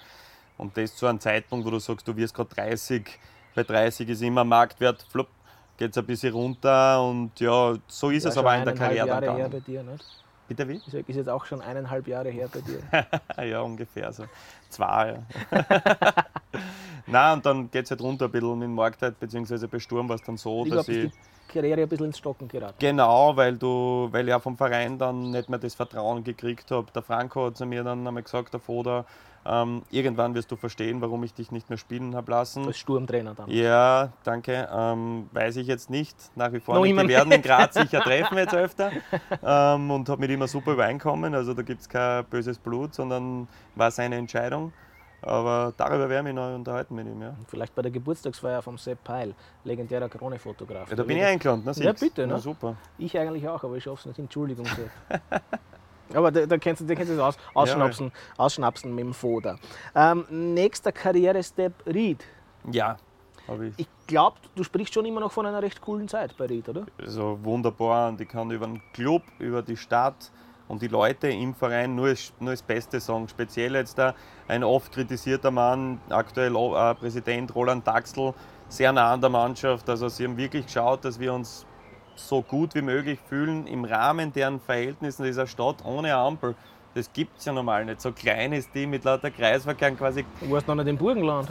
Und 0.57 0.75
das 0.77 0.95
zu 0.95 1.07
einem 1.07 1.19
Zeitpunkt, 1.19 1.65
wo 1.65 1.71
du 1.71 1.79
sagst, 1.79 2.07
du 2.07 2.15
wirst 2.15 2.33
gerade 2.35 2.53
30, 2.53 3.09
bei 3.55 3.63
30 3.63 4.09
ist 4.09 4.21
immer 4.21 4.43
Marktwert, 4.43 5.03
flupp, 5.09 5.29
geht 5.77 5.91
es 5.91 5.97
ein 5.97 6.05
bisschen 6.05 6.33
runter 6.33 7.01
und 7.03 7.39
ja, 7.39 7.75
so 7.87 8.09
ist 8.09 8.25
Ja, 8.25 8.29
es 8.29 8.37
aber 8.37 8.55
in 8.57 8.65
der 8.65 8.73
Karriere 8.75 9.07
dann 9.07 9.23
Jahre 9.23 9.25
her 9.37 9.49
gegangen. 9.49 9.51
bei 9.51 9.59
dir, 9.59 9.83
nicht? 9.83 10.05
Bitte 10.47 10.67
wie? 10.67 10.81
Ist 11.07 11.15
jetzt 11.15 11.29
auch 11.29 11.45
schon 11.45 11.61
eineinhalb 11.61 12.07
Jahre 12.07 12.29
her 12.29 12.49
bei 12.51 12.61
dir. 12.61 12.81
ja, 13.45 13.61
ungefähr 13.61 14.11
so. 14.11 14.25
Zwei, 14.69 15.23
ja. 15.51 15.65
Nein, 17.07 17.33
und 17.37 17.45
dann 17.45 17.69
geht 17.71 17.85
es 17.85 17.91
halt 17.91 18.01
runter 18.01 18.25
ein 18.25 18.31
bisschen 18.31 18.59
mit 18.59 18.69
Marktwert, 18.69 19.19
beziehungsweise 19.19 19.67
bei 19.67 19.79
Sturm 19.79 20.07
war 20.09 20.15
es 20.15 20.21
dann 20.23 20.37
so, 20.37 20.63
Ich 20.65 20.71
dass 20.71 20.85
glaube, 20.85 20.99
ich. 20.99 21.05
ist 21.07 21.17
die 21.49 21.53
Karriere 21.53 21.81
ein 21.81 21.89
bisschen 21.89 22.05
ins 22.07 22.17
Stocken 22.17 22.47
geraten. 22.47 22.75
Genau, 22.79 23.35
weil, 23.35 23.57
du, 23.57 24.07
weil 24.11 24.27
ich 24.27 24.33
auch 24.33 24.41
vom 24.41 24.57
Verein 24.57 24.97
dann 24.97 25.31
nicht 25.31 25.49
mehr 25.49 25.59
das 25.59 25.75
Vertrauen 25.75 26.23
gekriegt 26.23 26.71
habe. 26.71 26.87
Der 26.93 27.01
Franco 27.01 27.47
hat 27.47 27.57
zu 27.57 27.65
mir 27.65 27.83
dann 27.83 28.07
einmal 28.07 28.23
gesagt, 28.23 28.53
der 28.53 28.59
Foda, 28.61 29.05
ähm, 29.45 29.81
irgendwann 29.91 30.33
wirst 30.35 30.49
du 30.51 30.55
verstehen, 30.55 31.01
warum 31.01 31.21
ich 31.25 31.33
dich 31.33 31.51
nicht 31.51 31.69
mehr 31.69 31.77
spielen 31.77 32.15
habe 32.15 32.31
lassen. 32.31 32.65
Als 32.65 32.77
Sturmtrainer 32.77 33.35
dann. 33.35 33.49
Ja, 33.51 34.13
danke. 34.23 34.69
Ähm, 34.73 35.29
weiß 35.33 35.57
ich 35.57 35.67
jetzt 35.67 35.89
nicht. 35.89 36.15
Nach 36.35 36.53
wie 36.53 36.61
vor 36.61 36.79
nicht. 36.79 36.95
Wir 36.95 37.07
werden 37.09 37.33
in 37.33 37.41
Graz 37.41 37.73
sicher 37.73 37.99
treffen 38.03 38.37
jetzt 38.37 38.55
öfter. 38.55 38.91
Ähm, 39.43 39.91
und 39.91 40.07
habe 40.07 40.21
mit 40.21 40.29
ihm 40.29 40.35
immer 40.35 40.47
super 40.47 40.71
übereinkommen. 40.71 41.35
Also 41.35 41.53
da 41.53 41.61
gibt 41.61 41.81
es 41.81 41.89
kein 41.89 42.23
böses 42.25 42.57
Blut, 42.57 42.95
sondern 42.95 43.49
war 43.75 43.91
seine 43.91 44.15
Entscheidung. 44.15 44.71
Aber 45.23 45.73
darüber 45.77 46.09
werden 46.09 46.25
wir 46.25 46.33
noch 46.33 46.53
unterhalten 46.53 46.95
mit 46.95 47.07
ihm. 47.07 47.21
Ja, 47.21 47.33
Vielleicht 47.47 47.73
bei 47.73 47.81
der 47.81 47.91
Geburtstagsfeier 47.91 48.61
vom 48.61 48.77
Sepp 48.77 49.03
Peil, 49.03 49.33
legendärer 49.63 50.09
Krone-Fotograf. 50.09 50.89
ja 50.89 50.95
da 50.95 51.03
bin 51.03 51.17
ich 51.17 51.23
eingeladen. 51.23 51.63
Ne, 51.65 51.71
Ja, 51.77 51.93
bitte, 51.93 52.27
Na, 52.27 52.35
ne? 52.35 52.39
super. 52.39 52.75
Ich 52.97 53.17
eigentlich 53.17 53.47
auch, 53.47 53.63
aber 53.63 53.77
ich 53.77 53.83
schaff's 53.83 54.05
nicht. 54.05 54.19
Entschuldigung. 54.19 54.65
Sepp. 54.65 54.89
aber 56.13 56.31
da, 56.31 56.45
da 56.45 56.57
kennst 56.57 56.81
du 56.81 56.93
es 56.93 57.19
aus, 57.19 57.37
ausschnapsen, 57.53 58.11
ausschnapsen 58.37 58.93
mit 58.93 59.05
dem 59.05 59.13
Foda. 59.13 59.57
Ähm, 59.95 60.25
nächster 60.29 60.91
Karrierestep 60.91 61.73
Ried. 61.85 62.23
Ja, 62.71 62.97
habe 63.47 63.67
ich. 63.67 63.73
Ich 63.77 63.87
glaube, 64.07 64.37
du 64.55 64.63
sprichst 64.63 64.93
schon 64.93 65.05
immer 65.05 65.19
noch 65.21 65.31
von 65.31 65.45
einer 65.45 65.61
recht 65.61 65.81
coolen 65.81 66.07
Zeit 66.07 66.35
bei 66.37 66.45
Ried, 66.45 66.67
oder? 66.69 66.85
Also 66.99 67.39
wunderbar 67.43 68.09
und 68.09 68.19
ich 68.21 68.27
kann 68.27 68.51
über 68.51 68.67
den 68.67 68.81
Club, 68.93 69.23
über 69.39 69.61
die 69.61 69.77
Stadt 69.77 70.31
und 70.73 70.81
die 70.81 70.87
Leute 70.87 71.27
im 71.27 71.53
Verein 71.53 71.95
nur 71.95 72.09
das, 72.09 72.33
nur 72.39 72.51
das 72.51 72.63
Beste 72.63 72.99
sagen. 72.99 73.27
Speziell 73.29 73.75
jetzt 73.75 73.97
da 73.97 74.15
ein 74.47 74.63
oft 74.63 74.91
kritisierter 74.91 75.51
Mann, 75.51 76.01
aktuell 76.09 76.55
äh, 76.55 76.95
Präsident 76.95 77.53
Roland 77.55 77.85
Daxel, 77.85 78.33
sehr 78.69 78.91
nah 78.91 79.13
an 79.13 79.21
der 79.21 79.29
Mannschaft. 79.29 79.87
Also 79.87 80.09
sie 80.09 80.25
haben 80.25 80.35
wirklich 80.35 80.65
geschaut, 80.65 81.05
dass 81.05 81.19
wir 81.19 81.31
uns 81.31 81.65
so 82.15 82.41
gut 82.41 82.73
wie 82.73 82.81
möglich 82.81 83.19
fühlen 83.29 83.67
im 83.67 83.85
Rahmen 83.85 84.33
deren 84.33 84.59
Verhältnissen 84.59 85.23
dieser 85.23 85.45
Stadt 85.45 85.85
ohne 85.85 86.15
Ampel. 86.15 86.55
Das 86.95 87.11
gibt 87.13 87.37
es 87.37 87.45
ja 87.45 87.53
normal 87.53 87.85
nicht. 87.85 88.01
So 88.01 88.11
klein 88.11 88.51
ist 88.53 88.69
die 88.73 88.87
mit 88.87 89.03
lauter 89.03 89.29
Kreisverkehr 89.29 89.91
quasi. 89.91 90.25
Du 90.41 90.51
warst 90.51 90.67
noch 90.67 90.75
nicht 90.75 90.87
im 90.87 90.97
Burgenland. 90.97 91.49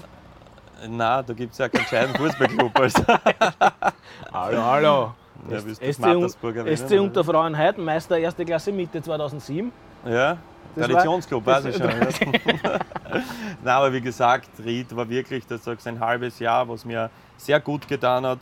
Na, 0.89 1.23
da 1.23 1.33
gibt 1.33 1.53
es 1.53 1.59
ja 1.59 1.69
keinen 1.69 1.85
gescheiten 1.85 2.15
Fußballclub. 2.17 2.79
Also. 2.79 3.05
Hallo, 4.33 4.63
hallo. 4.65 5.15
Ja, 5.50 5.59
SC, 5.61 6.02
erwähnen, 6.02 6.76
SC? 6.76 7.00
Unterfrauen 7.00 7.57
Heidenmeister, 7.57 8.18
erste 8.18 8.44
Klasse 8.44 8.70
Mitte 8.72 9.02
2007. 9.02 9.72
Ja, 10.07 10.37
Das 10.76 10.87
Traditionsclub, 10.87 11.44
war- 11.46 11.57
weiß 11.64 11.64
ich 11.66 11.76
schon. 11.76 11.90
Ja. 11.90 11.98
Nein, 13.64 13.74
aber 13.74 13.92
wie 13.92 14.00
gesagt, 14.00 14.48
Ried 14.64 14.94
war 14.96 15.09
wirklich, 15.09 15.46
das 15.46 15.66
ein 15.87 16.00
halbes 16.00 16.38
Jahr, 16.38 16.68
was 16.68 16.85
mir 16.85 17.11
sehr 17.37 17.61
gut 17.61 17.87
getan 17.88 18.24
hat. 18.26 18.38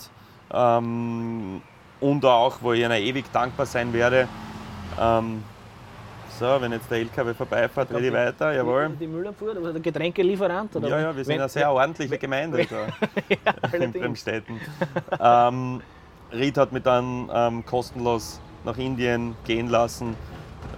Ähm, 0.52 1.62
und 2.00 2.24
auch, 2.24 2.56
wo 2.60 2.72
ich 2.72 2.80
ihnen 2.80 2.92
ewig 2.92 3.24
dankbar 3.32 3.66
sein 3.66 3.92
werde. 3.92 4.26
Ähm, 5.00 5.42
so, 6.38 6.56
wenn 6.60 6.72
jetzt 6.72 6.90
der 6.90 6.98
LKW 6.98 7.34
vorbeifährt, 7.34 7.90
rede 7.92 8.06
ich 8.06 8.12
weiter, 8.12 8.52
jawohl. 8.54 8.90
Die, 8.98 9.06
Müllabfuhr, 9.06 9.50
oder 9.56 9.72
der 9.74 9.82
Getränkelieferant? 9.82 10.74
Oder 10.76 10.88
Ja, 10.88 11.00
ja, 11.00 11.16
wir 11.16 11.22
sind 11.24 11.34
Wenn- 11.34 11.40
eine 11.40 11.48
sehr 11.50 11.70
ordentliche 11.70 12.16
Gemeinde 12.16 12.64
da 12.66 12.76
in 13.28 13.38
allerdings. 13.72 13.92
Bremstetten. 13.92 14.60
ähm, 15.20 15.82
Ried 16.32 16.56
hat 16.58 16.72
mich 16.72 16.82
dann 16.82 17.30
ähm, 17.32 17.64
kostenlos 17.66 18.40
nach 18.64 18.76
Indien 18.76 19.34
gehen 19.44 19.68
lassen, 19.68 20.16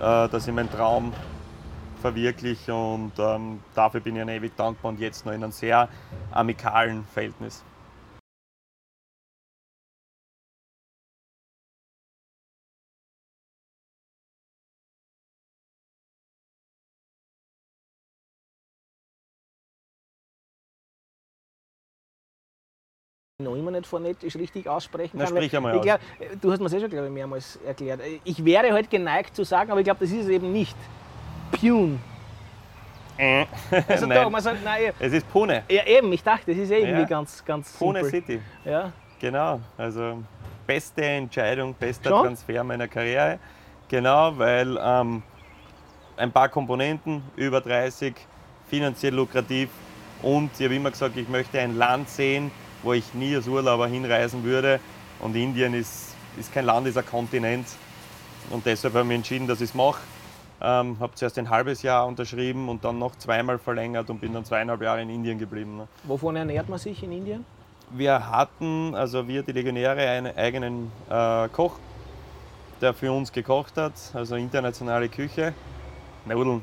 äh, 0.01 0.29
dass 0.29 0.47
ich 0.47 0.55
meinen 0.55 0.71
Traum 0.71 1.13
verwirkliche 2.01 2.75
und 2.75 3.13
ähm, 3.19 3.61
dafür 3.75 4.01
bin 4.01 4.17
ich 4.17 4.23
ihnen 4.23 4.29
ewig 4.29 4.57
dankbar 4.57 4.91
und 4.91 5.01
jetzt 5.01 5.25
noch 5.25 5.33
in 5.33 5.43
einem 5.43 5.53
sehr 5.53 5.89
amikalen 6.33 7.05
Verhältnis. 7.13 7.65
Immer 23.73 23.79
nicht 23.81 23.89
phonetisch 23.89 24.37
richtig 24.37 24.69
aussprechen 24.69 25.17
Na, 25.19 25.25
kann. 25.25 25.35
sprich 25.37 25.57
einmal 25.57 25.77
ich 25.77 25.83
glaub, 25.83 26.01
du 26.41 26.53
hast 26.53 26.59
mir 26.61 26.65
das 26.67 26.75
eh 26.75 26.81
schon 26.81 26.91
glaube 26.91 27.07
ich, 27.07 27.13
mehrmals 27.13 27.59
erklärt. 27.67 28.01
Ich 28.25 28.45
wäre 28.45 28.73
halt 28.73 28.91
geneigt 28.91 29.35
zu 29.35 29.45
sagen, 29.45 29.71
aber 29.71 29.81
ich 29.81 29.85
glaube, 29.85 30.01
das 30.01 30.11
ist 30.11 30.25
es 30.25 30.29
eben 30.29 30.53
nicht. 30.53 30.77
Pune. 31.51 31.99
Äh, 33.19 33.47
Also 33.89 34.07
Nein, 34.07 34.23
doch, 34.23 34.31
man 34.31 34.41
sagt, 34.43 34.65
nein, 34.65 34.93
es 34.99 35.13
ist 35.13 35.31
Pune. 35.31 35.63
ja, 35.69 35.85
eben, 35.87 36.13
ich 36.13 36.23
dachte, 36.23 36.51
das 36.53 36.57
ist 36.57 36.71
eh 36.71 36.79
irgendwie 36.81 37.01
Ja. 37.03 37.07
ganz, 37.07 37.45
ganz 37.45 37.73
Pune 37.77 38.05
simpel. 38.05 38.21
City. 38.39 38.41
Ja. 38.65 38.93
Genau, 39.21 39.61
also 39.79 40.23
beste 40.67 41.03
Entscheidung, 41.05 41.75
bester 41.75 42.11
Schon? 42.11 42.25
Transfer 42.25 42.65
meiner 42.65 42.89
Karriere. 42.89 43.39
Genau, 43.89 44.37
weil 44.37 44.79
ähm, 44.83 45.23
ein 46.17 46.33
paar 46.33 46.49
Komponenten, 46.49 47.23
über 47.37 47.61
30, 47.61 48.15
finanziell 48.69 49.15
lukrativ 49.15 49.69
und 50.23 50.51
ich 50.59 50.65
habe 50.65 50.75
immer 50.75 50.91
gesagt, 50.91 51.17
ich 51.17 51.29
möchte 51.29 51.61
ein 51.61 51.77
Land 51.77 52.09
sehen, 52.09 52.51
wo 52.83 52.93
ich 52.93 53.15
nie 53.15 53.35
als 53.35 53.49
Urlauber 53.49 53.87
hinreisen 53.87 54.45
würde. 54.45 54.81
Und 55.21 55.37
Indien 55.37 55.75
ist, 55.75 56.15
ist 56.39 56.53
kein 56.53 56.65
Land, 56.65 56.87
ist 56.87 56.99
ein 56.99 57.07
Kontinent. 57.07 57.67
Und 58.51 58.67
deshalb 58.67 58.95
habe 58.95 59.05
ich 59.05 59.09
mich 59.09 59.17
entschieden, 59.17 59.47
dass 59.47 59.61
ich 59.61 59.71
es 59.71 59.75
mache. 59.75 60.01
Ähm, 60.61 60.97
habe 61.01 61.15
zuerst 61.15 61.39
ein 61.39 61.51
halbes 61.51 61.83
Jahr 61.83 62.07
unterschrieben 62.07 62.69
und 62.69 62.85
dann 62.85 62.99
noch 62.99 63.17
zweimal 63.17 63.59
verlängert 63.59 64.09
und 64.11 64.21
bin 64.21 64.33
dann 64.33 64.45
zweieinhalb 64.45 64.81
Jahre 64.83 65.03
in 65.03 65.11
Indien 65.11 65.39
geblieben. 65.39 65.77
ne. 65.77 65.89
Wovon 66.05 66.37
ernährt 66.37 66.69
man 66.69 66.79
sich 66.79 67.03
in 67.03 67.11
Indien? 67.11 67.45
Wir 67.91 68.31
hatten, 68.31 68.95
also 68.95 69.27
wir, 69.27 69.43
die 69.43 69.53
Legionäre, 69.53 70.09
einen 70.09 70.37
eigenen 70.37 70.93
äh, 71.11 71.49
Koch, 71.49 71.75
der 72.81 72.95
für 72.95 73.13
uns 73.13 73.33
gekocht 73.33 73.77
hat, 73.77 73.93
also 74.15 74.37
internationale 74.37 75.09
Küche. 75.09 75.53
Nudeln, 76.25 76.63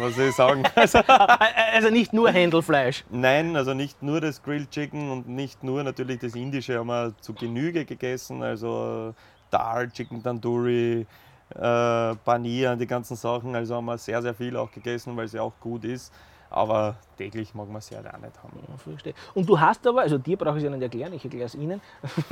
was 0.00 0.14
soll 0.14 0.28
ich 0.28 0.34
sagen? 0.34 0.62
Also, 0.74 1.00
Also 1.06 1.90
nicht 1.90 2.12
nur 2.12 2.30
Händelfleisch. 2.30 3.04
nein, 3.10 3.56
also 3.56 3.74
nicht 3.74 4.02
nur 4.02 4.20
das 4.20 4.42
Grilled 4.42 4.70
Chicken 4.70 5.10
und 5.10 5.28
nicht 5.28 5.62
nur 5.64 5.82
natürlich 5.82 6.20
das 6.20 6.34
Indische 6.34 6.78
haben 6.78 6.86
wir 6.88 7.14
zu 7.20 7.34
Genüge 7.34 7.84
gegessen, 7.84 8.42
also 8.42 9.14
Dal, 9.50 9.90
Chicken 9.90 10.22
Tandoori, 10.22 11.06
äh, 11.54 12.14
Panier, 12.24 12.76
die 12.76 12.86
ganzen 12.86 13.16
Sachen, 13.16 13.54
also 13.54 13.76
haben 13.76 13.84
wir 13.86 13.98
sehr, 13.98 14.22
sehr 14.22 14.34
viel 14.34 14.56
auch 14.56 14.70
gegessen, 14.70 15.16
weil 15.16 15.26
es 15.26 15.32
ja 15.32 15.42
auch 15.42 15.52
gut 15.60 15.84
ist. 15.84 16.12
Aber 16.50 16.96
täglich 17.18 17.52
mag 17.52 17.66
man 17.66 17.78
es 17.78 17.90
ja 17.90 17.98
auch 17.98 18.02
nicht 18.02 18.40
haben. 18.40 18.60
Ja, 18.68 18.76
verstehe. 18.76 19.14
Und 19.34 19.48
du 19.48 19.58
hast 19.58 19.84
aber, 19.88 20.02
also 20.02 20.18
dir 20.18 20.36
brauche 20.36 20.56
ich 20.58 20.62
es 20.62 20.64
ja 20.64 20.70
nicht 20.70 20.82
erklären, 20.82 21.12
ich 21.12 21.24
erkläre 21.24 21.46
es 21.46 21.54
Ihnen, 21.56 21.80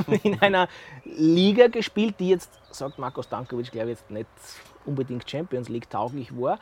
in 0.23 0.41
einer 0.41 0.69
Liga 1.05 1.67
gespielt, 1.67 2.15
die 2.21 2.29
jetzt, 2.29 2.53
sagt 2.71 3.01
Marco 3.01 3.21
Stankovic, 3.23 3.73
glaube 3.73 3.91
ich, 3.91 3.99
jetzt 3.99 4.11
nicht 4.13 4.29
unbedingt 4.85 5.29
Champions 5.29 5.69
League 5.69 5.91
tauglich 5.91 6.37
war, 6.39 6.61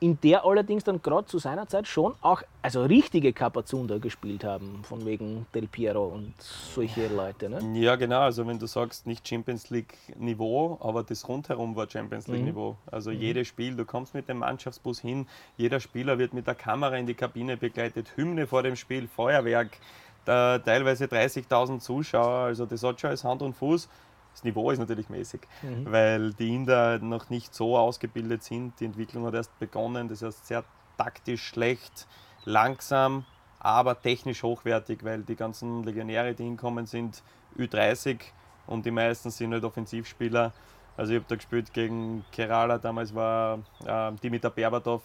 in 0.00 0.20
der 0.20 0.44
allerdings 0.44 0.84
dann 0.84 1.00
gerade 1.02 1.26
zu 1.26 1.38
seiner 1.38 1.66
Zeit 1.66 1.88
schon 1.88 2.14
auch 2.20 2.42
also 2.62 2.82
richtige 2.84 3.32
Kapazunder 3.32 3.98
gespielt 3.98 4.44
haben, 4.44 4.82
von 4.82 5.04
wegen 5.06 5.46
Del 5.54 5.66
Piero 5.66 6.06
und 6.06 6.34
solche 6.38 7.08
Leute. 7.08 7.48
Ne? 7.48 7.80
Ja, 7.80 7.96
genau. 7.96 8.20
Also 8.20 8.46
wenn 8.46 8.58
du 8.58 8.66
sagst, 8.66 9.06
nicht 9.06 9.26
Champions 9.26 9.70
League 9.70 9.94
Niveau, 10.16 10.78
aber 10.82 11.02
das 11.02 11.26
rundherum 11.28 11.76
war 11.76 11.88
Champions 11.88 12.26
League 12.28 12.44
Niveau. 12.44 12.76
Also 12.90 13.10
jedes 13.10 13.48
Spiel, 13.48 13.76
du 13.76 13.84
kommst 13.84 14.14
mit 14.14 14.28
dem 14.28 14.38
Mannschaftsbus 14.38 15.00
hin, 15.00 15.26
jeder 15.56 15.80
Spieler 15.80 16.18
wird 16.18 16.34
mit 16.34 16.46
der 16.46 16.54
Kamera 16.54 16.96
in 16.96 17.06
die 17.06 17.14
Kabine 17.14 17.56
begleitet, 17.56 18.12
Hymne 18.16 18.46
vor 18.46 18.62
dem 18.62 18.76
Spiel, 18.76 19.08
Feuerwerk, 19.08 19.78
da 20.24 20.58
teilweise 20.58 21.04
30.000 21.04 21.80
Zuschauer. 21.80 22.44
Also 22.46 22.66
das 22.66 22.82
hat 22.82 23.00
schon 23.00 23.10
als 23.10 23.24
Hand 23.24 23.42
und 23.42 23.54
Fuß. 23.54 23.88
Das 24.34 24.42
Niveau 24.42 24.72
ist 24.72 24.80
natürlich 24.80 25.08
mäßig, 25.08 25.42
weil 25.84 26.32
die 26.34 26.52
Inder 26.52 26.98
noch 26.98 27.30
nicht 27.30 27.54
so 27.54 27.78
ausgebildet 27.78 28.42
sind. 28.42 28.78
Die 28.80 28.84
Entwicklung 28.84 29.24
hat 29.26 29.34
erst 29.34 29.56
begonnen. 29.60 30.08
Das 30.08 30.22
heißt 30.22 30.46
sehr 30.46 30.64
taktisch 30.98 31.44
schlecht, 31.46 32.08
langsam, 32.44 33.24
aber 33.60 34.00
technisch 34.02 34.42
hochwertig, 34.42 35.04
weil 35.04 35.22
die 35.22 35.36
ganzen 35.36 35.84
Legionäre, 35.84 36.34
die 36.34 36.42
hinkommen, 36.42 36.86
sind 36.86 37.22
Ü30 37.56 38.18
und 38.66 38.84
die 38.84 38.90
meisten 38.90 39.30
sind 39.30 39.52
halt 39.52 39.64
Offensivspieler. 39.64 40.52
Also 40.96 41.12
ich 41.12 41.18
habe 41.18 41.26
da 41.28 41.36
gespielt 41.36 41.72
gegen 41.72 42.24
Kerala, 42.32 42.78
damals 42.78 43.14
war 43.14 43.60
äh, 43.84 44.12
Dimitar 44.22 44.50
Berbatov, 44.50 45.02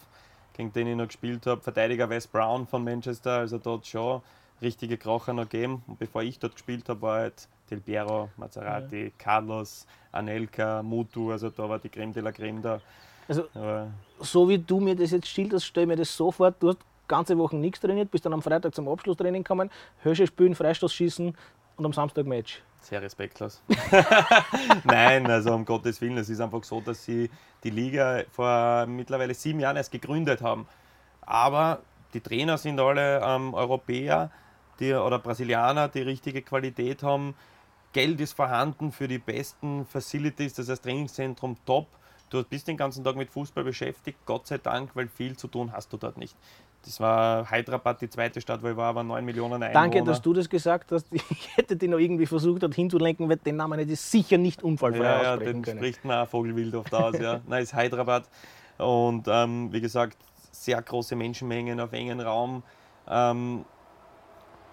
gegen 0.54 0.74
den 0.74 0.88
ich 0.88 0.96
noch 0.96 1.08
gespielt 1.08 1.46
habe, 1.46 1.62
Verteidiger 1.62 2.10
Wes 2.10 2.28
Brown 2.28 2.68
von 2.68 2.84
Manchester, 2.84 3.38
also 3.38 3.60
dort 3.60 3.86
schon 3.86 4.22
richtige 4.62 4.98
Kracher 4.98 5.34
noch 5.34 5.50
gegeben. 5.50 5.84
Und 5.88 6.00
bevor 6.00 6.24
ich 6.24 6.40
dort 6.40 6.54
gespielt 6.54 6.88
habe, 6.90 7.02
war 7.02 7.20
halt 7.20 7.48
Del 7.70 7.80
Piero, 7.80 8.30
Maserati, 8.38 9.14
Carlos, 9.18 9.86
Anelka, 10.12 10.82
Mutu, 10.84 11.32
also 11.32 11.50
da 11.50 11.70
war 11.70 11.80
die 11.80 11.90
Creme 11.90 12.14
de 12.14 12.24
la 12.24 12.32
Creme 12.32 12.62
da. 12.62 12.82
Also 13.28 13.44
Aber 13.54 13.92
so 14.20 14.50
wie 14.50 14.58
du 14.58 14.80
mir 14.80 14.96
das 14.96 15.12
jetzt 15.12 15.28
schilderst, 15.28 15.66
stelle 15.66 15.84
ich 15.84 15.88
mir 15.90 15.96
das 15.96 16.16
so 16.16 16.32
vor, 16.32 16.52
du 16.52 16.70
hast 16.70 16.80
ganze 17.08 17.38
Woche 17.38 17.56
nichts 17.56 17.80
trainiert, 17.80 18.12
bist 18.12 18.26
dann 18.26 18.34
am 18.34 18.42
Freitag 18.42 18.74
zum 18.74 18.88
Abschlusstraining 18.88 19.44
gekommen, 19.44 19.70
Hösche 20.04 20.28
spielen, 20.28 20.56
Freistoß 20.56 20.94
schießen 20.94 21.36
und 21.78 21.86
am 21.86 21.94
Samstag 21.94 22.26
Match. 22.26 22.62
Sehr 22.82 23.02
respektlos. 23.02 23.62
Nein, 24.86 25.30
also 25.30 25.54
um 25.54 25.66
Gottes 25.66 26.00
Willen. 26.00 26.18
Es 26.18 26.30
ist 26.30 26.40
einfach 26.40 26.64
so, 26.64 26.80
dass 26.80 27.04
sie 27.04 27.30
die 27.64 27.72
Liga 27.72 28.24
vor 28.32 28.86
mittlerweile 28.86 29.34
sieben 29.34 29.60
Jahren 29.60 29.76
erst 29.76 29.92
gegründet 29.92 30.42
haben. 30.42 30.66
Aber 31.22 31.82
die 32.14 32.22
Trainer 32.22 32.58
sind 32.58 32.80
alle 32.80 33.22
ähm, 33.22 33.54
Europäer 33.54 34.32
die, 34.80 34.94
oder 34.94 35.20
Brasilianer, 35.20 35.88
die 35.88 36.02
richtige 36.02 36.42
Qualität 36.42 37.04
haben. 37.04 37.36
Geld 37.94 38.20
ist 38.22 38.34
vorhanden 38.34 38.92
für 38.92 39.08
die 39.08 39.18
besten 39.18 39.86
Facilities, 39.86 40.54
das 40.54 40.70
heißt 40.70 40.84
Trainingszentrum 40.84 41.58
top. 41.66 41.88
Du 42.30 42.44
bist 42.44 42.68
den 42.68 42.78
ganzen 42.78 43.04
Tag 43.04 43.16
mit 43.16 43.32
Fußball 43.32 43.64
beschäftigt, 43.64 44.20
Gott 44.26 44.46
sei 44.46 44.60
Dank, 44.60 44.92
weil 44.96 45.08
viel 45.08 45.36
zu 45.36 45.48
tun 45.48 45.72
hast 45.72 45.92
du 45.92 45.98
dort 45.98 46.18
nicht. 46.18 46.36
Das 46.86 47.00
war 47.00 47.50
Hyderabad, 47.50 48.00
die 48.02 48.10
zweite 48.10 48.40
Stadt, 48.40 48.62
wo 48.64 48.68
ich 48.70 48.78
war, 48.78 48.94
war 48.96 49.04
9 49.04 49.26
Millionen 49.26 49.56
Einwohner. 49.56 49.74
Danke, 49.74 50.04
dass 50.04 50.22
du 50.22 50.34
das 50.34 50.48
gesagt 50.48 50.92
hast. 50.92 51.08
Ich 51.12 51.58
hätte 51.58 51.76
dich 51.76 51.90
noch 51.90 51.98
irgendwie 51.98 52.26
versucht, 52.28 52.64
dorthin 52.64 52.90
zu 52.90 52.98
lenken, 53.00 53.28
weil 53.28 53.38
den 53.38 53.56
Namen 53.58 53.80
hätte 53.80 53.92
ich 53.92 54.00
sicher 54.00 54.38
nicht 54.38 54.64
unfallfrei 54.64 55.04
Ja, 55.04 55.24
ja, 55.24 55.34
aussprechen 55.34 55.54
den 55.54 55.62
können. 55.64 55.78
spricht 55.80 56.06
man 56.06 56.20
auch 56.20 56.30
Vogelwild 56.30 56.74
oft 56.76 56.94
aus. 56.94 57.18
Ja. 57.20 57.42
Nein, 57.48 57.64
ist 57.64 57.76
Hyderabad. 57.76 58.30
Und 58.78 59.28
ähm, 59.28 59.74
wie 59.74 59.82
gesagt, 59.82 60.18
sehr 60.52 60.82
große 60.82 61.16
Menschenmengen 61.16 61.80
auf 61.82 61.92
engen 61.92 62.22
Raum. 62.22 62.64
Ähm, 63.10 63.66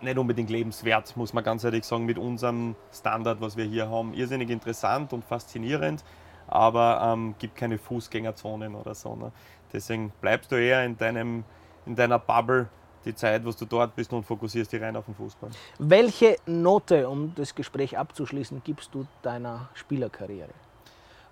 nicht 0.00 0.18
unbedingt 0.18 0.50
lebenswert, 0.50 1.16
muss 1.16 1.32
man 1.32 1.44
ganz 1.44 1.64
ehrlich 1.64 1.84
sagen, 1.84 2.04
mit 2.04 2.18
unserem 2.18 2.76
Standard, 2.92 3.40
was 3.40 3.56
wir 3.56 3.64
hier 3.64 3.88
haben. 3.90 4.14
Irrsinnig 4.14 4.50
interessant 4.50 5.12
und 5.12 5.24
faszinierend, 5.24 6.04
aber 6.46 7.12
ähm, 7.12 7.34
gibt 7.38 7.56
keine 7.56 7.78
Fußgängerzonen 7.78 8.74
oder 8.74 8.94
so. 8.94 9.16
Ne? 9.16 9.32
Deswegen 9.72 10.12
bleibst 10.20 10.52
du 10.52 10.56
eher 10.56 10.84
in, 10.84 10.96
deinem, 10.96 11.44
in 11.86 11.96
deiner 11.96 12.18
Bubble 12.18 12.68
die 13.04 13.14
Zeit, 13.14 13.44
was 13.46 13.56
du 13.56 13.64
dort 13.64 13.94
bist 13.94 14.12
und 14.12 14.24
fokussierst 14.24 14.72
dich 14.72 14.82
rein 14.82 14.96
auf 14.96 15.04
den 15.04 15.14
Fußball. 15.14 15.50
Welche 15.78 16.36
Note, 16.46 17.08
um 17.08 17.32
das 17.36 17.54
Gespräch 17.54 17.96
abzuschließen, 17.96 18.62
gibst 18.64 18.94
du 18.94 19.06
deiner 19.22 19.68
Spielerkarriere? 19.74 20.50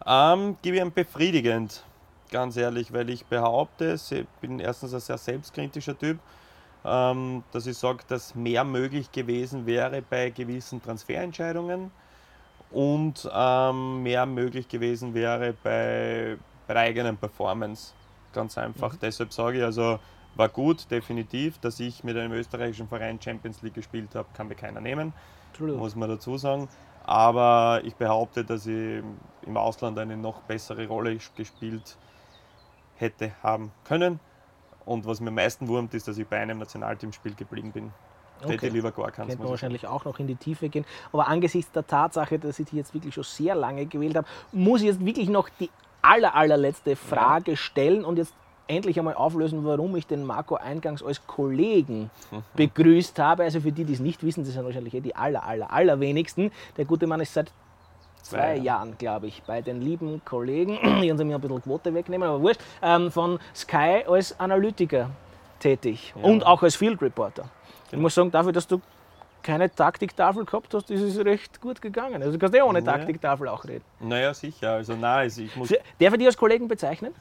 Ähm, 0.07 0.57
gebe 0.63 0.77
ich 0.77 0.83
ihm 0.83 0.93
befriedigend, 0.93 1.85
ganz 2.31 2.57
ehrlich, 2.57 2.93
weil 2.93 3.11
ich 3.11 3.25
behaupte, 3.27 3.95
ich 3.95 4.27
bin 4.41 4.61
erstens 4.61 4.95
ein 4.95 5.01
sehr 5.01 5.19
selbstkritischer 5.19 5.99
Typ, 5.99 6.19
dass 6.85 7.67
ich 7.67 7.79
sage, 7.79 8.05
dass 8.09 8.35
mehr 8.35 8.63
möglich 8.63 9.11
gewesen 9.11 9.65
wäre 9.65 10.03
bei 10.03 10.31
gewissen 10.31 10.83
Transferentscheidungen 10.83 11.91
und 12.71 13.29
ähm, 13.33 14.03
mehr 14.03 14.27
möglich 14.27 14.69
gewesen 14.69 15.15
wäre 15.15 15.55
bei, 15.63 16.37
bei 16.67 16.75
der 16.75 16.83
eigenen 16.83 17.17
Performance. 17.17 17.95
Ganz 18.35 18.59
einfach. 18.59 18.97
Deshalb 18.97 19.33
sage 19.33 19.59
ich, 19.59 19.65
also 19.65 19.99
war 20.35 20.49
gut, 20.49 20.91
definitiv, 20.91 21.59
dass 21.59 21.81
ich 21.81 22.05
mit 22.05 22.17
einem 22.17 22.33
österreichischen 22.33 22.89
Verein 22.89 23.21
Champions 23.21 23.63
League 23.63 23.75
gespielt 23.75 24.15
habe, 24.15 24.29
kann 24.35 24.49
mir 24.49 24.57
keiner 24.57 24.81
nehmen 24.81 25.13
Entschuldigung. 25.49 25.81
muss 25.81 25.95
man 25.95 26.09
dazu 26.09 26.37
sagen. 26.37 26.69
Aber 27.05 27.81
ich 27.85 27.95
behaupte, 27.95 28.45
dass 28.45 28.67
ich 28.67 29.03
im 29.47 29.57
Ausland 29.57 29.99
eine 29.99 30.17
noch 30.17 30.41
bessere 30.43 30.87
Rolle 30.87 31.19
gespielt 31.37 31.97
hätte 32.97 33.33
haben 33.43 33.73
können. 33.85 34.21
Und 34.87 35.07
was 35.07 35.21
mir 35.21 35.29
am 35.29 35.35
meisten 35.35 35.69
wurmt, 35.69 35.95
ist, 35.95 36.07
dass 36.09 36.19
ich 36.19 36.27
bei 36.27 36.39
einem 36.39 36.59
Nationalteamspiel 36.59 37.35
geblieben 37.35 37.73
bin. 37.73 37.91
Hätte 38.41 38.55
Okay. 38.55 38.67
ich 38.67 38.73
lieber 38.73 38.91
gar 38.93 39.11
keins. 39.11 39.29
Könnte 39.29 39.49
wahrscheinlich 39.49 39.87
auch 39.87 40.05
noch 40.05 40.19
in 40.19 40.27
die 40.27 40.35
Tiefe 40.37 40.69
gehen. 40.69 40.85
Aber 41.13 41.29
angesichts 41.29 41.71
der 41.73 41.87
Tatsache, 41.87 42.39
dass 42.39 42.59
ich 42.59 42.67
die 42.67 42.77
jetzt 42.77 42.93
wirklich 42.93 43.15
schon 43.15 43.25
sehr 43.25 43.55
lange 43.55 43.87
gewählt 43.87 44.17
habe, 44.17 44.27
muss 44.53 44.81
ich 44.81 44.89
jetzt 44.89 45.05
wirklich 45.05 45.29
noch 45.29 45.49
die 45.61 45.71
aller, 46.03 46.35
allerletzte 46.35 46.97
Frage 46.97 47.57
stellen 47.57 48.05
und 48.05 48.19
jetzt 48.19 48.35
endlich 48.67 48.99
einmal 48.99 49.15
auflösen, 49.15 49.65
warum 49.65 49.95
ich 49.97 50.07
den 50.07 50.25
Marco 50.25 50.57
eingangs 50.57 51.03
als 51.03 51.27
Kollegen 51.27 52.11
begrüßt 52.57 53.19
habe. 53.19 53.45
Also 53.45 53.61
für 53.61 53.73
die, 53.73 53.85
die 53.85 53.93
es 53.95 54.01
nicht 54.01 54.23
wissen, 54.23 54.45
das 54.45 54.53
sind 54.53 54.65
wahrscheinlich 54.65 54.95
eh 54.95 55.01
die 55.01 55.15
aller, 55.17 55.45
aller, 55.45 55.71
allerwenigsten. 55.73 56.51
Der 56.77 56.85
gute 56.85 57.07
Mann 57.07 57.21
ist 57.21 57.33
seit 57.35 57.53
zwei 58.25 58.57
Jahren, 58.57 58.97
glaube 58.99 59.27
ich, 59.29 59.43
bei 59.45 59.63
den 59.63 59.81
lieben 59.81 60.23
Kollegen, 60.25 60.79
die 61.03 61.11
uns 61.11 61.23
mir 61.23 61.37
ein 61.37 61.41
bisschen 61.41 61.63
Quote 61.63 61.95
wegnehmen, 61.95 62.29
aber 62.29 62.41
wurscht, 62.41 62.61
ähm, 62.83 63.11
von 63.11 63.39
Sky 63.55 64.05
als 64.09 64.39
Analytiker 64.41 65.11
tätig 65.61 66.13
und 66.21 66.45
auch 66.45 66.63
als 66.63 66.77
Field 66.77 67.01
Reporter. 67.01 67.45
Ich 67.85 67.91
Genau. 67.93 68.03
muss 68.03 68.15
sagen, 68.15 68.31
dafür, 68.31 68.53
dass 68.53 68.67
du 68.67 68.81
keine 69.43 69.71
Taktiktafel 69.73 70.45
gehabt 70.45 70.73
hast, 70.75 70.91
ist 70.91 71.03
es 71.03 71.23
recht 71.25 71.61
gut 71.61 71.81
gegangen. 71.83 72.23
Also 72.23 72.33
du 72.33 72.39
kannst 72.39 72.55
ja 72.57 72.65
ohne 72.65 72.79
Ja. 72.81 72.85
Taktiktafel 72.85 73.47
auch 73.49 73.65
reden. 73.65 73.85
Naja, 74.01 74.33
sicher. 74.35 74.73
Also 74.73 74.95
nein, 74.95 75.05
also 75.21 75.43
ich 75.43 75.55
muss 75.55 75.69
Für- 75.69 75.79
Darf 76.01 76.13
ich 76.15 76.19
dich 76.19 76.27
als 76.27 76.37
Kollegen 76.37 76.67
bezeichnen? 76.67 77.15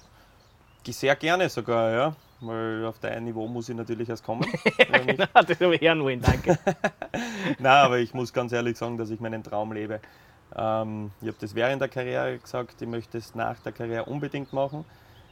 sehr 0.85 1.15
gerne 1.15 1.47
sogar, 1.49 1.91
ja. 1.91 2.15
Weil 2.41 2.85
auf 2.85 2.99
dein 2.99 3.23
Niveau 3.23 3.47
muss 3.47 3.69
ich 3.69 3.75
natürlich 3.75 4.09
erst 4.09 4.23
kommen. 4.25 4.45
Ja, 4.89 4.99
nicht- 4.99 5.19
das 5.19 5.59
habe 5.61 5.75
ich 5.75 5.81
hören 5.81 6.03
wollen, 6.03 6.21
danke. 6.21 6.57
Nein, 7.59 7.85
aber 7.85 7.99
ich 7.99 8.13
muss 8.13 8.33
ganz 8.33 8.51
ehrlich 8.51 8.77
sagen, 8.77 8.97
dass 8.97 9.09
ich 9.09 9.19
meinen 9.19 9.43
Traum 9.43 9.71
lebe. 9.73 9.99
Ähm, 10.55 11.11
ich 11.21 11.27
habe 11.27 11.37
das 11.39 11.55
während 11.55 11.81
der 11.81 11.89
Karriere 11.89 12.37
gesagt, 12.37 12.81
ich 12.81 12.87
möchte 12.87 13.17
es 13.17 13.35
nach 13.35 13.59
der 13.59 13.71
Karriere 13.71 14.05
unbedingt 14.05 14.53
machen. 14.53 14.85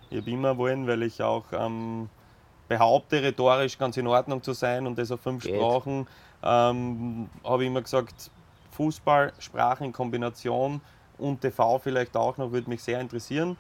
Ich 0.10 0.20
habe 0.20 0.30
immer 0.30 0.58
wollen, 0.58 0.88
weil 0.88 1.04
ich 1.04 1.22
auch 1.22 1.46
ähm, 1.54 2.10
behaupte, 2.68 3.22
rhetorisch 3.22 3.78
ganz 3.78 3.98
in 3.98 4.08
Ordnung 4.08 4.42
zu 4.42 4.54
sein 4.54 4.88
und 4.88 4.98
das 4.98 5.12
auf 5.12 5.22
fünf 5.22 5.44
Geht. 5.44 5.56
Sprachen, 5.56 6.08
ähm, 6.44 7.30
habe 7.44 7.64
ich 7.64 7.68
immer 7.68 7.82
gesagt, 7.82 8.32
Fußball, 8.72 9.34
Sprache 9.40 9.86
in 9.86 9.92
Kombination 9.92 10.82
und 11.18 11.42
TV 11.42 11.80
vielleicht 11.80 12.16
auch 12.18 12.38
noch, 12.38 12.52
würde 12.52 12.70
mich 12.70 12.82
sehr 12.82 13.00
interessieren. 13.00 13.58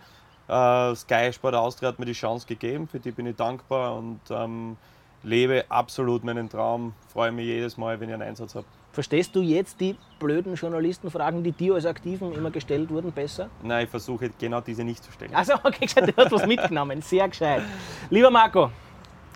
Äh, 0.47 0.95
Sky 0.95 1.32
Sport 1.32 1.55
Austria 1.55 1.89
hat 1.89 1.99
mir 1.99 2.05
die 2.05 2.14
Chance 2.14 2.47
gegeben, 2.47 2.88
für 2.88 2.99
die 2.99 3.12
bin 3.12 3.26
ich 3.26 3.36
dankbar 3.36 3.95
und 3.95 4.20
ähm, 4.30 4.78
lebe 5.24 5.66
absolut 5.70 6.24
meinen 6.24 6.49
Traum. 6.49 6.93
Freue 7.07 7.32
mich 7.32 7.45
jedes 7.45 7.78
Mal, 7.78 7.99
wenn 7.99 8.09
ich 8.09 8.14
einen 8.16 8.24
Einsatz 8.24 8.55
habe. 8.55 8.66
Verstehst 8.91 9.33
du 9.35 9.41
jetzt 9.41 9.79
die 9.79 9.95
blöden 10.19 10.55
Journalistenfragen, 10.55 11.43
die 11.43 11.53
dir 11.53 11.75
als 11.75 11.85
Aktiven 11.85 12.33
immer 12.33 12.51
gestellt 12.51 12.89
wurden, 12.89 13.13
besser? 13.13 13.49
Nein, 13.63 13.85
ich 13.85 13.89
versuche 13.89 14.29
genau 14.37 14.59
diese 14.59 14.83
nicht 14.83 15.01
zu 15.03 15.11
stellen. 15.13 15.33
Also, 15.33 15.53
okay, 15.63 15.85
du 15.95 16.15
hast 16.17 16.31
was 16.31 16.45
mitgenommen. 16.45 17.01
Sehr 17.01 17.29
gescheit. 17.29 17.63
Lieber 18.09 18.29
Marco, 18.29 18.69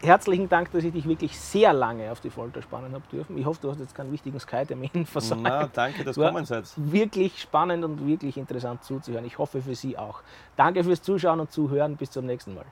herzlichen 0.02 0.50
Dank, 0.50 0.72
dass 0.74 0.84
ich 0.84 0.92
dich 0.92 1.08
wirklich 1.08 1.40
sehr 1.40 1.72
lange 1.72 2.12
auf 2.12 2.20
die 2.20 2.30
Folter 2.30 2.62
spannen 2.62 2.94
habe 2.94 3.06
dürfen. 3.10 3.38
Ich 3.38 3.46
hoffe, 3.46 3.60
du 3.62 3.72
hast 3.72 3.80
jetzt 3.80 3.96
keinen 3.96 4.12
wichtigen 4.12 4.40
Sky-Termin 4.40 5.06
versagt. 5.06 5.42
Na, 5.42 5.70
danke, 5.72 6.04
dass 6.04 6.16
du 6.16 6.22
kommen 6.22 6.44
seid. 6.44 6.66
Wirklich 6.76 7.40
spannend 7.42 7.86
und 7.86 8.06
wirklich 8.06 8.36
interessant 8.36 8.84
zuzuhören. 8.84 9.24
Ich 9.24 9.38
hoffe 9.38 9.62
für 9.62 9.76
Sie 9.76 9.98
auch. 9.98 10.22
Danke 10.58 10.84
fürs 10.84 11.02
Zuschauen 11.02 11.40
und 11.40 11.50
Zuhören. 11.50 11.96
Bis 11.96 12.12
zum 12.12 12.26
nächsten 12.26 12.56
Mal. 12.56 12.66